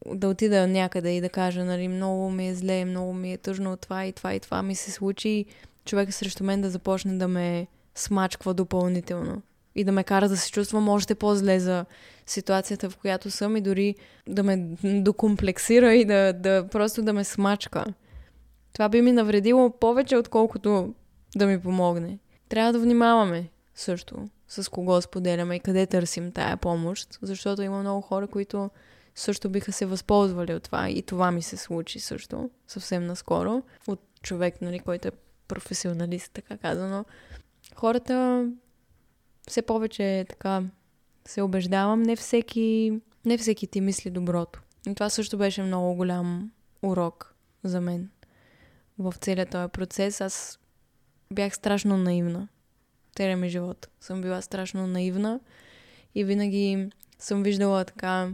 да 0.07 0.29
отида 0.29 0.67
някъде 0.67 1.17
и 1.17 1.21
да 1.21 1.29
кажа, 1.29 1.65
нали, 1.65 1.89
много 1.89 2.31
ми 2.31 2.49
е 2.49 2.55
зле, 2.55 2.85
много 2.85 3.13
ми 3.13 3.33
е 3.33 3.37
тъжно 3.37 3.73
от 3.73 3.81
това 3.81 4.07
и 4.07 4.13
това 4.13 4.35
и 4.35 4.41
това 4.41 4.63
ми 4.63 4.75
се 4.75 4.91
случи, 4.91 5.45
човека 5.85 6.13
срещу 6.13 6.45
мен 6.45 6.61
да 6.61 6.71
започне 6.71 7.19
да 7.19 7.29
ме 7.29 7.67
смачква 7.95 8.55
допълнително 8.55 9.43
и 9.75 9.85
да 9.85 9.93
ме 9.93 10.05
кара 10.05 10.29
да 10.29 10.37
се 10.37 10.51
чувствам 10.51 10.89
още 10.89 11.15
по-зле 11.15 11.61
за 11.61 11.85
ситуацията, 12.27 12.91
в 12.91 12.97
която 12.97 13.31
съм 13.31 13.57
и 13.57 13.61
дори 13.61 13.95
да 14.29 14.43
ме 14.43 14.69
докомплексира 14.85 15.95
и 15.95 16.05
да, 16.05 16.33
да 16.33 16.69
просто 16.73 17.03
да 17.03 17.13
ме 17.13 17.25
смачка. 17.25 17.85
Това 18.73 18.89
би 18.89 19.03
ми 19.03 19.13
навредило 19.13 19.71
повече, 19.71 20.17
отколкото 20.17 20.95
да 21.37 21.47
ми 21.47 21.61
помогне. 21.61 22.19
Трябва 22.49 22.73
да 22.73 22.79
внимаваме 22.79 23.49
също 23.75 24.29
с 24.49 24.71
кого 24.71 25.03
споделяме 25.03 25.57
и 25.57 25.61
къде 25.61 25.87
търсим 25.87 26.33
тая 26.33 26.57
помощ, 26.57 27.19
защото 27.23 27.63
има 27.63 27.81
много 27.81 28.01
хора, 28.01 28.27
които 28.27 28.71
също 29.15 29.51
биха 29.51 29.73
се 29.73 29.87
възползвали 29.87 30.55
от 30.55 30.63
това. 30.63 30.91
И 30.91 31.03
това 31.03 31.31
ми 31.31 31.43
се 31.43 31.57
случи 31.57 32.01
също, 32.01 32.51
съвсем 32.67 33.07
наскоро, 33.07 33.63
от 33.87 34.01
човек, 34.23 34.63
нали, 34.63 34.79
който 34.79 35.09
е 35.09 35.13
професионалист, 35.49 36.33
така 36.33 36.57
казано. 36.57 37.05
Хората 37.75 38.47
все 39.49 39.63
повече 39.63 40.27
така 40.29 40.63
се 41.25 41.43
убеждавам, 41.43 42.03
не 42.03 42.17
всеки, 42.17 43.01
не 43.25 43.39
всеки 43.39 43.67
ти 43.67 43.81
мисли 43.81 44.11
доброто. 44.11 44.61
И 44.89 44.95
това 44.95 45.11
също 45.11 45.39
беше 45.39 45.63
много 45.63 45.95
голям 45.95 46.51
урок 46.83 47.35
за 47.65 47.81
мен. 47.81 48.11
В 48.99 49.15
целият 49.21 49.51
този 49.51 49.73
процес 49.73 50.21
аз 50.21 50.59
бях 51.33 51.55
страшно 51.55 51.97
наивна. 51.97 52.49
Целия 53.17 53.37
ми 53.37 53.49
живот 53.49 53.89
съм 54.01 54.21
била 54.21 54.43
страшно 54.43 54.87
наивна 54.87 55.41
и 56.15 56.25
винаги 56.25 56.91
съм 57.19 57.43
виждала 57.43 57.85
така 57.85 58.31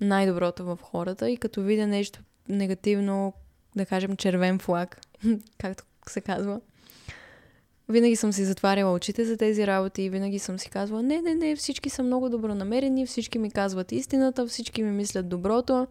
най-доброто 0.00 0.64
в 0.64 0.78
хората 0.82 1.30
и 1.30 1.36
като 1.36 1.62
видя 1.62 1.86
нещо 1.86 2.20
негативно, 2.48 3.32
да 3.76 3.86
кажем 3.86 4.16
червен 4.16 4.58
флаг, 4.58 5.00
както 5.58 5.84
се 6.08 6.20
казва, 6.20 6.60
винаги 7.88 8.16
съм 8.16 8.32
си 8.32 8.44
затваряла 8.44 8.92
очите 8.92 9.24
за 9.24 9.36
тези 9.36 9.66
работи 9.66 10.02
и 10.02 10.10
винаги 10.10 10.38
съм 10.38 10.58
си 10.58 10.70
казвала, 10.70 11.02
не, 11.02 11.22
не, 11.22 11.34
не, 11.34 11.56
всички 11.56 11.90
са 11.90 12.02
много 12.02 12.28
добронамерени, 12.28 13.06
всички 13.06 13.38
ми 13.38 13.50
казват 13.50 13.92
истината, 13.92 14.46
всички 14.46 14.82
ми 14.82 14.90
мислят 14.90 15.28
доброто. 15.28 15.86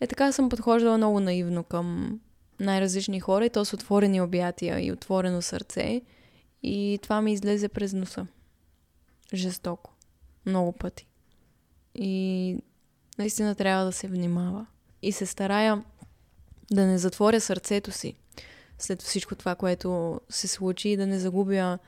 Е 0.00 0.06
така 0.06 0.32
съм 0.32 0.48
подхождала 0.48 0.96
много 0.96 1.20
наивно 1.20 1.64
към 1.64 2.20
най-различни 2.60 3.20
хора 3.20 3.46
и 3.46 3.50
то 3.50 3.64
с 3.64 3.72
отворени 3.72 4.20
обятия 4.20 4.86
и 4.86 4.92
отворено 4.92 5.42
сърце. 5.42 6.02
И 6.62 6.98
това 7.02 7.22
ми 7.22 7.32
излезе 7.32 7.68
през 7.68 7.92
носа. 7.92 8.26
Жестоко. 9.34 9.92
Много 10.46 10.72
пъти. 10.72 11.06
И 11.94 12.56
наистина 13.18 13.54
трябва 13.54 13.84
да 13.84 13.92
се 13.92 14.08
внимава. 14.08 14.66
И 15.02 15.12
се 15.12 15.26
старая 15.26 15.84
да 16.70 16.86
не 16.86 16.98
затворя 16.98 17.40
сърцето 17.40 17.92
си 17.92 18.14
след 18.78 19.02
всичко 19.02 19.34
това, 19.34 19.54
което 19.54 20.20
се 20.28 20.48
случи 20.48 20.88
и 20.88 20.96
да 20.96 21.06
не 21.06 21.18
загубя 21.18 21.78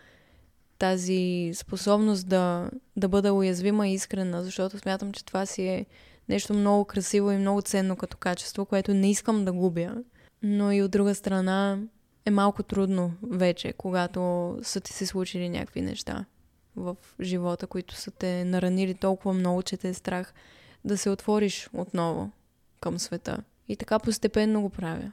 тази 0.79 1.53
способност 1.55 2.29
да, 2.29 2.71
да 2.97 3.09
бъда 3.09 3.33
уязвима 3.33 3.89
и 3.89 3.95
искрена, 3.95 4.43
защото 4.45 4.79
смятам, 4.79 5.13
че 5.13 5.25
това 5.25 5.47
си 5.47 5.63
е 5.63 5.87
нещо 6.29 6.55
много 6.55 6.85
красиво 6.85 7.31
и 7.31 7.37
много 7.37 7.63
ценно 7.63 7.97
като 7.97 8.17
качество, 8.17 8.67
което 8.67 8.95
не 8.95 9.11
искам 9.11 9.45
да 9.45 9.53
губя. 9.53 9.95
Но 10.43 10.73
и 10.73 10.83
от 10.83 10.91
друга 10.91 11.15
страна 11.15 11.79
е 12.25 12.31
малко 12.31 12.63
трудно 12.63 13.13
вече, 13.23 13.73
когато 13.73 14.59
са 14.63 14.81
ти 14.81 14.93
се 14.93 15.07
случили 15.07 15.49
някакви 15.49 15.81
неща 15.81 16.25
в 16.77 16.97
живота, 17.21 17.67
които 17.67 17.95
са 17.95 18.11
те 18.11 18.45
наранили 18.45 18.95
толкова 18.95 19.35
много, 19.35 19.63
че 19.63 19.77
те 19.77 19.89
е 19.89 19.95
страх 19.95 20.35
да 20.85 20.99
се 20.99 21.11
отвориш 21.11 21.69
отново 21.73 22.31
към 22.81 22.99
света. 22.99 23.39
И 23.69 23.77
така 23.77 23.99
постепенно 23.99 24.63
го 24.63 24.71
правя. 24.71 25.13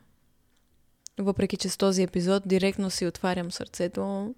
Въпреки, 1.18 1.58
че 1.58 1.70
с 1.70 1.78
този 1.78 2.04
епизод 2.04 2.44
директно 2.46 2.90
си 2.90 3.06
отварям 3.06 3.52
сърцето 3.52 4.36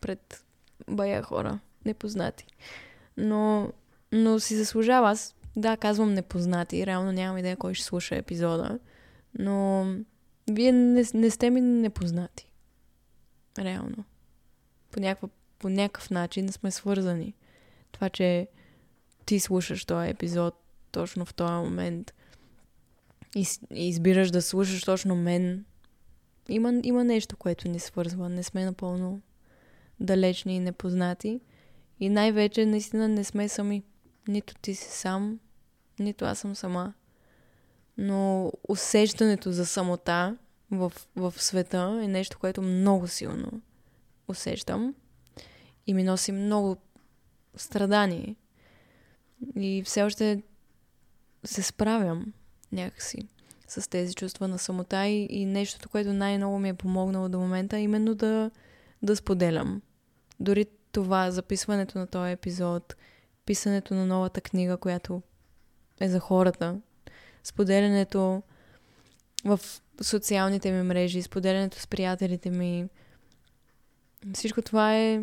пред 0.00 0.44
бая 0.90 1.22
хора, 1.22 1.58
непознати. 1.84 2.46
Но, 3.16 3.72
но 4.12 4.40
си 4.40 4.56
заслужава. 4.56 5.10
Аз, 5.10 5.34
да, 5.56 5.76
казвам 5.76 6.14
непознати. 6.14 6.86
Реално 6.86 7.12
нямам 7.12 7.38
идея 7.38 7.56
кой 7.56 7.74
ще 7.74 7.84
слуша 7.84 8.16
епизода. 8.16 8.78
Но 9.38 9.86
вие 10.50 10.72
не, 10.72 11.04
не 11.14 11.30
сте 11.30 11.50
ми 11.50 11.60
непознати. 11.60 12.52
Реално. 13.58 14.04
По, 14.90 15.00
някаква, 15.00 15.28
по 15.58 15.68
някакъв 15.68 16.10
начин 16.10 16.52
сме 16.52 16.70
свързани. 16.70 17.34
Това, 17.92 18.08
че 18.08 18.48
ти 19.26 19.40
слушаш 19.40 19.84
този 19.84 20.10
епизод 20.10 20.54
точно 20.92 21.24
в 21.24 21.34
този 21.34 21.52
момент 21.52 22.14
и, 23.36 23.46
и 23.74 23.88
избираш 23.88 24.30
да 24.30 24.42
слушаш 24.42 24.84
точно 24.84 25.16
мен, 25.16 25.64
има, 26.48 26.80
има 26.82 27.04
нещо, 27.04 27.36
което 27.36 27.68
ни 27.68 27.80
свързва. 27.80 28.28
Не 28.28 28.42
сме 28.42 28.64
напълно 28.64 29.20
далечни 30.00 30.56
и 30.56 30.60
непознати. 30.60 31.40
И 32.00 32.08
най-вече 32.08 32.66
наистина 32.66 33.08
не 33.08 33.24
сме 33.24 33.48
сами. 33.48 33.82
Нито 34.28 34.54
ти 34.54 34.74
си 34.74 34.90
сам, 34.90 35.40
нито 35.98 36.24
аз 36.24 36.38
съм 36.38 36.56
сама. 36.56 36.94
Но 38.02 38.52
усещането 38.68 39.52
за 39.52 39.66
самота 39.66 40.36
в, 40.70 40.92
в 41.16 41.34
света 41.36 42.00
е 42.02 42.08
нещо, 42.08 42.38
което 42.38 42.62
много 42.62 43.08
силно 43.08 43.60
усещам. 44.28 44.94
И 45.86 45.94
ми 45.94 46.04
носи 46.04 46.32
много 46.32 46.76
страдание. 47.56 48.36
И 49.56 49.82
все 49.86 50.02
още 50.02 50.42
се 51.44 51.62
справям 51.62 52.32
някакси 52.72 53.28
с 53.68 53.90
тези 53.90 54.14
чувства 54.14 54.48
на 54.48 54.58
самота 54.58 55.06
и, 55.06 55.26
и 55.30 55.46
нещото, 55.46 55.88
което 55.88 56.12
най-много 56.12 56.58
ми 56.58 56.68
е 56.68 56.74
помогнало 56.74 57.28
до 57.28 57.40
момента, 57.40 57.76
е 57.76 57.82
именно 57.82 58.14
да, 58.14 58.50
да 59.02 59.16
споделям. 59.16 59.82
Дори 60.40 60.66
това, 60.92 61.30
записването 61.30 61.98
на 61.98 62.06
този 62.06 62.32
епизод, 62.32 62.96
писането 63.46 63.94
на 63.94 64.06
новата 64.06 64.40
книга, 64.40 64.76
която 64.76 65.22
е 66.00 66.08
за 66.08 66.20
хората, 66.20 66.80
споделянето 67.44 68.42
в 69.44 69.60
социалните 70.00 70.72
ми 70.72 70.82
мрежи, 70.82 71.22
споделянето 71.22 71.80
с 71.80 71.86
приятелите 71.86 72.50
ми. 72.50 72.88
Всичко 74.34 74.62
това 74.62 74.96
е 74.96 75.22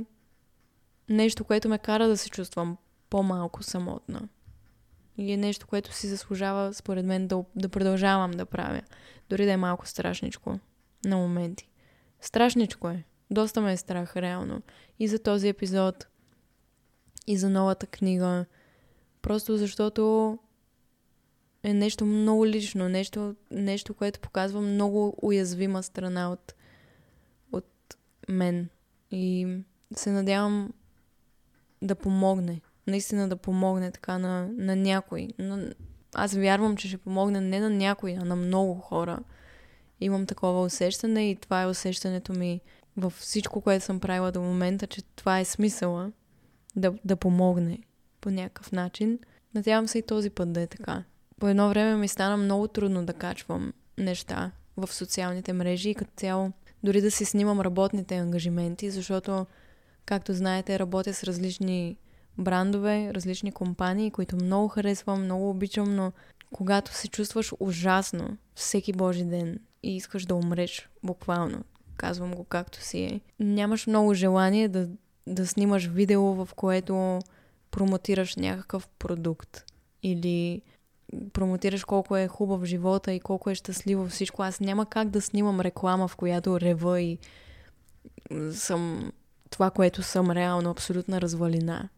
нещо, 1.10 1.44
което 1.44 1.70
ме 1.70 1.78
кара 1.78 2.08
да 2.08 2.18
се 2.18 2.30
чувствам 2.30 2.78
по-малко 3.10 3.64
самотна. 3.64 4.28
И 5.18 5.32
е 5.32 5.38
нещо, 5.38 5.68
което 5.68 5.94
си 5.94 6.08
заслужава, 6.08 6.74
според 6.74 7.06
мен, 7.06 7.28
да, 7.28 7.44
да 7.56 7.70
продължавам 7.70 8.32
да 8.32 8.46
правя. 8.46 8.82
Дори 9.30 9.46
да 9.46 9.52
е 9.52 9.58
малко 9.58 9.88
страшничко 9.88 10.60
на 11.06 11.18
моменти. 11.18 11.70
Страшничко 12.22 12.90
е. 12.90 13.04
Доста 13.32 13.62
ме 13.62 13.74
е 13.74 13.78
страх, 13.78 14.18
реално. 14.18 14.62
И 15.00 15.08
за 15.08 15.20
този 15.20 15.48
епизод, 15.48 16.08
и 17.28 17.38
за 17.38 17.50
новата 17.50 17.88
книга. 17.88 18.46
Просто 19.22 19.58
защото 19.58 20.38
е 21.64 21.74
нещо 21.74 22.06
много 22.06 22.48
лично, 22.48 22.90
нещо, 22.90 23.36
нещо 23.52 23.94
което 23.94 24.20
показва 24.20 24.62
много 24.62 25.16
уязвима 25.22 25.84
страна 25.84 26.32
от, 26.32 26.54
от 27.52 27.98
мен. 28.30 28.70
И 29.12 29.58
се 29.96 30.12
надявам 30.12 30.74
да 31.82 31.96
помогне. 31.96 32.62
Наистина 32.88 33.30
да 33.30 33.36
помогне 33.36 33.92
така 33.92 34.18
на, 34.18 34.48
на 34.48 34.76
някой. 34.76 35.28
На, 35.40 35.74
аз 36.16 36.34
вярвам, 36.34 36.78
че 36.78 36.88
ще 36.88 36.98
помогне 36.98 37.42
не 37.42 37.60
на 37.60 37.70
някой, 37.70 38.18
а 38.22 38.26
на 38.26 38.36
много 38.36 38.74
хора. 38.74 39.20
Имам 40.02 40.26
такова 40.26 40.62
усещане 40.62 41.30
и 41.30 41.36
това 41.36 41.62
е 41.62 41.68
усещането 41.68 42.34
ми 42.34 42.62
във 42.98 43.14
всичко, 43.14 43.62
което 43.62 43.86
съм 43.86 44.00
правила 44.00 44.32
до 44.32 44.42
момента, 44.42 44.88
че 44.88 45.02
това 45.02 45.40
е 45.40 45.46
смисъла 45.46 46.12
да, 46.76 46.94
да 47.06 47.16
помогне 47.16 47.80
по 48.22 48.30
някакъв 48.30 48.72
начин. 48.72 49.20
Надявам 49.56 49.88
се 49.88 49.98
и 49.98 50.02
този 50.02 50.30
път 50.30 50.54
да 50.54 50.62
е 50.62 50.68
така. 50.68 51.04
По 51.40 51.48
едно 51.48 51.70
време 51.70 51.96
ми 51.96 52.08
стана 52.08 52.38
много 52.38 52.68
трудно 52.68 53.06
да 53.06 53.14
качвам 53.14 53.74
неща 53.98 54.52
в 54.78 54.94
социалните 54.94 55.54
мрежи 55.54 55.90
и 55.90 55.96
като 55.96 56.12
цяло 56.16 56.52
дори 56.84 57.02
да 57.02 57.12
си 57.12 57.26
снимам 57.26 57.62
работните 57.62 58.16
ангажименти, 58.16 58.92
защото, 58.92 59.46
както 60.06 60.34
знаете, 60.34 60.80
работя 60.80 61.14
с 61.14 61.24
различни 61.24 61.98
брандове, 62.38 63.14
различни 63.14 63.52
компании, 63.52 64.12
които 64.12 64.36
много 64.36 64.68
харесвам, 64.68 65.24
много 65.24 65.50
обичам, 65.50 65.96
но 65.96 66.12
когато 66.54 66.94
се 66.94 67.08
чувстваш 67.08 67.54
ужасно 67.60 68.38
всеки 68.56 68.94
Божи 68.94 69.24
ден 69.24 69.60
и 69.84 69.96
искаш 69.96 70.26
да 70.26 70.36
умреш, 70.36 70.90
буквално, 71.04 71.64
казвам 71.98 72.36
го 72.36 72.44
както 72.44 72.82
си 72.82 73.00
е, 73.00 73.22
нямаш 73.40 73.88
много 73.88 74.14
желание 74.14 74.68
да, 74.68 74.90
да 75.28 75.48
снимаш 75.48 75.88
видео, 75.88 76.22
в 76.22 76.50
което 76.56 77.20
промотираш 77.72 78.36
някакъв 78.36 78.88
продукт 78.88 79.66
или 80.04 80.62
промотираш 81.34 81.84
колко 81.84 82.18
е 82.18 82.28
хубав 82.28 82.66
живота 82.66 83.14
и 83.14 83.20
колко 83.20 83.50
е 83.50 83.56
щастливо 83.56 84.08
всичко. 84.08 84.44
Аз 84.44 84.60
няма 84.60 84.86
как 84.86 85.10
да 85.10 85.22
снимам 85.22 85.62
реклама, 85.62 86.08
в 86.08 86.16
която 86.16 86.62
рева 86.62 87.02
и 87.02 87.18
съм 88.52 89.12
това, 89.50 89.72
което 89.72 90.04
съм 90.04 90.32
реално, 90.32 90.70
абсолютна 90.70 91.22
развалина. 91.22 91.90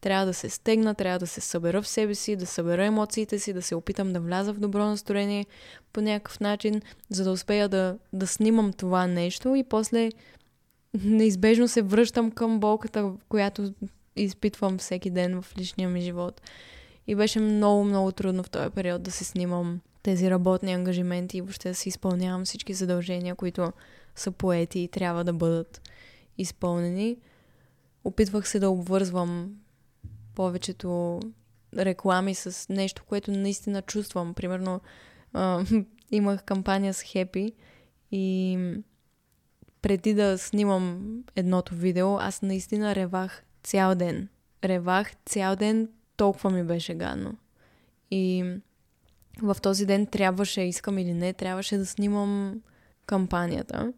Трябва 0.00 0.26
да 0.26 0.34
се 0.34 0.48
стегна, 0.48 0.94
трябва 0.94 1.18
да 1.18 1.26
се 1.26 1.40
събера 1.40 1.82
в 1.82 1.88
себе 1.88 2.14
си, 2.14 2.36
да 2.36 2.46
събера 2.46 2.84
емоциите 2.84 3.38
си, 3.38 3.52
да 3.52 3.62
се 3.62 3.74
опитам 3.74 4.12
да 4.12 4.20
вляза 4.20 4.54
в 4.54 4.60
добро 4.60 4.84
настроение 4.84 5.46
по 5.92 6.00
някакъв 6.00 6.40
начин, 6.40 6.82
за 7.10 7.24
да 7.24 7.30
успея 7.30 7.68
да, 7.68 7.98
да 8.12 8.26
снимам 8.26 8.72
това 8.72 9.06
нещо 9.06 9.54
и 9.54 9.64
после 9.64 10.10
неизбежно 11.04 11.68
се 11.68 11.82
връщам 11.82 12.30
към 12.30 12.60
болката, 12.60 13.12
която 13.28 13.74
изпитвам 14.16 14.78
всеки 14.78 15.10
ден 15.10 15.42
в 15.42 15.58
личния 15.58 15.88
ми 15.88 16.00
живот. 16.00 16.40
И 17.06 17.14
беше 17.14 17.40
много, 17.40 17.84
много 17.84 18.12
трудно 18.12 18.42
в 18.42 18.50
този 18.50 18.70
период 18.70 19.02
да 19.02 19.10
се 19.10 19.24
снимам 19.24 19.80
тези 20.02 20.30
работни 20.30 20.72
ангажименти 20.72 21.38
и 21.38 21.40
въобще 21.40 21.68
да 21.68 21.74
си 21.74 21.88
изпълнявам 21.88 22.44
всички 22.44 22.74
задължения, 22.74 23.34
които 23.34 23.72
са 24.14 24.30
поети 24.30 24.80
и 24.80 24.88
трябва 24.88 25.24
да 25.24 25.32
бъдат 25.32 25.80
изпълнени. 26.38 27.16
Опитвах 28.04 28.48
се 28.48 28.58
да 28.58 28.70
обвързвам 28.70 29.54
повечето 30.34 31.20
реклами 31.76 32.34
с 32.34 32.68
нещо, 32.68 33.04
което 33.08 33.30
наистина 33.30 33.82
чувствам. 33.82 34.34
Примерно, 34.34 34.80
а, 35.32 35.64
имах 36.10 36.44
кампания 36.44 36.94
с 36.94 37.02
Хепи 37.02 37.52
и 38.10 38.58
преди 39.82 40.14
да 40.14 40.38
снимам 40.38 41.16
едното 41.36 41.74
видео, 41.74 42.16
аз 42.16 42.42
наистина 42.42 42.94
ревах 42.94 43.44
цял 43.62 43.94
ден. 43.94 44.28
Ревах 44.64 45.12
цял 45.26 45.56
ден, 45.56 45.88
толкова 46.20 46.50
ми 46.50 46.64
беше 46.64 46.94
гадно. 46.94 47.36
И 48.10 48.44
в 49.42 49.56
този 49.62 49.86
ден 49.86 50.06
трябваше, 50.06 50.60
искам 50.60 50.98
или 50.98 51.14
не, 51.14 51.32
трябваше 51.32 51.76
да 51.76 51.86
снимам 51.86 52.60
кампанията. 53.06 53.92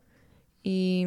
И 0.64 1.06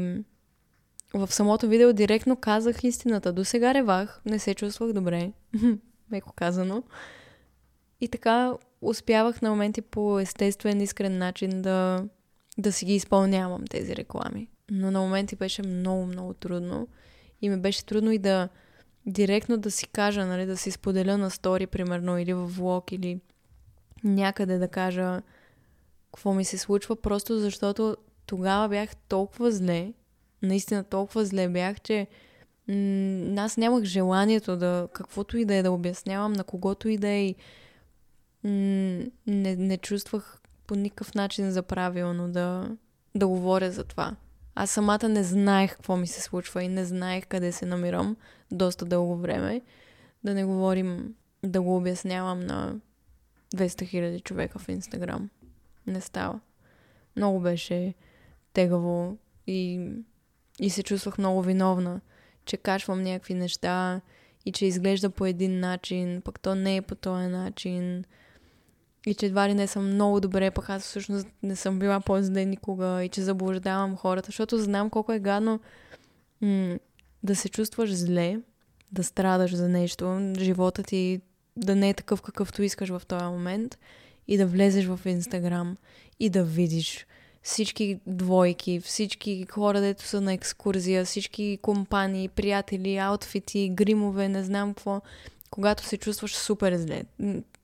в 1.13 1.33
самото 1.33 1.67
видео 1.67 1.93
директно 1.93 2.35
казах 2.35 2.83
истината. 2.83 3.33
До 3.33 3.45
сега 3.45 3.73
ревах, 3.73 4.21
не 4.25 4.39
се 4.39 4.55
чувствах 4.55 4.93
добре, 4.93 5.31
меко 6.11 6.33
казано. 6.35 6.83
И 8.01 8.07
така 8.07 8.53
успявах 8.81 9.41
на 9.41 9.49
моменти 9.49 9.81
по 9.81 10.19
естествен, 10.19 10.81
искрен 10.81 11.17
начин 11.17 11.61
да, 11.61 12.05
да 12.57 12.71
си 12.71 12.85
ги 12.85 12.95
изпълнявам 12.95 13.67
тези 13.69 13.95
реклами. 13.95 14.49
Но 14.71 14.91
на 14.91 14.99
моменти 14.99 15.35
беше 15.35 15.61
много, 15.61 16.05
много 16.05 16.33
трудно. 16.33 16.87
И 17.41 17.49
ми 17.49 17.57
беше 17.57 17.85
трудно 17.85 18.11
и 18.11 18.17
да 18.17 18.49
директно 19.05 19.57
да 19.57 19.71
си 19.71 19.87
кажа, 19.87 20.25
нали, 20.25 20.45
да 20.45 20.57
си 20.57 20.71
споделя 20.71 21.17
на 21.17 21.29
стори, 21.29 21.67
примерно, 21.67 22.17
или 22.17 22.33
в 22.33 22.45
влог, 22.45 22.91
или 22.91 23.19
някъде 24.03 24.57
да 24.57 24.67
кажа 24.67 25.21
какво 26.13 26.33
ми 26.33 26.45
се 26.45 26.57
случва, 26.57 26.95
просто 26.95 27.39
защото 27.39 27.97
тогава 28.25 28.69
бях 28.69 28.95
толкова 28.95 29.51
зле, 29.51 29.93
наистина 30.41 30.83
толкова 30.83 31.25
зле 31.25 31.49
бях, 31.49 31.81
че 31.81 32.07
м- 32.67 33.41
аз 33.41 33.57
нямах 33.57 33.83
желанието 33.83 34.57
да 34.57 34.87
каквото 34.93 35.37
и 35.37 35.45
да 35.45 35.55
е 35.55 35.63
да 35.63 35.71
обяснявам 35.71 36.33
на 36.33 36.43
когото 36.43 36.89
и 36.89 36.97
да 36.97 37.07
е 37.07 37.25
и 37.27 37.35
м- 38.43 39.05
не, 39.27 39.55
не 39.55 39.77
чувствах 39.77 40.39
по 40.67 40.75
никакъв 40.75 41.15
начин 41.15 41.51
за 41.51 41.63
правилно 41.63 42.29
да, 42.29 42.75
да 43.15 43.27
говоря 43.27 43.71
за 43.71 43.83
това. 43.83 44.15
Аз 44.55 44.71
самата 44.71 45.09
не 45.09 45.23
знаех 45.23 45.71
какво 45.71 45.97
ми 45.97 46.07
се 46.07 46.21
случва 46.21 46.63
и 46.63 46.67
не 46.67 46.85
знаех 46.85 47.25
къде 47.27 47.51
се 47.51 47.65
намирам 47.65 48.15
доста 48.51 48.85
дълго 48.85 49.17
време. 49.17 49.61
Да 50.23 50.33
не 50.33 50.45
говорим 50.45 51.15
да 51.43 51.61
го 51.61 51.77
обяснявам 51.77 52.39
на 52.39 52.75
200 53.55 53.67
000 53.67 54.23
човека 54.23 54.59
в 54.59 54.69
Инстаграм. 54.69 55.29
Не 55.87 56.01
става. 56.01 56.39
Много 57.15 57.39
беше 57.39 57.93
тегаво 58.53 59.17
и, 59.47 59.89
и 60.59 60.69
се 60.69 60.83
чувствах 60.83 61.17
много 61.17 61.41
виновна, 61.41 62.01
че 62.45 62.57
качвам 62.57 63.03
някакви 63.03 63.33
неща 63.33 64.01
и 64.45 64.51
че 64.51 64.65
изглежда 64.65 65.09
по 65.09 65.25
един 65.25 65.59
начин, 65.59 66.21
пък 66.21 66.39
то 66.39 66.55
не 66.55 66.75
е 66.75 66.81
по 66.81 66.95
този 66.95 67.27
начин 67.27 68.05
и 69.05 69.13
че 69.13 69.25
едва 69.25 69.49
ли 69.49 69.53
не 69.53 69.67
съм 69.67 69.93
много 69.93 70.19
добре, 70.19 70.51
пък 70.51 70.69
аз 70.69 70.83
всъщност 70.83 71.27
не 71.43 71.55
съм 71.55 71.79
била 71.79 71.99
по-зле 71.99 72.45
никога 72.45 73.03
и 73.03 73.09
че 73.09 73.21
заблуждавам 73.21 73.95
хората, 73.95 74.25
защото 74.25 74.57
знам 74.57 74.89
колко 74.89 75.11
е 75.11 75.19
гадно 75.19 75.59
м- 76.41 76.77
да 77.23 77.35
се 77.35 77.49
чувстваш 77.49 77.93
зле, 77.93 78.39
да 78.91 79.03
страдаш 79.03 79.55
за 79.55 79.69
нещо, 79.69 80.33
живота 80.39 80.83
ти 80.83 81.21
да 81.57 81.75
не 81.75 81.89
е 81.89 81.93
такъв 81.93 82.21
какъвто 82.21 82.63
искаш 82.63 82.89
в 82.89 83.01
този 83.07 83.25
момент 83.25 83.77
и 84.27 84.37
да 84.37 84.47
влезеш 84.47 84.85
в 84.85 84.99
Инстаграм 85.05 85.77
и 86.19 86.29
да 86.29 86.43
видиш 86.43 87.07
всички 87.43 87.99
двойки, 88.07 88.79
всички 88.79 89.45
хора, 89.51 89.81
дето 89.81 90.03
са 90.03 90.21
на 90.21 90.33
екскурзия, 90.33 91.05
всички 91.05 91.59
компании, 91.61 92.29
приятели, 92.29 92.97
аутфити, 92.97 93.69
гримове, 93.69 94.29
не 94.29 94.43
знам 94.43 94.73
какво, 94.73 95.01
когато 95.49 95.83
се 95.83 95.97
чувстваш 95.97 96.35
супер 96.35 96.77
зле. 96.77 97.03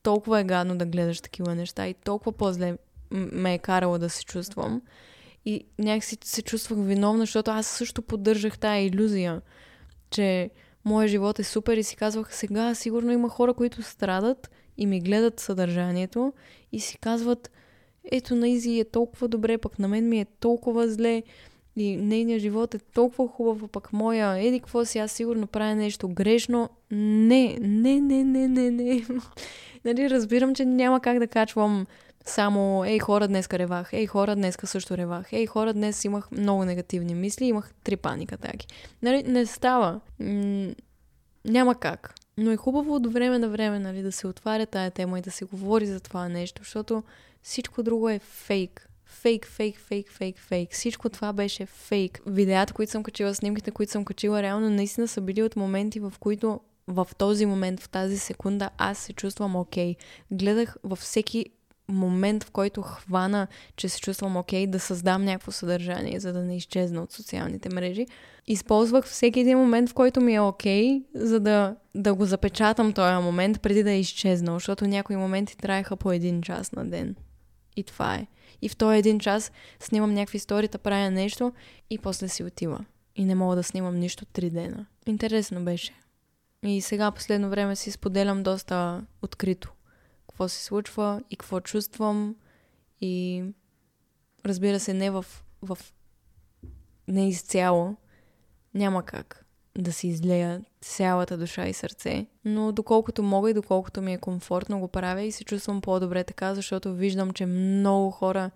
Толкова 0.04 0.39
е 0.39 0.43
гадно 0.43 0.78
да 0.78 0.86
гледаш 0.86 1.22
такива 1.22 1.56
неща 1.56 1.88
и 1.88 1.93
толкова 1.93 2.32
по-зле 2.32 2.78
ме 3.12 3.54
е 3.54 3.60
карало 3.60 3.97
да 3.97 4.10
се 4.10 4.26
чувствам. 4.26 4.82
И 5.45 5.66
някакси 5.80 6.18
се 6.24 6.41
чувствах 6.41 6.80
виновна, 6.82 7.22
защото 7.24 7.52
аз 7.52 7.68
също 7.68 8.02
поддържах 8.02 8.60
тая 8.60 8.86
иллюзия, 8.86 9.41
че 10.10 10.49
моят 10.86 11.10
живот 11.10 11.39
е 11.39 11.43
супер 11.43 11.78
и 11.78 11.84
си 11.84 11.95
казвах, 11.95 12.36
сега 12.36 12.76
сигурно 12.76 13.12
има 13.12 13.30
хора, 13.30 13.54
които 13.54 13.84
страдат 13.84 14.52
и 14.78 14.86
ми 14.86 14.99
гледат 14.99 15.39
съдържанието 15.39 16.34
и 16.72 16.80
си 16.80 16.97
казват, 16.97 17.52
ето 18.12 18.36
на 18.36 18.49
Изи 18.49 18.80
е 18.80 18.84
толкова 18.84 19.28
добре, 19.28 19.58
пък 19.58 19.80
на 19.80 19.88
мен 19.88 20.10
ми 20.10 20.20
е 20.20 20.26
толкова 20.26 20.89
зле 20.89 21.24
и 21.82 21.97
нейният 21.97 22.41
живот 22.41 22.73
е 22.73 22.79
толкова 22.79 23.27
хубав, 23.27 23.69
пък 23.71 23.93
моя, 23.93 24.47
еди 24.47 24.59
какво 24.59 24.86
си, 24.86 24.99
аз 24.99 25.11
сигурно 25.11 25.47
правя 25.47 25.75
нещо 25.75 26.09
грешно. 26.09 26.69
Не, 26.91 27.57
не, 27.61 28.01
не, 28.01 28.23
не, 28.23 28.47
не, 28.47 28.71
не. 28.71 29.05
нали, 29.86 30.09
разбирам, 30.09 30.55
че 30.55 30.65
няма 30.65 30.99
как 30.99 31.19
да 31.19 31.27
качвам 31.27 31.86
само, 32.25 32.86
ей 32.86 32.99
хора, 32.99 33.27
днес 33.27 33.49
ревах, 33.49 33.93
ей 33.93 34.07
хора, 34.07 34.36
днес 34.36 34.57
също 34.63 34.97
ревах, 34.97 35.34
ей 35.34 35.45
хора, 35.45 35.73
днес 35.73 36.05
имах 36.05 36.32
много 36.32 36.65
негативни 36.65 37.15
мисли, 37.15 37.45
имах 37.45 37.73
три 37.84 37.97
паника 37.97 38.38
таки. 38.38 38.67
Нали, 39.01 39.23
не 39.23 39.45
става. 39.45 39.99
М- 40.19 40.73
няма 41.45 41.75
как. 41.75 42.15
Но 42.38 42.51
е 42.51 42.57
хубаво 42.57 42.95
от 42.95 43.13
време 43.13 43.39
на 43.39 43.49
време 43.49 43.79
нали, 43.79 44.01
да 44.01 44.11
се 44.11 44.27
отваря 44.27 44.65
тая 44.65 44.91
тема 44.91 45.19
и 45.19 45.21
да 45.21 45.32
се 45.32 45.45
говори 45.45 45.86
за 45.86 45.99
това 45.99 46.29
нещо, 46.29 46.61
защото 46.63 47.03
всичко 47.43 47.84
друго 47.84 48.09
е 48.09 48.19
фейк. 48.19 48.90
Фейк, 49.12 49.47
фейк, 49.47 49.80
фейк, 49.80 50.12
фейк, 50.12 50.39
фейк. 50.39 50.72
Всичко 50.72 51.09
това 51.09 51.34
беше 51.34 51.66
фейк. 51.66 52.22
Видеята, 52.26 52.74
които 52.74 52.91
съм 52.91 53.03
качила, 53.03 53.36
снимките, 53.36 53.72
които 53.72 53.91
съм 53.91 54.05
качила, 54.05 54.41
реално 54.41 54.70
наистина 54.70 55.07
са 55.07 55.22
били 55.22 55.43
от 55.43 55.55
моменти, 55.55 55.99
в 55.99 56.14
които 56.20 56.59
в 56.88 57.07
този 57.18 57.45
момент, 57.45 57.80
в 57.80 57.89
тази 57.89 58.20
секунда, 58.20 58.70
аз 58.78 58.97
се 58.97 59.14
чувствам 59.14 59.55
окей. 59.55 59.93
Okay. 59.93 59.97
Гледах 60.32 60.76
във 60.84 60.99
всеки 60.99 61.45
момент, 61.88 62.43
в 62.43 62.51
който 62.51 62.82
хвана, 62.82 63.47
че 63.76 63.89
се 63.89 63.99
чувствам 63.99 64.38
окей, 64.38 64.66
okay, 64.66 64.70
да 64.70 64.80
създам 64.80 65.26
някакво 65.26 65.51
съдържание, 65.51 66.20
за 66.20 66.34
да 66.34 66.43
не 66.43 66.57
изчезна 66.57 67.03
от 67.03 67.12
социалните 67.12 67.70
мрежи. 67.70 68.05
Използвах 68.47 69.05
всеки 69.05 69.39
един 69.39 69.57
момент, 69.57 69.89
в 69.89 69.93
който 69.93 70.22
ми 70.22 70.36
е 70.36 70.39
окей, 70.39 70.84
okay, 70.84 71.03
за 71.16 71.39
да, 71.39 71.76
да 71.95 72.14
го 72.14 72.26
запечатам 72.26 72.93
този 72.93 73.24
момент, 73.24 73.62
преди 73.62 73.84
да 73.84 73.91
е 73.91 73.99
изчезнал, 73.99 74.55
защото 74.55 74.88
някои 74.88 75.16
моменти 75.16 75.57
траеха 75.57 75.95
по 75.95 76.12
един 76.12 76.41
час 76.41 76.72
на 76.72 76.86
ден. 76.86 77.16
И 77.76 77.84
това 77.84 78.16
е. 78.16 78.28
И 78.62 78.70
в 78.70 78.76
този 78.76 78.97
един 78.97 79.20
час 79.20 79.51
снимам 79.80 80.14
някакви 80.14 80.38
историта, 80.38 80.78
правя 80.78 81.12
нещо 81.12 81.53
и 81.89 81.97
после 81.97 82.28
си 82.28 82.43
отива. 82.43 82.86
И 83.16 83.26
не 83.26 83.36
мога 83.36 83.55
да 83.55 83.64
снимам 83.64 83.99
нищо 83.99 84.26
три 84.26 84.49
дена. 84.49 84.86
Интересно 85.05 85.66
беше. 85.66 85.93
И 86.64 86.82
сега 86.82 87.12
последно 87.12 87.49
време 87.49 87.76
си 87.76 87.91
споделям 87.91 88.43
доста 88.43 89.05
открито. 89.22 89.74
Какво 90.30 90.47
се 90.47 90.64
случва 90.64 91.24
и 91.30 91.36
какво 91.36 91.59
чувствам. 91.59 92.36
И 93.01 93.43
разбира 94.45 94.80
се, 94.80 94.93
не 94.93 95.12
в, 95.12 95.26
в 95.62 95.78
не 97.07 97.30
изцяло. 97.30 97.95
Няма 98.74 99.03
как 99.03 99.40
да 99.78 99.93
си 99.93 100.07
излея 100.07 100.61
цялата 100.82 101.38
душа 101.38 101.67
и 101.67 101.74
сърце. 101.74 102.26
Но 102.45 102.72
доколкото 102.72 103.24
мога 103.24 103.49
и 103.49 103.53
доколкото 103.53 104.01
ми 104.01 104.13
е 104.13 104.17
комфортно 104.17 104.80
го 104.80 104.88
правя 104.88 105.22
и 105.22 105.32
се 105.32 105.43
чувствам 105.43 105.82
по-добре 105.82 106.24
така, 106.24 106.55
защото 106.55 106.93
виждам, 106.93 107.32
че 107.32 107.45
много 107.45 108.11
хора 108.11 108.51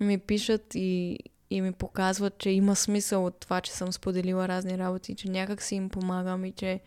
ми 0.00 0.18
пишат 0.18 0.74
и, 0.74 1.18
и 1.50 1.60
ми 1.60 1.72
показват, 1.72 2.38
че 2.38 2.50
има 2.50 2.76
смисъл 2.76 3.26
от 3.26 3.40
това, 3.40 3.60
че 3.60 3.72
съм 3.72 3.92
споделила 3.92 4.48
разни 4.48 4.78
работи, 4.78 5.14
че 5.14 5.30
някак 5.30 5.62
си 5.62 5.74
им 5.74 5.88
помагам 5.88 6.44
и 6.44 6.52
че 6.52 6.80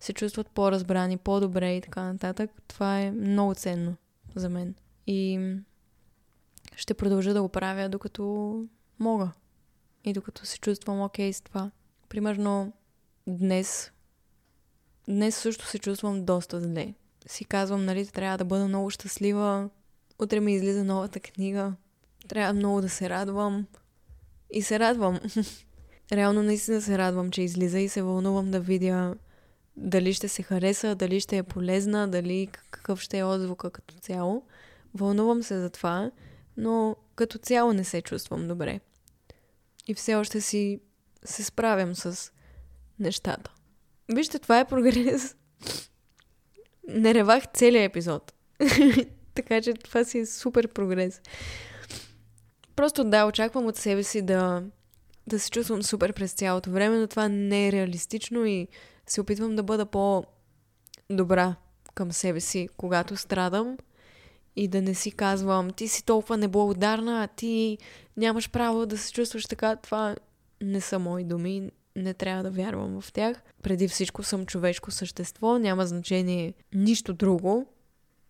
се 0.00 0.12
чувстват 0.12 0.50
по-разбрани, 0.50 1.16
по-добре 1.16 1.76
и 1.76 1.80
така 1.80 2.02
нататък. 2.02 2.50
Това 2.68 3.00
е 3.00 3.10
много 3.10 3.54
ценно 3.54 3.96
за 4.34 4.48
мен. 4.48 4.74
И 5.06 5.54
ще 6.76 6.94
продължа 6.94 7.34
да 7.34 7.42
го 7.42 7.48
правя 7.48 7.88
докато 7.88 8.64
мога. 8.98 9.32
И 10.04 10.12
докато 10.12 10.46
се 10.46 10.58
чувствам 10.58 11.00
окей 11.00 11.30
okay 11.30 11.32
с 11.32 11.40
това. 11.40 11.70
Примерно, 12.08 12.72
днес, 13.26 13.90
днес 15.08 15.36
също 15.36 15.66
се 15.66 15.78
чувствам 15.78 16.24
доста 16.24 16.60
зле. 16.60 16.94
Си 17.26 17.44
казвам, 17.44 17.84
нали, 17.84 18.06
трябва 18.06 18.38
да 18.38 18.44
бъда 18.44 18.68
много 18.68 18.90
щастлива. 18.90 19.70
Утре 20.18 20.40
ми 20.40 20.54
излиза 20.54 20.84
новата 20.84 21.20
книга. 21.20 21.74
Трябва 22.28 22.52
много 22.52 22.80
да 22.80 22.88
се 22.88 23.10
радвам. 23.10 23.66
И 24.50 24.62
се 24.62 24.78
радвам. 24.78 25.20
Реално 26.12 26.42
наистина 26.42 26.82
се 26.82 26.98
радвам, 26.98 27.30
че 27.30 27.42
излиза 27.42 27.78
и 27.78 27.88
се 27.88 28.02
вълнувам 28.02 28.50
да 28.50 28.60
видя 28.60 29.14
дали 29.76 30.14
ще 30.14 30.28
се 30.28 30.42
хареса, 30.42 30.94
дали 30.94 31.20
ще 31.20 31.36
е 31.36 31.42
полезна, 31.42 32.08
дали 32.08 32.48
какъв 32.70 33.00
ще 33.00 33.18
е 33.18 33.24
отзвука 33.24 33.70
като 33.70 33.94
цяло. 33.94 34.42
Вълнувам 34.94 35.42
се 35.42 35.60
за 35.60 35.70
това, 35.70 36.10
но 36.56 36.96
като 37.14 37.38
цяло 37.38 37.72
не 37.72 37.84
се 37.84 38.02
чувствам 38.02 38.48
добре. 38.48 38.80
И 39.86 39.94
все 39.94 40.14
още 40.14 40.40
си 40.40 40.80
се 41.24 41.44
справям 41.44 41.94
с 41.94 42.32
нещата. 43.00 43.52
Вижте, 44.14 44.38
това 44.38 44.60
е 44.60 44.64
прогрес. 44.64 45.36
Не 46.88 47.14
ревах 47.14 47.44
целият 47.54 47.90
епизод. 47.90 48.32
така 49.34 49.62
че 49.62 49.74
това 49.74 50.04
си 50.04 50.18
е 50.18 50.26
супер 50.26 50.68
прогрес. 50.68 51.20
Просто 52.76 53.04
да, 53.04 53.26
очаквам 53.26 53.66
от 53.66 53.76
себе 53.76 54.02
си 54.02 54.22
да, 54.22 54.62
да 55.26 55.38
се 55.38 55.50
чувствам 55.50 55.82
супер 55.82 56.12
през 56.12 56.32
цялото 56.32 56.70
време, 56.70 56.98
но 56.98 57.06
това 57.06 57.28
не 57.28 57.68
е 57.68 57.72
реалистично 57.72 58.44
и 58.44 58.68
се 59.06 59.20
опитвам 59.20 59.56
да 59.56 59.62
бъда 59.62 59.86
по-добра 59.86 61.54
към 61.94 62.12
себе 62.12 62.40
си, 62.40 62.68
когато 62.76 63.16
страдам 63.16 63.76
и 64.56 64.68
да 64.68 64.82
не 64.82 64.94
си 64.94 65.10
казвам, 65.10 65.70
ти 65.70 65.88
си 65.88 66.04
толкова 66.04 66.36
неблагодарна, 66.36 67.24
а 67.24 67.26
ти 67.26 67.78
нямаш 68.16 68.50
право 68.50 68.86
да 68.86 68.98
се 68.98 69.12
чувстваш 69.12 69.44
така. 69.44 69.76
Това 69.76 70.16
не 70.62 70.80
са 70.80 70.98
мои 70.98 71.24
думи, 71.24 71.70
не 71.96 72.14
трябва 72.14 72.42
да 72.42 72.50
вярвам 72.50 73.00
в 73.00 73.12
тях. 73.12 73.42
Преди 73.62 73.88
всичко 73.88 74.22
съм 74.22 74.46
човешко 74.46 74.90
същество, 74.90 75.58
няма 75.58 75.86
значение 75.86 76.54
нищо 76.74 77.12
друго. 77.12 77.66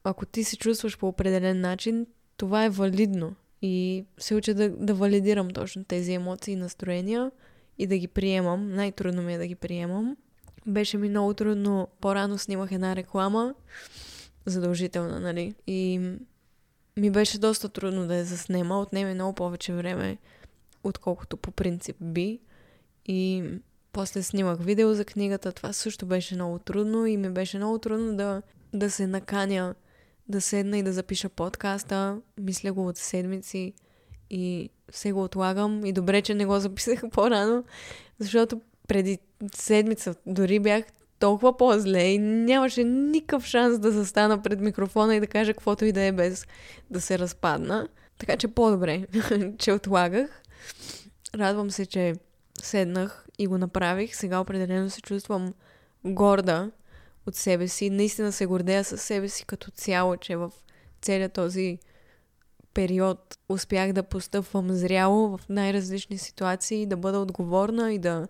Ако 0.05 0.27
ти 0.27 0.45
се 0.45 0.57
чувстваш 0.57 0.99
по 0.99 1.09
определен 1.09 1.61
начин, 1.61 2.07
това 2.37 2.65
е 2.65 2.71
валидно. 2.71 3.35
И 3.63 4.05
се 4.19 4.35
уча 4.35 4.55
да, 4.55 4.71
да 4.71 4.95
валидирам 4.95 5.51
точно 5.51 5.85
тези 5.85 6.13
емоции 6.13 6.53
и 6.53 6.57
настроения 6.57 7.31
и 7.79 7.87
да 7.87 7.99
ги 7.99 8.09
приемам. 8.09 8.75
Най-трудно 8.75 9.23
ми 9.23 9.35
е 9.35 9.39
да 9.39 9.47
ги 9.47 9.55
приемам. 9.55 10.17
Беше 10.67 10.99
ми 10.99 11.09
много 11.09 11.35
трудно. 11.35 11.89
По-рано 12.01 12.39
снимах 12.39 12.73
една 12.73 12.97
реклама, 12.97 13.55
задължителна, 14.47 15.21
нали? 15.21 15.55
И 15.67 16.01
ми 16.97 17.11
беше 17.11 17.39
доста 17.39 17.69
трудно 17.69 18.07
да 18.07 18.17
я 18.17 18.25
заснема. 18.25 18.81
Отнеме 18.81 19.15
много 19.15 19.35
повече 19.35 19.73
време, 19.73 20.19
отколкото 20.85 21.37
по 21.37 21.51
принцип 21.51 21.97
би. 22.01 22.41
И 23.07 23.45
после 23.93 24.23
снимах 24.23 24.59
видео 24.61 24.95
за 24.95 25.05
книгата. 25.05 25.53
Това 25.53 25.73
също 25.73 26.07
беше 26.07 26.35
много 26.35 26.59
трудно 26.59 27.07
и 27.07 27.17
ми 27.17 27.31
беше 27.31 27.57
много 27.57 27.79
трудно 27.79 28.17
да, 28.17 28.43
да 28.73 28.91
се 28.91 29.07
наканя 29.07 29.75
да 30.29 30.41
седна 30.41 30.79
и 30.79 30.83
да 30.83 30.93
запиша 30.93 31.29
подкаста. 31.29 32.19
Мисля 32.41 32.73
го 32.73 32.87
от 32.87 32.97
седмици 32.97 33.73
и 34.31 34.71
все 34.93 35.13
го 35.13 35.25
отлагам. 35.25 35.85
И 35.85 35.93
добре, 35.93 36.23
че 36.23 36.35
не 36.35 36.47
го 36.47 36.59
записах 36.59 37.03
по-рано, 37.13 37.65
защото 38.19 38.61
преди 38.89 39.19
седмица 39.55 40.15
дори 40.27 40.59
бях 40.59 40.85
толкова 41.19 41.57
по-зле 41.57 42.03
и 42.03 42.19
нямаше 42.19 42.85
никакъв 42.85 43.45
шанс 43.45 43.79
да 43.79 43.93
застана 43.93 44.43
пред 44.43 44.61
микрофона 44.61 45.17
и 45.17 45.21
да 45.21 45.27
кажа 45.27 45.53
каквото 45.53 45.85
и 45.85 45.93
да 45.93 46.01
е 46.01 46.13
без 46.13 46.47
да 46.91 47.01
се 47.01 47.19
разпадна. 47.19 47.89
Така 48.19 48.37
че 48.37 48.49
по-добре, 48.49 49.07
че 49.59 49.73
отлагах. 49.73 50.43
Радвам 51.35 51.71
се, 51.71 51.87
че 51.87 52.15
седнах 52.65 53.27
и 53.39 53.47
го 53.47 53.59
направих. 53.59 54.17
Сега 54.17 54.41
определено 54.41 54.91
се 54.91 55.01
чувствам 55.01 55.55
горда 56.05 56.71
от 57.27 57.35
себе 57.35 57.69
си. 57.69 57.91
Наистина 57.91 58.33
се 58.33 58.47
гордея 58.47 58.85
със 58.85 59.03
себе 59.03 59.29
си 59.29 59.45
като 59.45 59.71
цяло, 59.71 60.17
че 60.17 60.37
в 60.37 60.53
целият 61.03 61.33
този 61.33 61.79
период 62.75 63.39
успях 63.49 63.93
да 63.93 64.03
постъпвам 64.03 64.73
зряло 64.73 65.37
в 65.37 65.49
най-различни 65.49 66.19
ситуации, 66.19 66.87
да 66.87 66.97
бъда 66.97 67.19
отговорна 67.19 67.93
и 67.93 67.99
да 67.99 68.29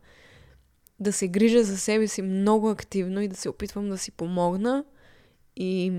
да 1.00 1.12
се 1.12 1.28
грижа 1.28 1.64
за 1.64 1.78
себе 1.78 2.08
си 2.08 2.22
много 2.22 2.70
активно 2.70 3.20
и 3.20 3.28
да 3.28 3.36
се 3.36 3.48
опитвам 3.48 3.88
да 3.88 3.98
си 3.98 4.10
помогна. 4.10 4.84
И 5.56 5.92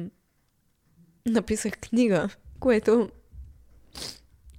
написах 1.26 1.80
книга, 1.80 2.30
което 2.60 3.10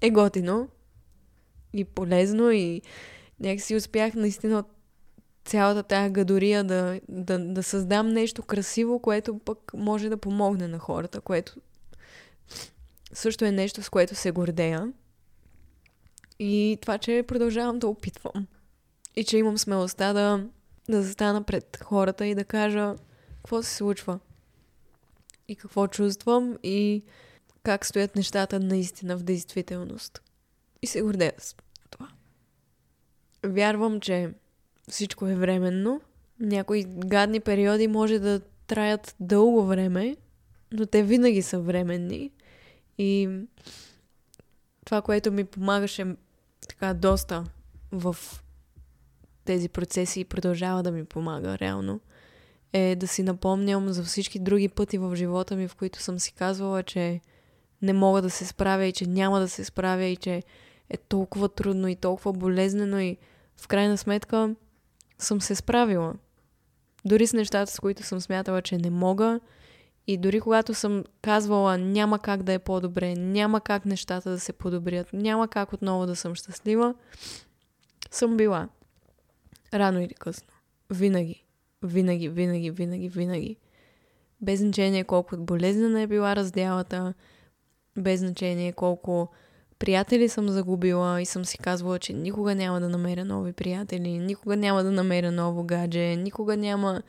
е 0.01 0.11
готино 0.11 0.68
и 1.73 1.85
полезно 1.85 2.51
и 2.51 2.83
някакси 3.43 3.76
успях 3.76 4.14
наистина 4.14 4.59
от 4.59 4.66
цялата 5.45 5.82
тая 5.82 6.11
гадория 6.11 6.64
да, 6.64 7.01
да, 7.09 7.38
да 7.38 7.62
създам 7.62 8.09
нещо 8.09 8.43
красиво, 8.43 8.99
което 8.99 9.38
пък 9.38 9.72
може 9.74 10.09
да 10.09 10.16
помогне 10.16 10.68
на 10.68 10.78
хората, 10.78 11.20
което 11.20 11.57
също 13.12 13.45
е 13.45 13.51
нещо, 13.51 13.82
с 13.82 13.88
което 13.88 14.14
се 14.14 14.30
гордея. 14.30 14.93
И 16.38 16.78
това, 16.80 16.99
че 16.99 17.24
продължавам 17.28 17.78
да 17.78 17.88
опитвам. 17.88 18.47
И 19.16 19.24
че 19.24 19.38
имам 19.38 19.59
смелостта 19.59 20.12
да, 20.12 20.47
да 20.88 21.03
застана 21.03 21.43
пред 21.43 21.78
хората 21.84 22.26
и 22.26 22.34
да 22.34 22.45
кажа 22.45 22.95
какво 23.36 23.62
се 23.62 23.74
случва. 23.74 24.18
И 25.49 25.57
какво 25.57 25.86
чувствам 25.86 26.59
и 26.62 27.03
как 27.62 27.86
стоят 27.86 28.16
нещата 28.16 28.61
наистина 28.61 29.16
в 29.16 29.22
действителност. 29.22 30.22
И 30.82 30.86
се 30.86 31.03
гордея. 31.03 31.32
Вярвам, 33.45 34.01
че 34.01 34.30
всичко 34.88 35.26
е 35.26 35.34
временно. 35.34 36.01
Някои 36.40 36.84
гадни 36.84 37.40
периоди 37.40 37.88
може 37.88 38.18
да 38.18 38.40
траят 38.66 39.14
дълго 39.20 39.66
време, 39.66 40.16
но 40.72 40.86
те 40.86 41.03
винаги 41.03 41.43
са 41.43 41.61
временни. 41.61 42.30
И 42.99 43.28
това, 44.84 45.03
което 45.03 45.32
ми 45.32 45.45
помагаше 45.45 46.07
така 46.68 46.95
доста 46.95 47.45
в 47.93 48.16
тези 49.45 49.68
процеси 49.68 50.20
и 50.20 50.24
продължава 50.24 50.82
да 50.82 50.93
ми 50.93 51.05
помага 51.05 51.59
реално, 51.59 52.01
е 52.72 52.97
да 52.97 53.09
си 53.09 53.22
напомням 53.22 53.88
за 53.88 54.05
всички 54.05 54.38
други 54.38 54.68
пъти 54.68 54.99
в 54.99 55.16
живота 55.16 55.57
ми, 55.57 55.68
в 55.68 55.74
които 55.74 56.03
съм 56.03 56.18
си 56.18 56.32
казвала, 56.32 56.82
че 56.82 57.20
не 57.82 57.93
мога 57.93 58.22
да 58.22 58.30
се 58.30 58.47
справя 58.47 58.84
и 58.84 58.93
че 58.93 59.07
няма 59.07 59.40
да 59.40 59.49
се 59.49 59.64
справя 59.64 60.05
и 60.05 60.16
че 60.16 60.43
е 60.90 60.97
толкова 60.97 61.49
трудно 61.49 61.88
и 61.88 61.97
толкова 61.97 62.32
болезнено 62.32 62.99
и 62.99 63.16
в 63.61 63.68
крайна 63.68 63.98
сметка 63.98 64.55
съм 65.18 65.40
се 65.40 65.55
справила. 65.55 66.14
Дори 67.05 67.26
с 67.26 67.32
нещата, 67.32 67.72
с 67.72 67.80
които 67.80 68.03
съм 68.03 68.20
смятала, 68.20 68.62
че 68.62 68.78
не 68.78 68.90
мога 68.90 69.40
и 70.07 70.16
дори 70.16 70.40
когато 70.40 70.74
съм 70.74 71.05
казвала 71.22 71.78
няма 71.78 72.18
как 72.18 72.42
да 72.42 72.53
е 72.53 72.59
по-добре, 72.59 73.14
няма 73.14 73.61
как 73.61 73.86
нещата 73.86 74.30
да 74.30 74.40
се 74.40 74.53
подобрят, 74.53 75.12
няма 75.12 75.48
как 75.48 75.72
отново 75.72 76.07
да 76.07 76.16
съм 76.16 76.34
щастлива, 76.34 76.94
съм 78.11 78.36
била. 78.36 78.68
Рано 79.74 80.00
или 80.00 80.14
късно. 80.14 80.48
Винаги. 80.90 81.44
Винаги, 81.82 82.28
винаги, 82.28 82.70
винаги, 82.70 83.09
винаги. 83.09 83.57
Без 84.40 84.61
значение 84.61 85.05
колко 85.05 85.36
болезнена 85.36 86.00
е 86.00 86.07
била 86.07 86.36
разделата, 86.36 87.14
без 87.98 88.20
значение 88.20 88.72
колко 88.72 89.28
приятели 89.83 90.28
съм 90.28 90.49
загубила 90.49 91.22
и 91.22 91.26
съм 91.26 91.45
си 91.45 91.59
казвала, 91.59 91.99
че 91.99 92.12
никога 92.12 92.55
няма 92.55 92.80
да 92.80 92.89
намеря 92.89 93.24
нови 93.24 93.53
приятели, 93.53 94.18
никога 94.18 94.57
няма 94.57 94.85
да 94.85 94.91
намеря 94.91 95.33
ново 95.33 95.64
гадже, 95.64 96.16
никога 96.16 96.57
няма 96.57 97.03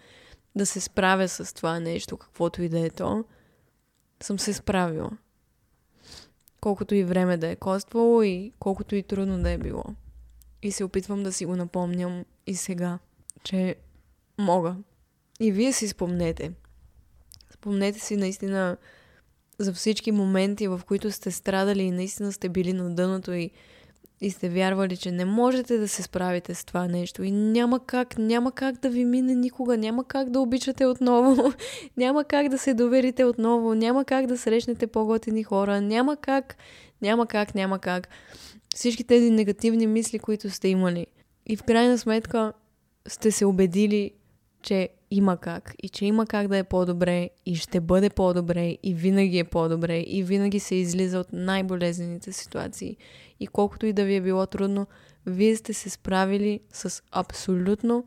да 0.55 0.65
се 0.65 0.79
справя 0.79 1.27
с 1.27 1.53
това 1.55 1.79
нещо, 1.79 2.17
каквото 2.17 2.61
и 2.63 2.69
да 2.69 2.79
е 2.79 2.89
то, 2.89 3.23
съм 4.23 4.39
се 4.39 4.53
справила. 4.53 5.11
Колкото 6.61 6.95
и 6.95 7.03
време 7.03 7.37
да 7.37 7.47
е 7.47 7.55
коствало 7.55 8.23
и 8.23 8.51
колкото 8.59 8.95
и 8.95 9.03
трудно 9.03 9.43
да 9.43 9.49
е 9.49 9.57
било. 9.57 9.83
И 10.63 10.71
се 10.71 10.83
опитвам 10.83 11.23
да 11.23 11.33
си 11.33 11.45
го 11.45 11.55
напомням 11.55 12.25
и 12.47 12.55
сега, 12.55 12.99
че 13.43 13.75
мога. 14.37 14.75
И 15.39 15.51
вие 15.51 15.73
си 15.73 15.87
спомнете. 15.87 16.51
Спомнете 17.53 17.99
си 17.99 18.17
наистина 18.17 18.77
за 19.63 19.73
всички 19.73 20.11
моменти, 20.11 20.67
в 20.67 20.81
които 20.87 21.11
сте 21.11 21.31
страдали 21.31 21.83
и 21.83 21.91
наистина 21.91 22.31
сте 22.31 22.49
били 22.49 22.73
на 22.73 22.95
дъното 22.95 23.33
и, 23.33 23.51
и 24.21 24.31
сте 24.31 24.49
вярвали, 24.49 24.97
че 24.97 25.11
не 25.11 25.25
можете 25.25 25.77
да 25.77 25.87
се 25.87 26.03
справите 26.03 26.55
с 26.55 26.65
това 26.65 26.87
нещо 26.87 27.23
и 27.23 27.31
няма 27.31 27.85
как, 27.85 28.17
няма 28.17 28.51
как 28.51 28.79
да 28.79 28.89
ви 28.89 29.05
мине 29.05 29.35
никога, 29.35 29.77
няма 29.77 30.03
как 30.03 30.29
да 30.29 30.39
обичате 30.39 30.85
отново, 30.85 31.53
няма 31.97 32.23
как 32.23 32.49
да 32.49 32.57
се 32.57 32.73
доверите 32.73 33.25
отново, 33.25 33.73
няма 33.73 34.05
как 34.05 34.27
да 34.27 34.37
срещнете 34.37 34.87
по-готини 34.87 35.43
хора, 35.43 35.81
няма 35.81 36.17
как, 36.17 36.55
няма 37.01 37.27
как, 37.27 37.55
няма 37.55 37.79
как. 37.79 38.07
Всички 38.75 39.03
тези 39.03 39.29
негативни 39.29 39.87
мисли, 39.87 40.19
които 40.19 40.49
сте 40.49 40.67
имали. 40.67 41.07
И 41.47 41.55
в 41.55 41.63
крайна 41.63 41.97
сметка 41.97 42.53
сте 43.07 43.31
се 43.31 43.45
убедили, 43.45 44.11
че 44.63 44.89
има 45.11 45.37
как 45.37 45.75
и 45.83 45.89
че 45.89 46.05
има 46.05 46.25
как 46.25 46.47
да 46.47 46.57
е 46.57 46.63
по-добре 46.63 47.29
и 47.45 47.55
ще 47.55 47.79
бъде 47.79 48.09
по-добре 48.09 48.77
и 48.83 48.93
винаги 48.93 49.39
е 49.39 49.43
по-добре 49.43 49.99
и 49.99 50.23
винаги 50.23 50.59
се 50.59 50.75
излиза 50.75 51.19
от 51.19 51.27
най-болезнените 51.33 52.31
ситуации. 52.31 52.97
И 53.39 53.47
колкото 53.47 53.85
и 53.85 53.93
да 53.93 54.05
ви 54.05 54.15
е 54.15 54.21
било 54.21 54.45
трудно, 54.45 54.87
вие 55.25 55.55
сте 55.55 55.73
се 55.73 55.89
справили 55.89 56.59
с 56.73 57.03
абсолютно 57.11 58.05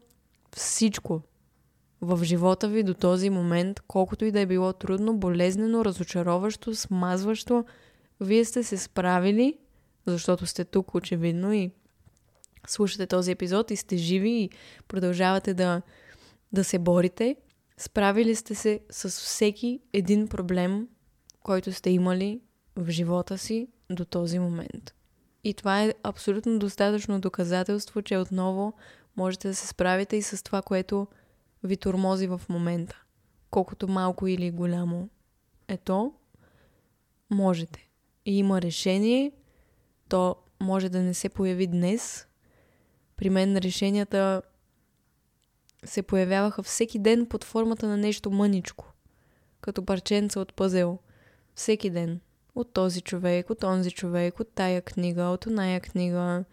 всичко 0.56 1.22
в 2.00 2.24
живота 2.24 2.68
ви 2.68 2.82
до 2.82 2.94
този 2.94 3.30
момент, 3.30 3.80
колкото 3.80 4.24
и 4.24 4.30
да 4.30 4.40
е 4.40 4.46
било 4.46 4.72
трудно, 4.72 5.16
болезнено, 5.16 5.84
разочароващо, 5.84 6.74
смазващо, 6.74 7.64
вие 8.20 8.44
сте 8.44 8.62
се 8.62 8.76
справили, 8.76 9.58
защото 10.06 10.46
сте 10.46 10.64
тук 10.64 10.94
очевидно 10.94 11.52
и 11.52 11.70
слушате 12.66 13.06
този 13.06 13.30
епизод 13.30 13.70
и 13.70 13.76
сте 13.76 13.96
живи 13.96 14.30
и 14.30 14.50
продължавате 14.88 15.54
да 15.54 15.82
да 16.52 16.64
се 16.64 16.78
борите. 16.78 17.36
Справили 17.76 18.34
сте 18.34 18.54
се 18.54 18.80
с 18.90 19.10
всеки 19.10 19.80
един 19.92 20.28
проблем, 20.28 20.88
който 21.42 21.72
сте 21.72 21.90
имали 21.90 22.40
в 22.76 22.90
живота 22.90 23.38
си 23.38 23.68
до 23.90 24.04
този 24.04 24.38
момент. 24.38 24.94
И 25.44 25.54
това 25.54 25.82
е 25.82 25.94
абсолютно 26.02 26.58
достатъчно 26.58 27.20
доказателство, 27.20 28.02
че 28.02 28.18
отново 28.18 28.72
можете 29.16 29.48
да 29.48 29.54
се 29.54 29.66
справите 29.66 30.16
и 30.16 30.22
с 30.22 30.42
това, 30.44 30.62
което 30.62 31.06
ви 31.64 31.76
тормози 31.76 32.26
в 32.26 32.42
момента. 32.48 33.02
Колкото 33.50 33.88
малко 33.88 34.26
или 34.26 34.50
голямо 34.50 35.08
е 35.68 35.76
то, 35.76 36.12
можете. 37.30 37.88
И 38.24 38.38
има 38.38 38.62
решение, 38.62 39.32
то 40.08 40.36
може 40.60 40.88
да 40.88 41.02
не 41.02 41.14
се 41.14 41.28
появи 41.28 41.66
днес. 41.66 42.26
При 43.16 43.30
мен 43.30 43.56
решенията 43.56 44.42
се 45.86 46.02
появяваха 46.02 46.62
всеки 46.62 46.98
ден 46.98 47.26
под 47.26 47.44
формата 47.44 47.88
на 47.88 47.96
нещо 47.96 48.30
мъничко, 48.30 48.92
като 49.60 49.84
парченца 49.84 50.40
от 50.40 50.54
пъзел. 50.54 50.98
Всеки 51.54 51.90
ден. 51.90 52.20
От 52.54 52.72
този 52.72 53.00
човек, 53.00 53.50
от 53.50 53.64
онзи 53.64 53.90
човек, 53.90 54.40
от 54.40 54.48
тая 54.54 54.82
книга, 54.82 55.22
от 55.22 55.46
оная 55.46 55.80
книга, 55.80 56.44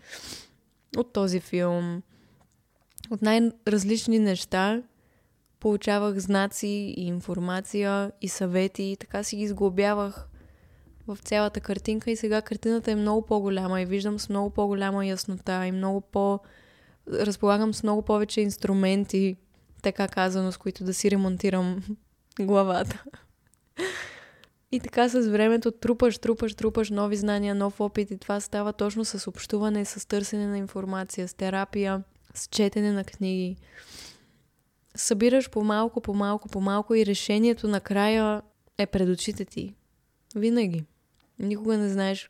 от 0.97 1.13
този 1.13 1.39
филм. 1.39 2.01
От 3.11 3.21
най-различни 3.21 4.19
неща 4.19 4.83
получавах 5.59 6.19
знаци 6.19 6.67
и 6.97 7.05
информация 7.05 8.11
и 8.21 8.29
съвети 8.29 8.83
и 8.83 8.97
така 8.97 9.23
си 9.23 9.35
ги 9.35 9.47
сглобявах 9.47 10.27
в 11.07 11.17
цялата 11.23 11.59
картинка 11.59 12.11
и 12.11 12.15
сега 12.15 12.41
картината 12.41 12.91
е 12.91 12.95
много 12.95 13.21
по-голяма 13.21 13.81
и 13.81 13.85
виждам 13.85 14.19
с 14.19 14.29
много 14.29 14.49
по-голяма 14.49 15.05
яснота 15.05 15.67
и 15.67 15.71
много 15.71 16.01
по- 16.01 16.39
разполагам 17.11 17.73
с 17.73 17.83
много 17.83 18.01
повече 18.01 18.41
инструменти, 18.41 19.37
така 19.81 20.07
казано, 20.07 20.51
с 20.51 20.57
които 20.57 20.83
да 20.83 20.93
си 20.93 21.11
ремонтирам 21.11 21.83
главата. 22.39 23.03
И 24.71 24.79
така 24.79 25.09
с 25.09 25.27
времето 25.27 25.71
трупаш, 25.71 26.17
трупаш, 26.17 26.53
трупаш 26.55 26.89
нови 26.89 27.15
знания, 27.15 27.55
нов 27.55 27.81
опит 27.81 28.11
и 28.11 28.17
това 28.17 28.39
става 28.39 28.73
точно 28.73 29.05
с 29.05 29.27
общуване, 29.27 29.85
с 29.85 30.07
търсене 30.07 30.47
на 30.47 30.57
информация, 30.57 31.27
с 31.27 31.33
терапия, 31.33 32.03
с 32.33 32.47
четене 32.47 32.91
на 32.91 33.03
книги. 33.03 33.57
Събираш 34.95 35.49
по-малко, 35.49 36.01
по-малко, 36.01 36.49
по-малко 36.49 36.95
и 36.95 37.05
решението 37.05 37.67
накрая 37.67 38.41
е 38.77 38.85
пред 38.85 39.09
очите 39.09 39.45
ти. 39.45 39.75
Винаги. 40.35 40.83
Никога 41.39 41.77
не 41.77 41.89
знаеш 41.89 42.29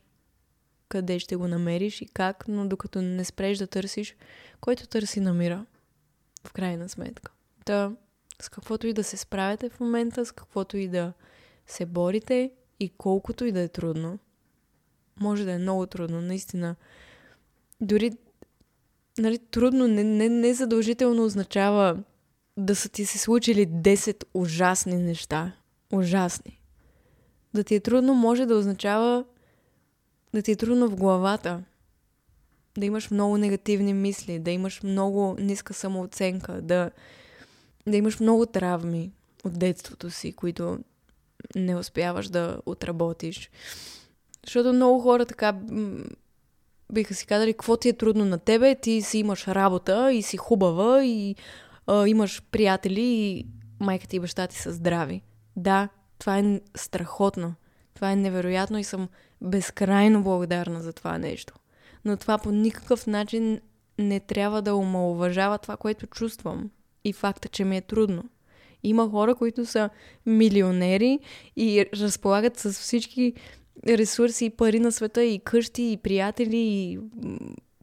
къде 0.94 1.18
ще 1.18 1.36
го 1.36 1.48
намериш 1.48 2.00
и 2.00 2.06
как, 2.06 2.44
но 2.48 2.68
докато 2.68 3.02
не 3.02 3.24
спреш 3.24 3.58
да 3.58 3.66
търсиш, 3.66 4.16
който 4.60 4.86
търси 4.86 5.20
намира. 5.20 5.66
В 6.46 6.52
крайна 6.52 6.88
сметка. 6.88 7.32
Та, 7.64 7.92
с 8.42 8.48
каквото 8.48 8.86
и 8.86 8.92
да 8.92 9.04
се 9.04 9.16
справяте 9.16 9.68
в 9.68 9.80
момента, 9.80 10.26
с 10.26 10.32
каквото 10.32 10.76
и 10.76 10.88
да 10.88 11.12
се 11.66 11.86
борите 11.86 12.50
и 12.80 12.88
колкото 12.88 13.44
и 13.44 13.52
да 13.52 13.60
е 13.60 13.68
трудно. 13.68 14.18
Може 15.20 15.44
да 15.44 15.52
е 15.52 15.58
много 15.58 15.86
трудно, 15.86 16.20
наистина. 16.20 16.76
Дори 17.80 18.12
нали, 19.18 19.38
трудно 19.38 19.88
не, 19.88 20.04
не, 20.04 20.28
не 20.28 20.54
задължително 20.54 21.24
означава 21.24 21.98
да 22.56 22.76
са 22.76 22.88
ти 22.88 23.06
се 23.06 23.18
случили 23.18 23.66
10 23.66 24.24
ужасни 24.34 24.96
неща. 24.96 25.52
Ужасни. 25.92 26.60
Да 27.54 27.64
ти 27.64 27.74
е 27.74 27.80
трудно 27.80 28.14
може 28.14 28.46
да 28.46 28.56
означава 28.56 29.24
да 30.34 30.42
ти 30.42 30.52
е 30.52 30.56
трудно 30.56 30.88
в 30.88 30.96
главата. 30.96 31.62
да 32.78 32.86
имаш 32.86 33.10
много 33.10 33.38
негативни 33.38 33.94
мисли, 33.94 34.38
да 34.38 34.50
имаш 34.50 34.82
много 34.82 35.36
ниска 35.38 35.74
самооценка, 35.74 36.62
да, 36.62 36.90
да 37.86 37.96
имаш 37.96 38.20
много 38.20 38.46
травми 38.46 39.12
от 39.44 39.58
детството 39.58 40.10
си, 40.10 40.32
които 40.32 40.78
не 41.56 41.76
успяваш 41.76 42.28
да 42.28 42.58
отработиш. 42.66 43.50
Защото 44.44 44.72
много 44.72 45.00
хора 45.00 45.26
така 45.26 45.60
биха 46.92 47.14
си 47.14 47.26
казали, 47.26 47.52
какво 47.52 47.76
ти 47.76 47.88
е 47.88 47.92
трудно 47.92 48.24
на 48.24 48.38
тебе, 48.38 48.74
ти 48.74 49.02
си 49.02 49.18
имаш 49.18 49.48
работа 49.48 50.12
и 50.12 50.22
си 50.22 50.36
хубава 50.36 51.04
и 51.04 51.36
а, 51.86 52.08
имаш 52.08 52.42
приятели 52.50 53.02
и 53.02 53.46
майка 53.80 54.06
ти 54.06 54.16
и 54.16 54.20
баща 54.20 54.46
ти 54.46 54.58
са 54.58 54.72
здрави. 54.72 55.22
Да, 55.56 55.88
това 56.18 56.38
е 56.38 56.60
страхотно. 56.76 57.54
Това 57.94 58.12
е 58.12 58.16
невероятно 58.16 58.78
и 58.78 58.84
съм 58.84 59.08
безкрайно 59.44 60.22
благодарна 60.22 60.80
за 60.80 60.92
това 60.92 61.18
нещо. 61.18 61.54
Но 62.04 62.16
това 62.16 62.38
по 62.38 62.52
никакъв 62.52 63.06
начин 63.06 63.60
не 63.98 64.20
трябва 64.20 64.62
да 64.62 64.74
омалуважава 64.74 65.58
това, 65.58 65.76
което 65.76 66.06
чувствам 66.06 66.70
и 67.04 67.12
факта, 67.12 67.48
че 67.48 67.64
ми 67.64 67.76
е 67.76 67.80
трудно. 67.80 68.24
Има 68.82 69.10
хора, 69.10 69.34
които 69.34 69.66
са 69.66 69.90
милионери 70.26 71.18
и 71.56 71.86
разполагат 71.94 72.58
с 72.58 72.72
всички 72.72 73.32
ресурси 73.88 74.44
и 74.44 74.50
пари 74.50 74.80
на 74.80 74.92
света, 74.92 75.24
и 75.24 75.38
къщи, 75.38 75.82
и 75.82 75.96
приятели, 75.96 76.56
и 76.56 76.98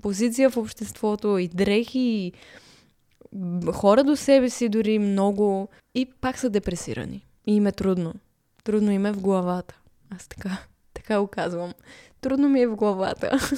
позиция 0.02 0.50
в 0.50 0.58
обществото, 0.58 1.38
и 1.38 1.48
дрехи, 1.48 2.00
и 2.00 2.34
хора 3.74 4.04
до 4.04 4.16
себе 4.16 4.50
си 4.50 4.70
дори 4.70 5.00
много. 5.00 5.70
И 5.96 6.06
пак 6.06 6.40
са 6.40 6.50
депресирани. 6.50 7.26
И 7.48 7.56
им 7.56 7.68
е 7.68 7.72
трудно. 7.72 8.14
Трудно 8.64 8.92
им 8.92 9.06
е 9.06 9.12
в 9.12 9.22
главата. 9.22 9.80
Аз 10.10 10.28
така, 10.28 10.58
така 10.94 11.20
го 11.20 11.28
казвам. 11.28 11.74
Трудно 12.22 12.50
ми 12.50 12.62
е 12.62 12.68
в 12.68 12.76
главата. 12.76 13.40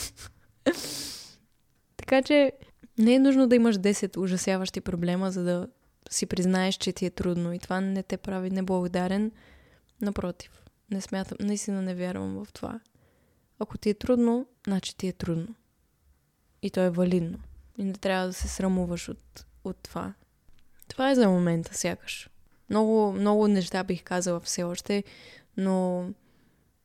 така 1.97 2.21
че 2.21 2.51
не 2.97 3.13
е 3.13 3.19
нужно 3.19 3.47
да 3.47 3.55
имаш 3.55 3.75
10 3.75 4.17
ужасяващи 4.17 4.81
проблема, 4.81 5.31
за 5.31 5.43
да 5.43 5.67
си 6.09 6.25
признаеш, 6.25 6.75
че 6.75 6.93
ти 6.93 7.05
е 7.05 7.09
трудно. 7.09 7.53
И 7.53 7.59
това 7.59 7.81
не 7.81 8.03
те 8.03 8.17
прави 8.17 8.49
неблагодарен. 8.49 9.31
Напротив. 10.01 10.63
Не 10.91 11.01
смятам, 11.01 11.37
наистина 11.41 11.81
не 11.81 11.95
вярвам 11.95 12.45
в 12.45 12.53
това. 12.53 12.79
Ако 13.59 13.77
ти 13.77 13.89
е 13.89 13.93
трудно, 13.93 14.45
значи 14.67 14.97
ти 14.97 15.07
е 15.07 15.13
трудно. 15.13 15.55
И 16.61 16.69
то 16.69 16.81
е 16.81 16.89
валидно. 16.89 17.39
И 17.77 17.83
не 17.83 17.93
трябва 17.93 18.27
да 18.27 18.33
се 18.33 18.47
срамуваш 18.47 19.09
от, 19.09 19.45
от 19.63 19.77
това. 19.77 20.13
Това 20.87 21.11
е 21.11 21.15
за 21.15 21.29
момента, 21.29 21.77
сякаш. 21.77 22.29
Много, 22.69 23.13
много 23.13 23.47
неща 23.47 23.83
бих 23.83 24.03
казала 24.03 24.39
все 24.39 24.63
още, 24.63 25.03
но 25.57 26.05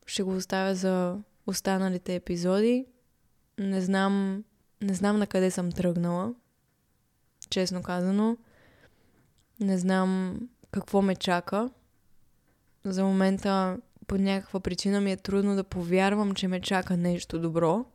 ще 0.09 0.23
го 0.23 0.35
оставя 0.35 0.75
за 0.75 1.17
останалите 1.47 2.15
епизоди. 2.15 2.85
Не 3.59 3.81
знам, 3.81 4.43
не 4.81 4.93
знам 4.93 5.19
на 5.19 5.27
къде 5.27 5.51
съм 5.51 5.71
тръгнала, 5.71 6.33
честно 7.49 7.83
казано. 7.83 8.37
Не 9.59 9.77
знам 9.77 10.39
какво 10.71 11.01
ме 11.01 11.15
чака. 11.15 11.69
За 12.85 13.03
момента 13.03 13.77
по 14.07 14.17
някаква 14.17 14.59
причина 14.59 15.01
ми 15.01 15.11
е 15.11 15.17
трудно 15.17 15.55
да 15.55 15.63
повярвам, 15.63 16.35
че 16.35 16.47
ме 16.47 16.61
чака 16.61 16.97
нещо 16.97 17.39
добро, 17.39 17.85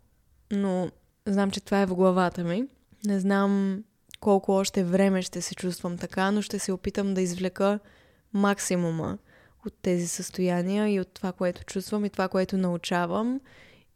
но 0.51 0.91
знам, 1.27 1.51
че 1.51 1.61
това 1.61 1.81
е 1.81 1.87
в 1.87 1.95
главата 1.95 2.45
ми. 2.45 2.69
Не 3.05 3.21
знам 3.21 3.85
колко 4.21 4.53
още 4.53 4.85
време 4.85 5.23
ще 5.23 5.43
се 5.43 5.55
чувствам 5.55 5.99
така, 5.99 6.31
но 6.31 6.43
ще 6.43 6.59
се 6.59 6.73
опитам 6.73 7.15
да 7.15 7.21
извлека 7.21 7.79
максимума 8.33 9.19
от 9.67 9.75
тези 9.83 10.09
състояния 10.09 10.89
и 10.89 11.01
от 11.01 11.09
това, 11.09 11.33
което 11.33 11.65
чувствам 11.65 12.05
и 12.05 12.11
това, 12.11 12.29
което 12.29 12.57
научавам 12.57 13.41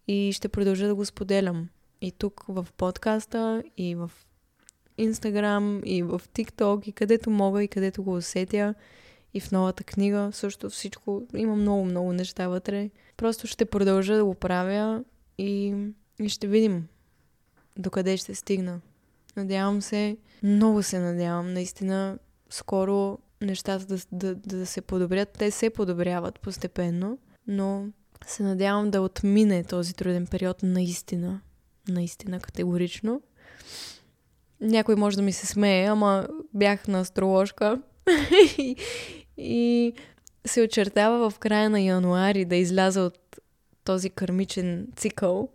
и 0.09 0.33
ще 0.33 0.49
продължа 0.49 0.87
да 0.87 0.95
го 0.95 1.05
споделям. 1.05 1.69
И 2.01 2.13
тук 2.13 2.45
в 2.49 2.67
подкаста, 2.77 3.63
и 3.77 3.95
в 3.95 4.11
Инстаграм, 4.99 5.83
и 5.85 6.03
в 6.03 6.23
ТикТок, 6.33 6.87
и 6.87 6.93
където 6.93 7.31
мога, 7.31 7.65
и 7.65 7.69
където 7.69 8.03
го 8.03 8.15
усетя 8.15 8.75
и 9.35 9.41
в 9.41 9.53
новата 9.53 9.85
книга 9.85 10.31
също 10.33 10.71
всичко. 10.71 11.23
Има 11.37 11.57
много, 11.57 11.85
много 11.85 12.13
неща 12.13 12.49
вътре. 12.49 12.91
Просто 13.17 13.47
ще 13.47 13.65
продължа 13.65 14.17
да 14.17 14.25
го 14.25 14.35
правя 14.35 15.05
и, 15.39 15.75
и 16.21 16.29
ще 16.29 16.47
видим 16.47 16.89
докъде 17.79 18.17
ще 18.17 18.35
стигна. 18.35 18.81
Надявам 19.37 19.83
се, 19.83 20.17
много 20.43 20.83
се 20.83 20.99
надявам, 20.99 21.53
наистина, 21.53 22.19
скоро 22.51 23.19
нещата 23.41 23.87
да, 23.87 23.99
да, 24.13 24.35
да 24.35 24.67
се 24.67 24.81
подобрят. 24.81 25.29
Те 25.29 25.51
се 25.51 25.71
подобряват 25.71 26.41
постепенно, 26.41 27.19
но 27.47 27.87
се 28.27 28.43
надявам 28.43 28.91
да 28.91 29.01
отмине 29.01 29.65
този 29.65 29.95
труден 29.95 30.27
период 30.27 30.63
наистина. 30.63 31.41
Наистина, 31.89 32.41
категорично. 32.41 33.23
Някой 34.61 34.97
може 34.97 35.17
да 35.17 35.23
ми 35.23 35.33
се 35.33 35.47
смее, 35.47 35.87
ама 35.87 36.29
бях 36.55 36.89
на 36.89 37.01
астрологка 37.01 37.83
и 39.37 39.93
се 40.47 40.63
очертава 40.63 41.31
в 41.31 41.39
края 41.39 41.71
на 41.71 41.81
януари 41.81 42.45
да 42.45 42.57
изляза 42.57 43.01
от 43.01 43.19
този 43.85 44.11
кърмичен 44.11 44.87
цикъл, 44.97 45.49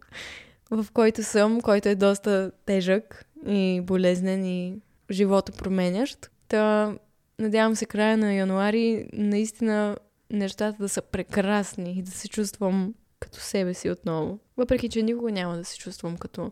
в 0.72 0.86
който 0.94 1.24
съм, 1.24 1.62
който 1.62 1.90
е 1.90 1.96
доста 1.96 2.52
тежък 2.66 3.26
и 3.48 3.82
болезнен 3.84 4.46
и 4.46 4.76
живота 5.12 5.52
променящ. 5.52 6.30
Та, 6.48 6.94
надявам 7.40 7.76
се 7.76 7.86
края 7.86 8.18
на 8.18 8.34
януари 8.34 9.10
наистина 9.14 9.98
нещата 10.30 10.78
да 10.80 10.90
са 10.90 11.02
прекрасни 11.02 12.00
и 12.00 12.02
да 12.02 12.12
се 12.12 12.28
чувствам 12.28 12.94
като 13.20 13.40
себе 13.40 13.74
си 13.74 13.90
отново. 13.90 14.40
Въпреки, 14.58 14.90
че 14.90 15.04
никога 15.04 15.32
няма 15.32 15.58
да 15.58 15.66
се 15.66 15.78
чувствам 15.78 16.18
като 16.18 16.52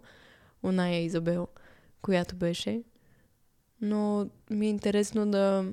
оная 0.64 1.04
Изабел, 1.04 1.48
която 2.02 2.36
беше. 2.36 2.84
Но 3.82 4.30
ми 4.50 4.66
е 4.66 4.70
интересно 4.70 5.32
да 5.32 5.66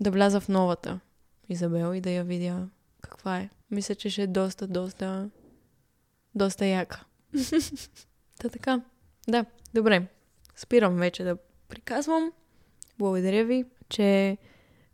да 0.00 0.10
вляза 0.10 0.40
в 0.40 0.48
новата 0.48 1.00
Изабел 1.48 1.94
и 1.94 2.00
да 2.00 2.10
я 2.10 2.24
видя 2.24 2.68
каква 3.00 3.38
е. 3.38 3.50
Мисля, 3.70 3.94
че 3.94 4.10
ще 4.10 4.22
е 4.22 4.26
доста, 4.26 4.66
доста, 4.66 5.30
доста 6.34 6.66
яка. 6.66 7.04
Та 8.38 8.48
така. 8.48 8.80
Да, 9.28 9.44
добре. 9.74 10.06
Спирам 10.56 10.96
вече 10.96 11.24
да 11.24 11.36
приказвам. 11.68 12.32
Благодаря 12.98 13.44
ви, 13.44 13.64
че 13.88 14.38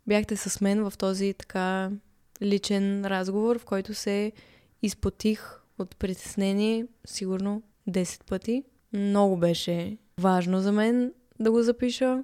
бяхте 0.07 0.35
с 0.35 0.61
мен 0.61 0.89
в 0.89 0.97
този 0.97 1.33
така 1.33 1.91
личен 2.41 3.05
разговор, 3.05 3.59
в 3.59 3.65
който 3.65 3.93
се 3.93 4.31
изпотих 4.81 5.59
от 5.79 5.97
притеснение 5.97 6.87
сигурно 7.05 7.63
10 7.89 8.23
пъти. 8.25 8.63
Много 8.93 9.37
беше 9.37 9.97
важно 10.19 10.61
за 10.61 10.71
мен 10.71 11.13
да 11.39 11.51
го 11.51 11.63
запиша 11.63 12.23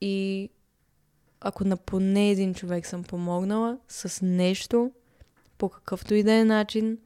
и 0.00 0.50
ако 1.40 1.64
на 1.64 1.76
поне 1.76 2.30
един 2.30 2.54
човек 2.54 2.86
съм 2.86 3.04
помогнала 3.04 3.78
с 3.88 4.26
нещо, 4.26 4.92
по 5.58 5.68
какъвто 5.68 6.14
и 6.14 6.22
да 6.22 6.32
е 6.32 6.44
начин, 6.44 6.98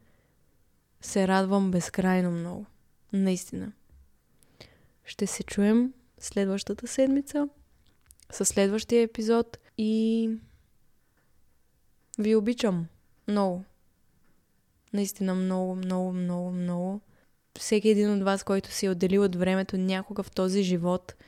се 1.00 1.28
радвам 1.28 1.70
безкрайно 1.70 2.30
много. 2.30 2.66
Наистина. 3.12 3.72
Ще 5.04 5.26
се 5.26 5.42
чуем 5.42 5.92
следващата 6.18 6.86
седмица 6.86 7.48
със 8.32 8.48
следващия 8.48 9.02
епизод 9.02 9.58
и 9.78 10.30
ви 12.18 12.36
обичам 12.36 12.86
много. 13.28 13.64
Наистина 14.92 15.34
много, 15.34 15.74
много, 15.74 16.12
много, 16.12 16.50
много. 16.50 17.00
Всеки 17.58 17.88
един 17.88 18.12
от 18.12 18.22
вас, 18.22 18.44
който 18.44 18.70
си 18.70 18.86
е 18.86 18.90
отделил 18.90 19.24
от 19.24 19.36
времето 19.36 19.76
някога 19.76 20.22
в 20.22 20.30
този 20.30 20.62
живот– 20.62 21.14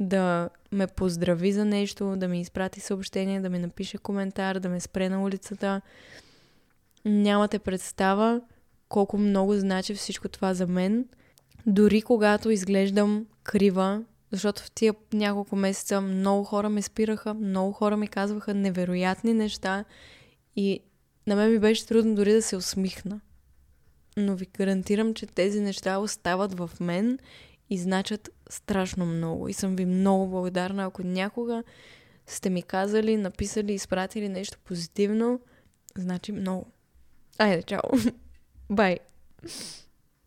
да 0.00 0.48
ме 0.72 0.86
поздрави 0.86 1.52
за 1.52 1.64
нещо, 1.64 2.16
да 2.16 2.28
ми 2.28 2.40
изпрати 2.40 2.80
съобщение, 2.80 3.40
да 3.40 3.50
ми 3.50 3.58
напише 3.58 3.98
коментар, 3.98 4.58
да 4.58 4.68
ме 4.68 4.80
спре 4.80 5.08
на 5.08 5.22
улицата. 5.22 5.80
Нямате 7.04 7.58
представа 7.58 8.40
колко 8.88 9.18
много 9.18 9.54
значи 9.54 9.94
всичко 9.94 10.28
това 10.28 10.54
за 10.54 10.66
мен. 10.66 11.04
Дори 11.66 12.02
когато 12.02 12.50
изглеждам 12.50 13.26
крива, 13.42 14.02
защото 14.32 14.62
в 14.62 14.70
тия 14.70 14.94
няколко 15.12 15.56
месеца 15.56 16.00
много 16.00 16.44
хора 16.44 16.68
ме 16.68 16.82
спираха, 16.82 17.34
много 17.34 17.72
хора 17.72 17.96
ми 17.96 18.08
казваха 18.08 18.54
невероятни 18.54 19.34
неща 19.34 19.84
и 20.56 20.80
на 21.26 21.36
мен 21.36 21.52
ми 21.52 21.58
беше 21.58 21.86
трудно 21.86 22.14
дори 22.14 22.32
да 22.32 22.42
се 22.42 22.56
усмихна. 22.56 23.20
Но 24.16 24.36
ви 24.36 24.46
гарантирам, 24.56 25.14
че 25.14 25.26
тези 25.26 25.60
неща 25.60 25.98
остават 25.98 26.54
в 26.54 26.70
мен 26.80 27.18
и 27.70 27.78
значат 27.78 28.30
страшно 28.50 29.06
много. 29.06 29.48
И 29.48 29.52
съм 29.52 29.76
ви 29.76 29.84
много 29.84 30.28
благодарна, 30.28 30.84
ако 30.84 31.02
някога 31.02 31.62
сте 32.26 32.50
ми 32.50 32.62
казали, 32.62 33.16
написали, 33.16 33.72
изпратили 33.72 34.28
нещо 34.28 34.58
позитивно, 34.64 35.40
значи 35.96 36.32
много. 36.32 36.66
Айде, 37.38 37.62
чао! 37.62 37.90
Бай! 38.70 38.98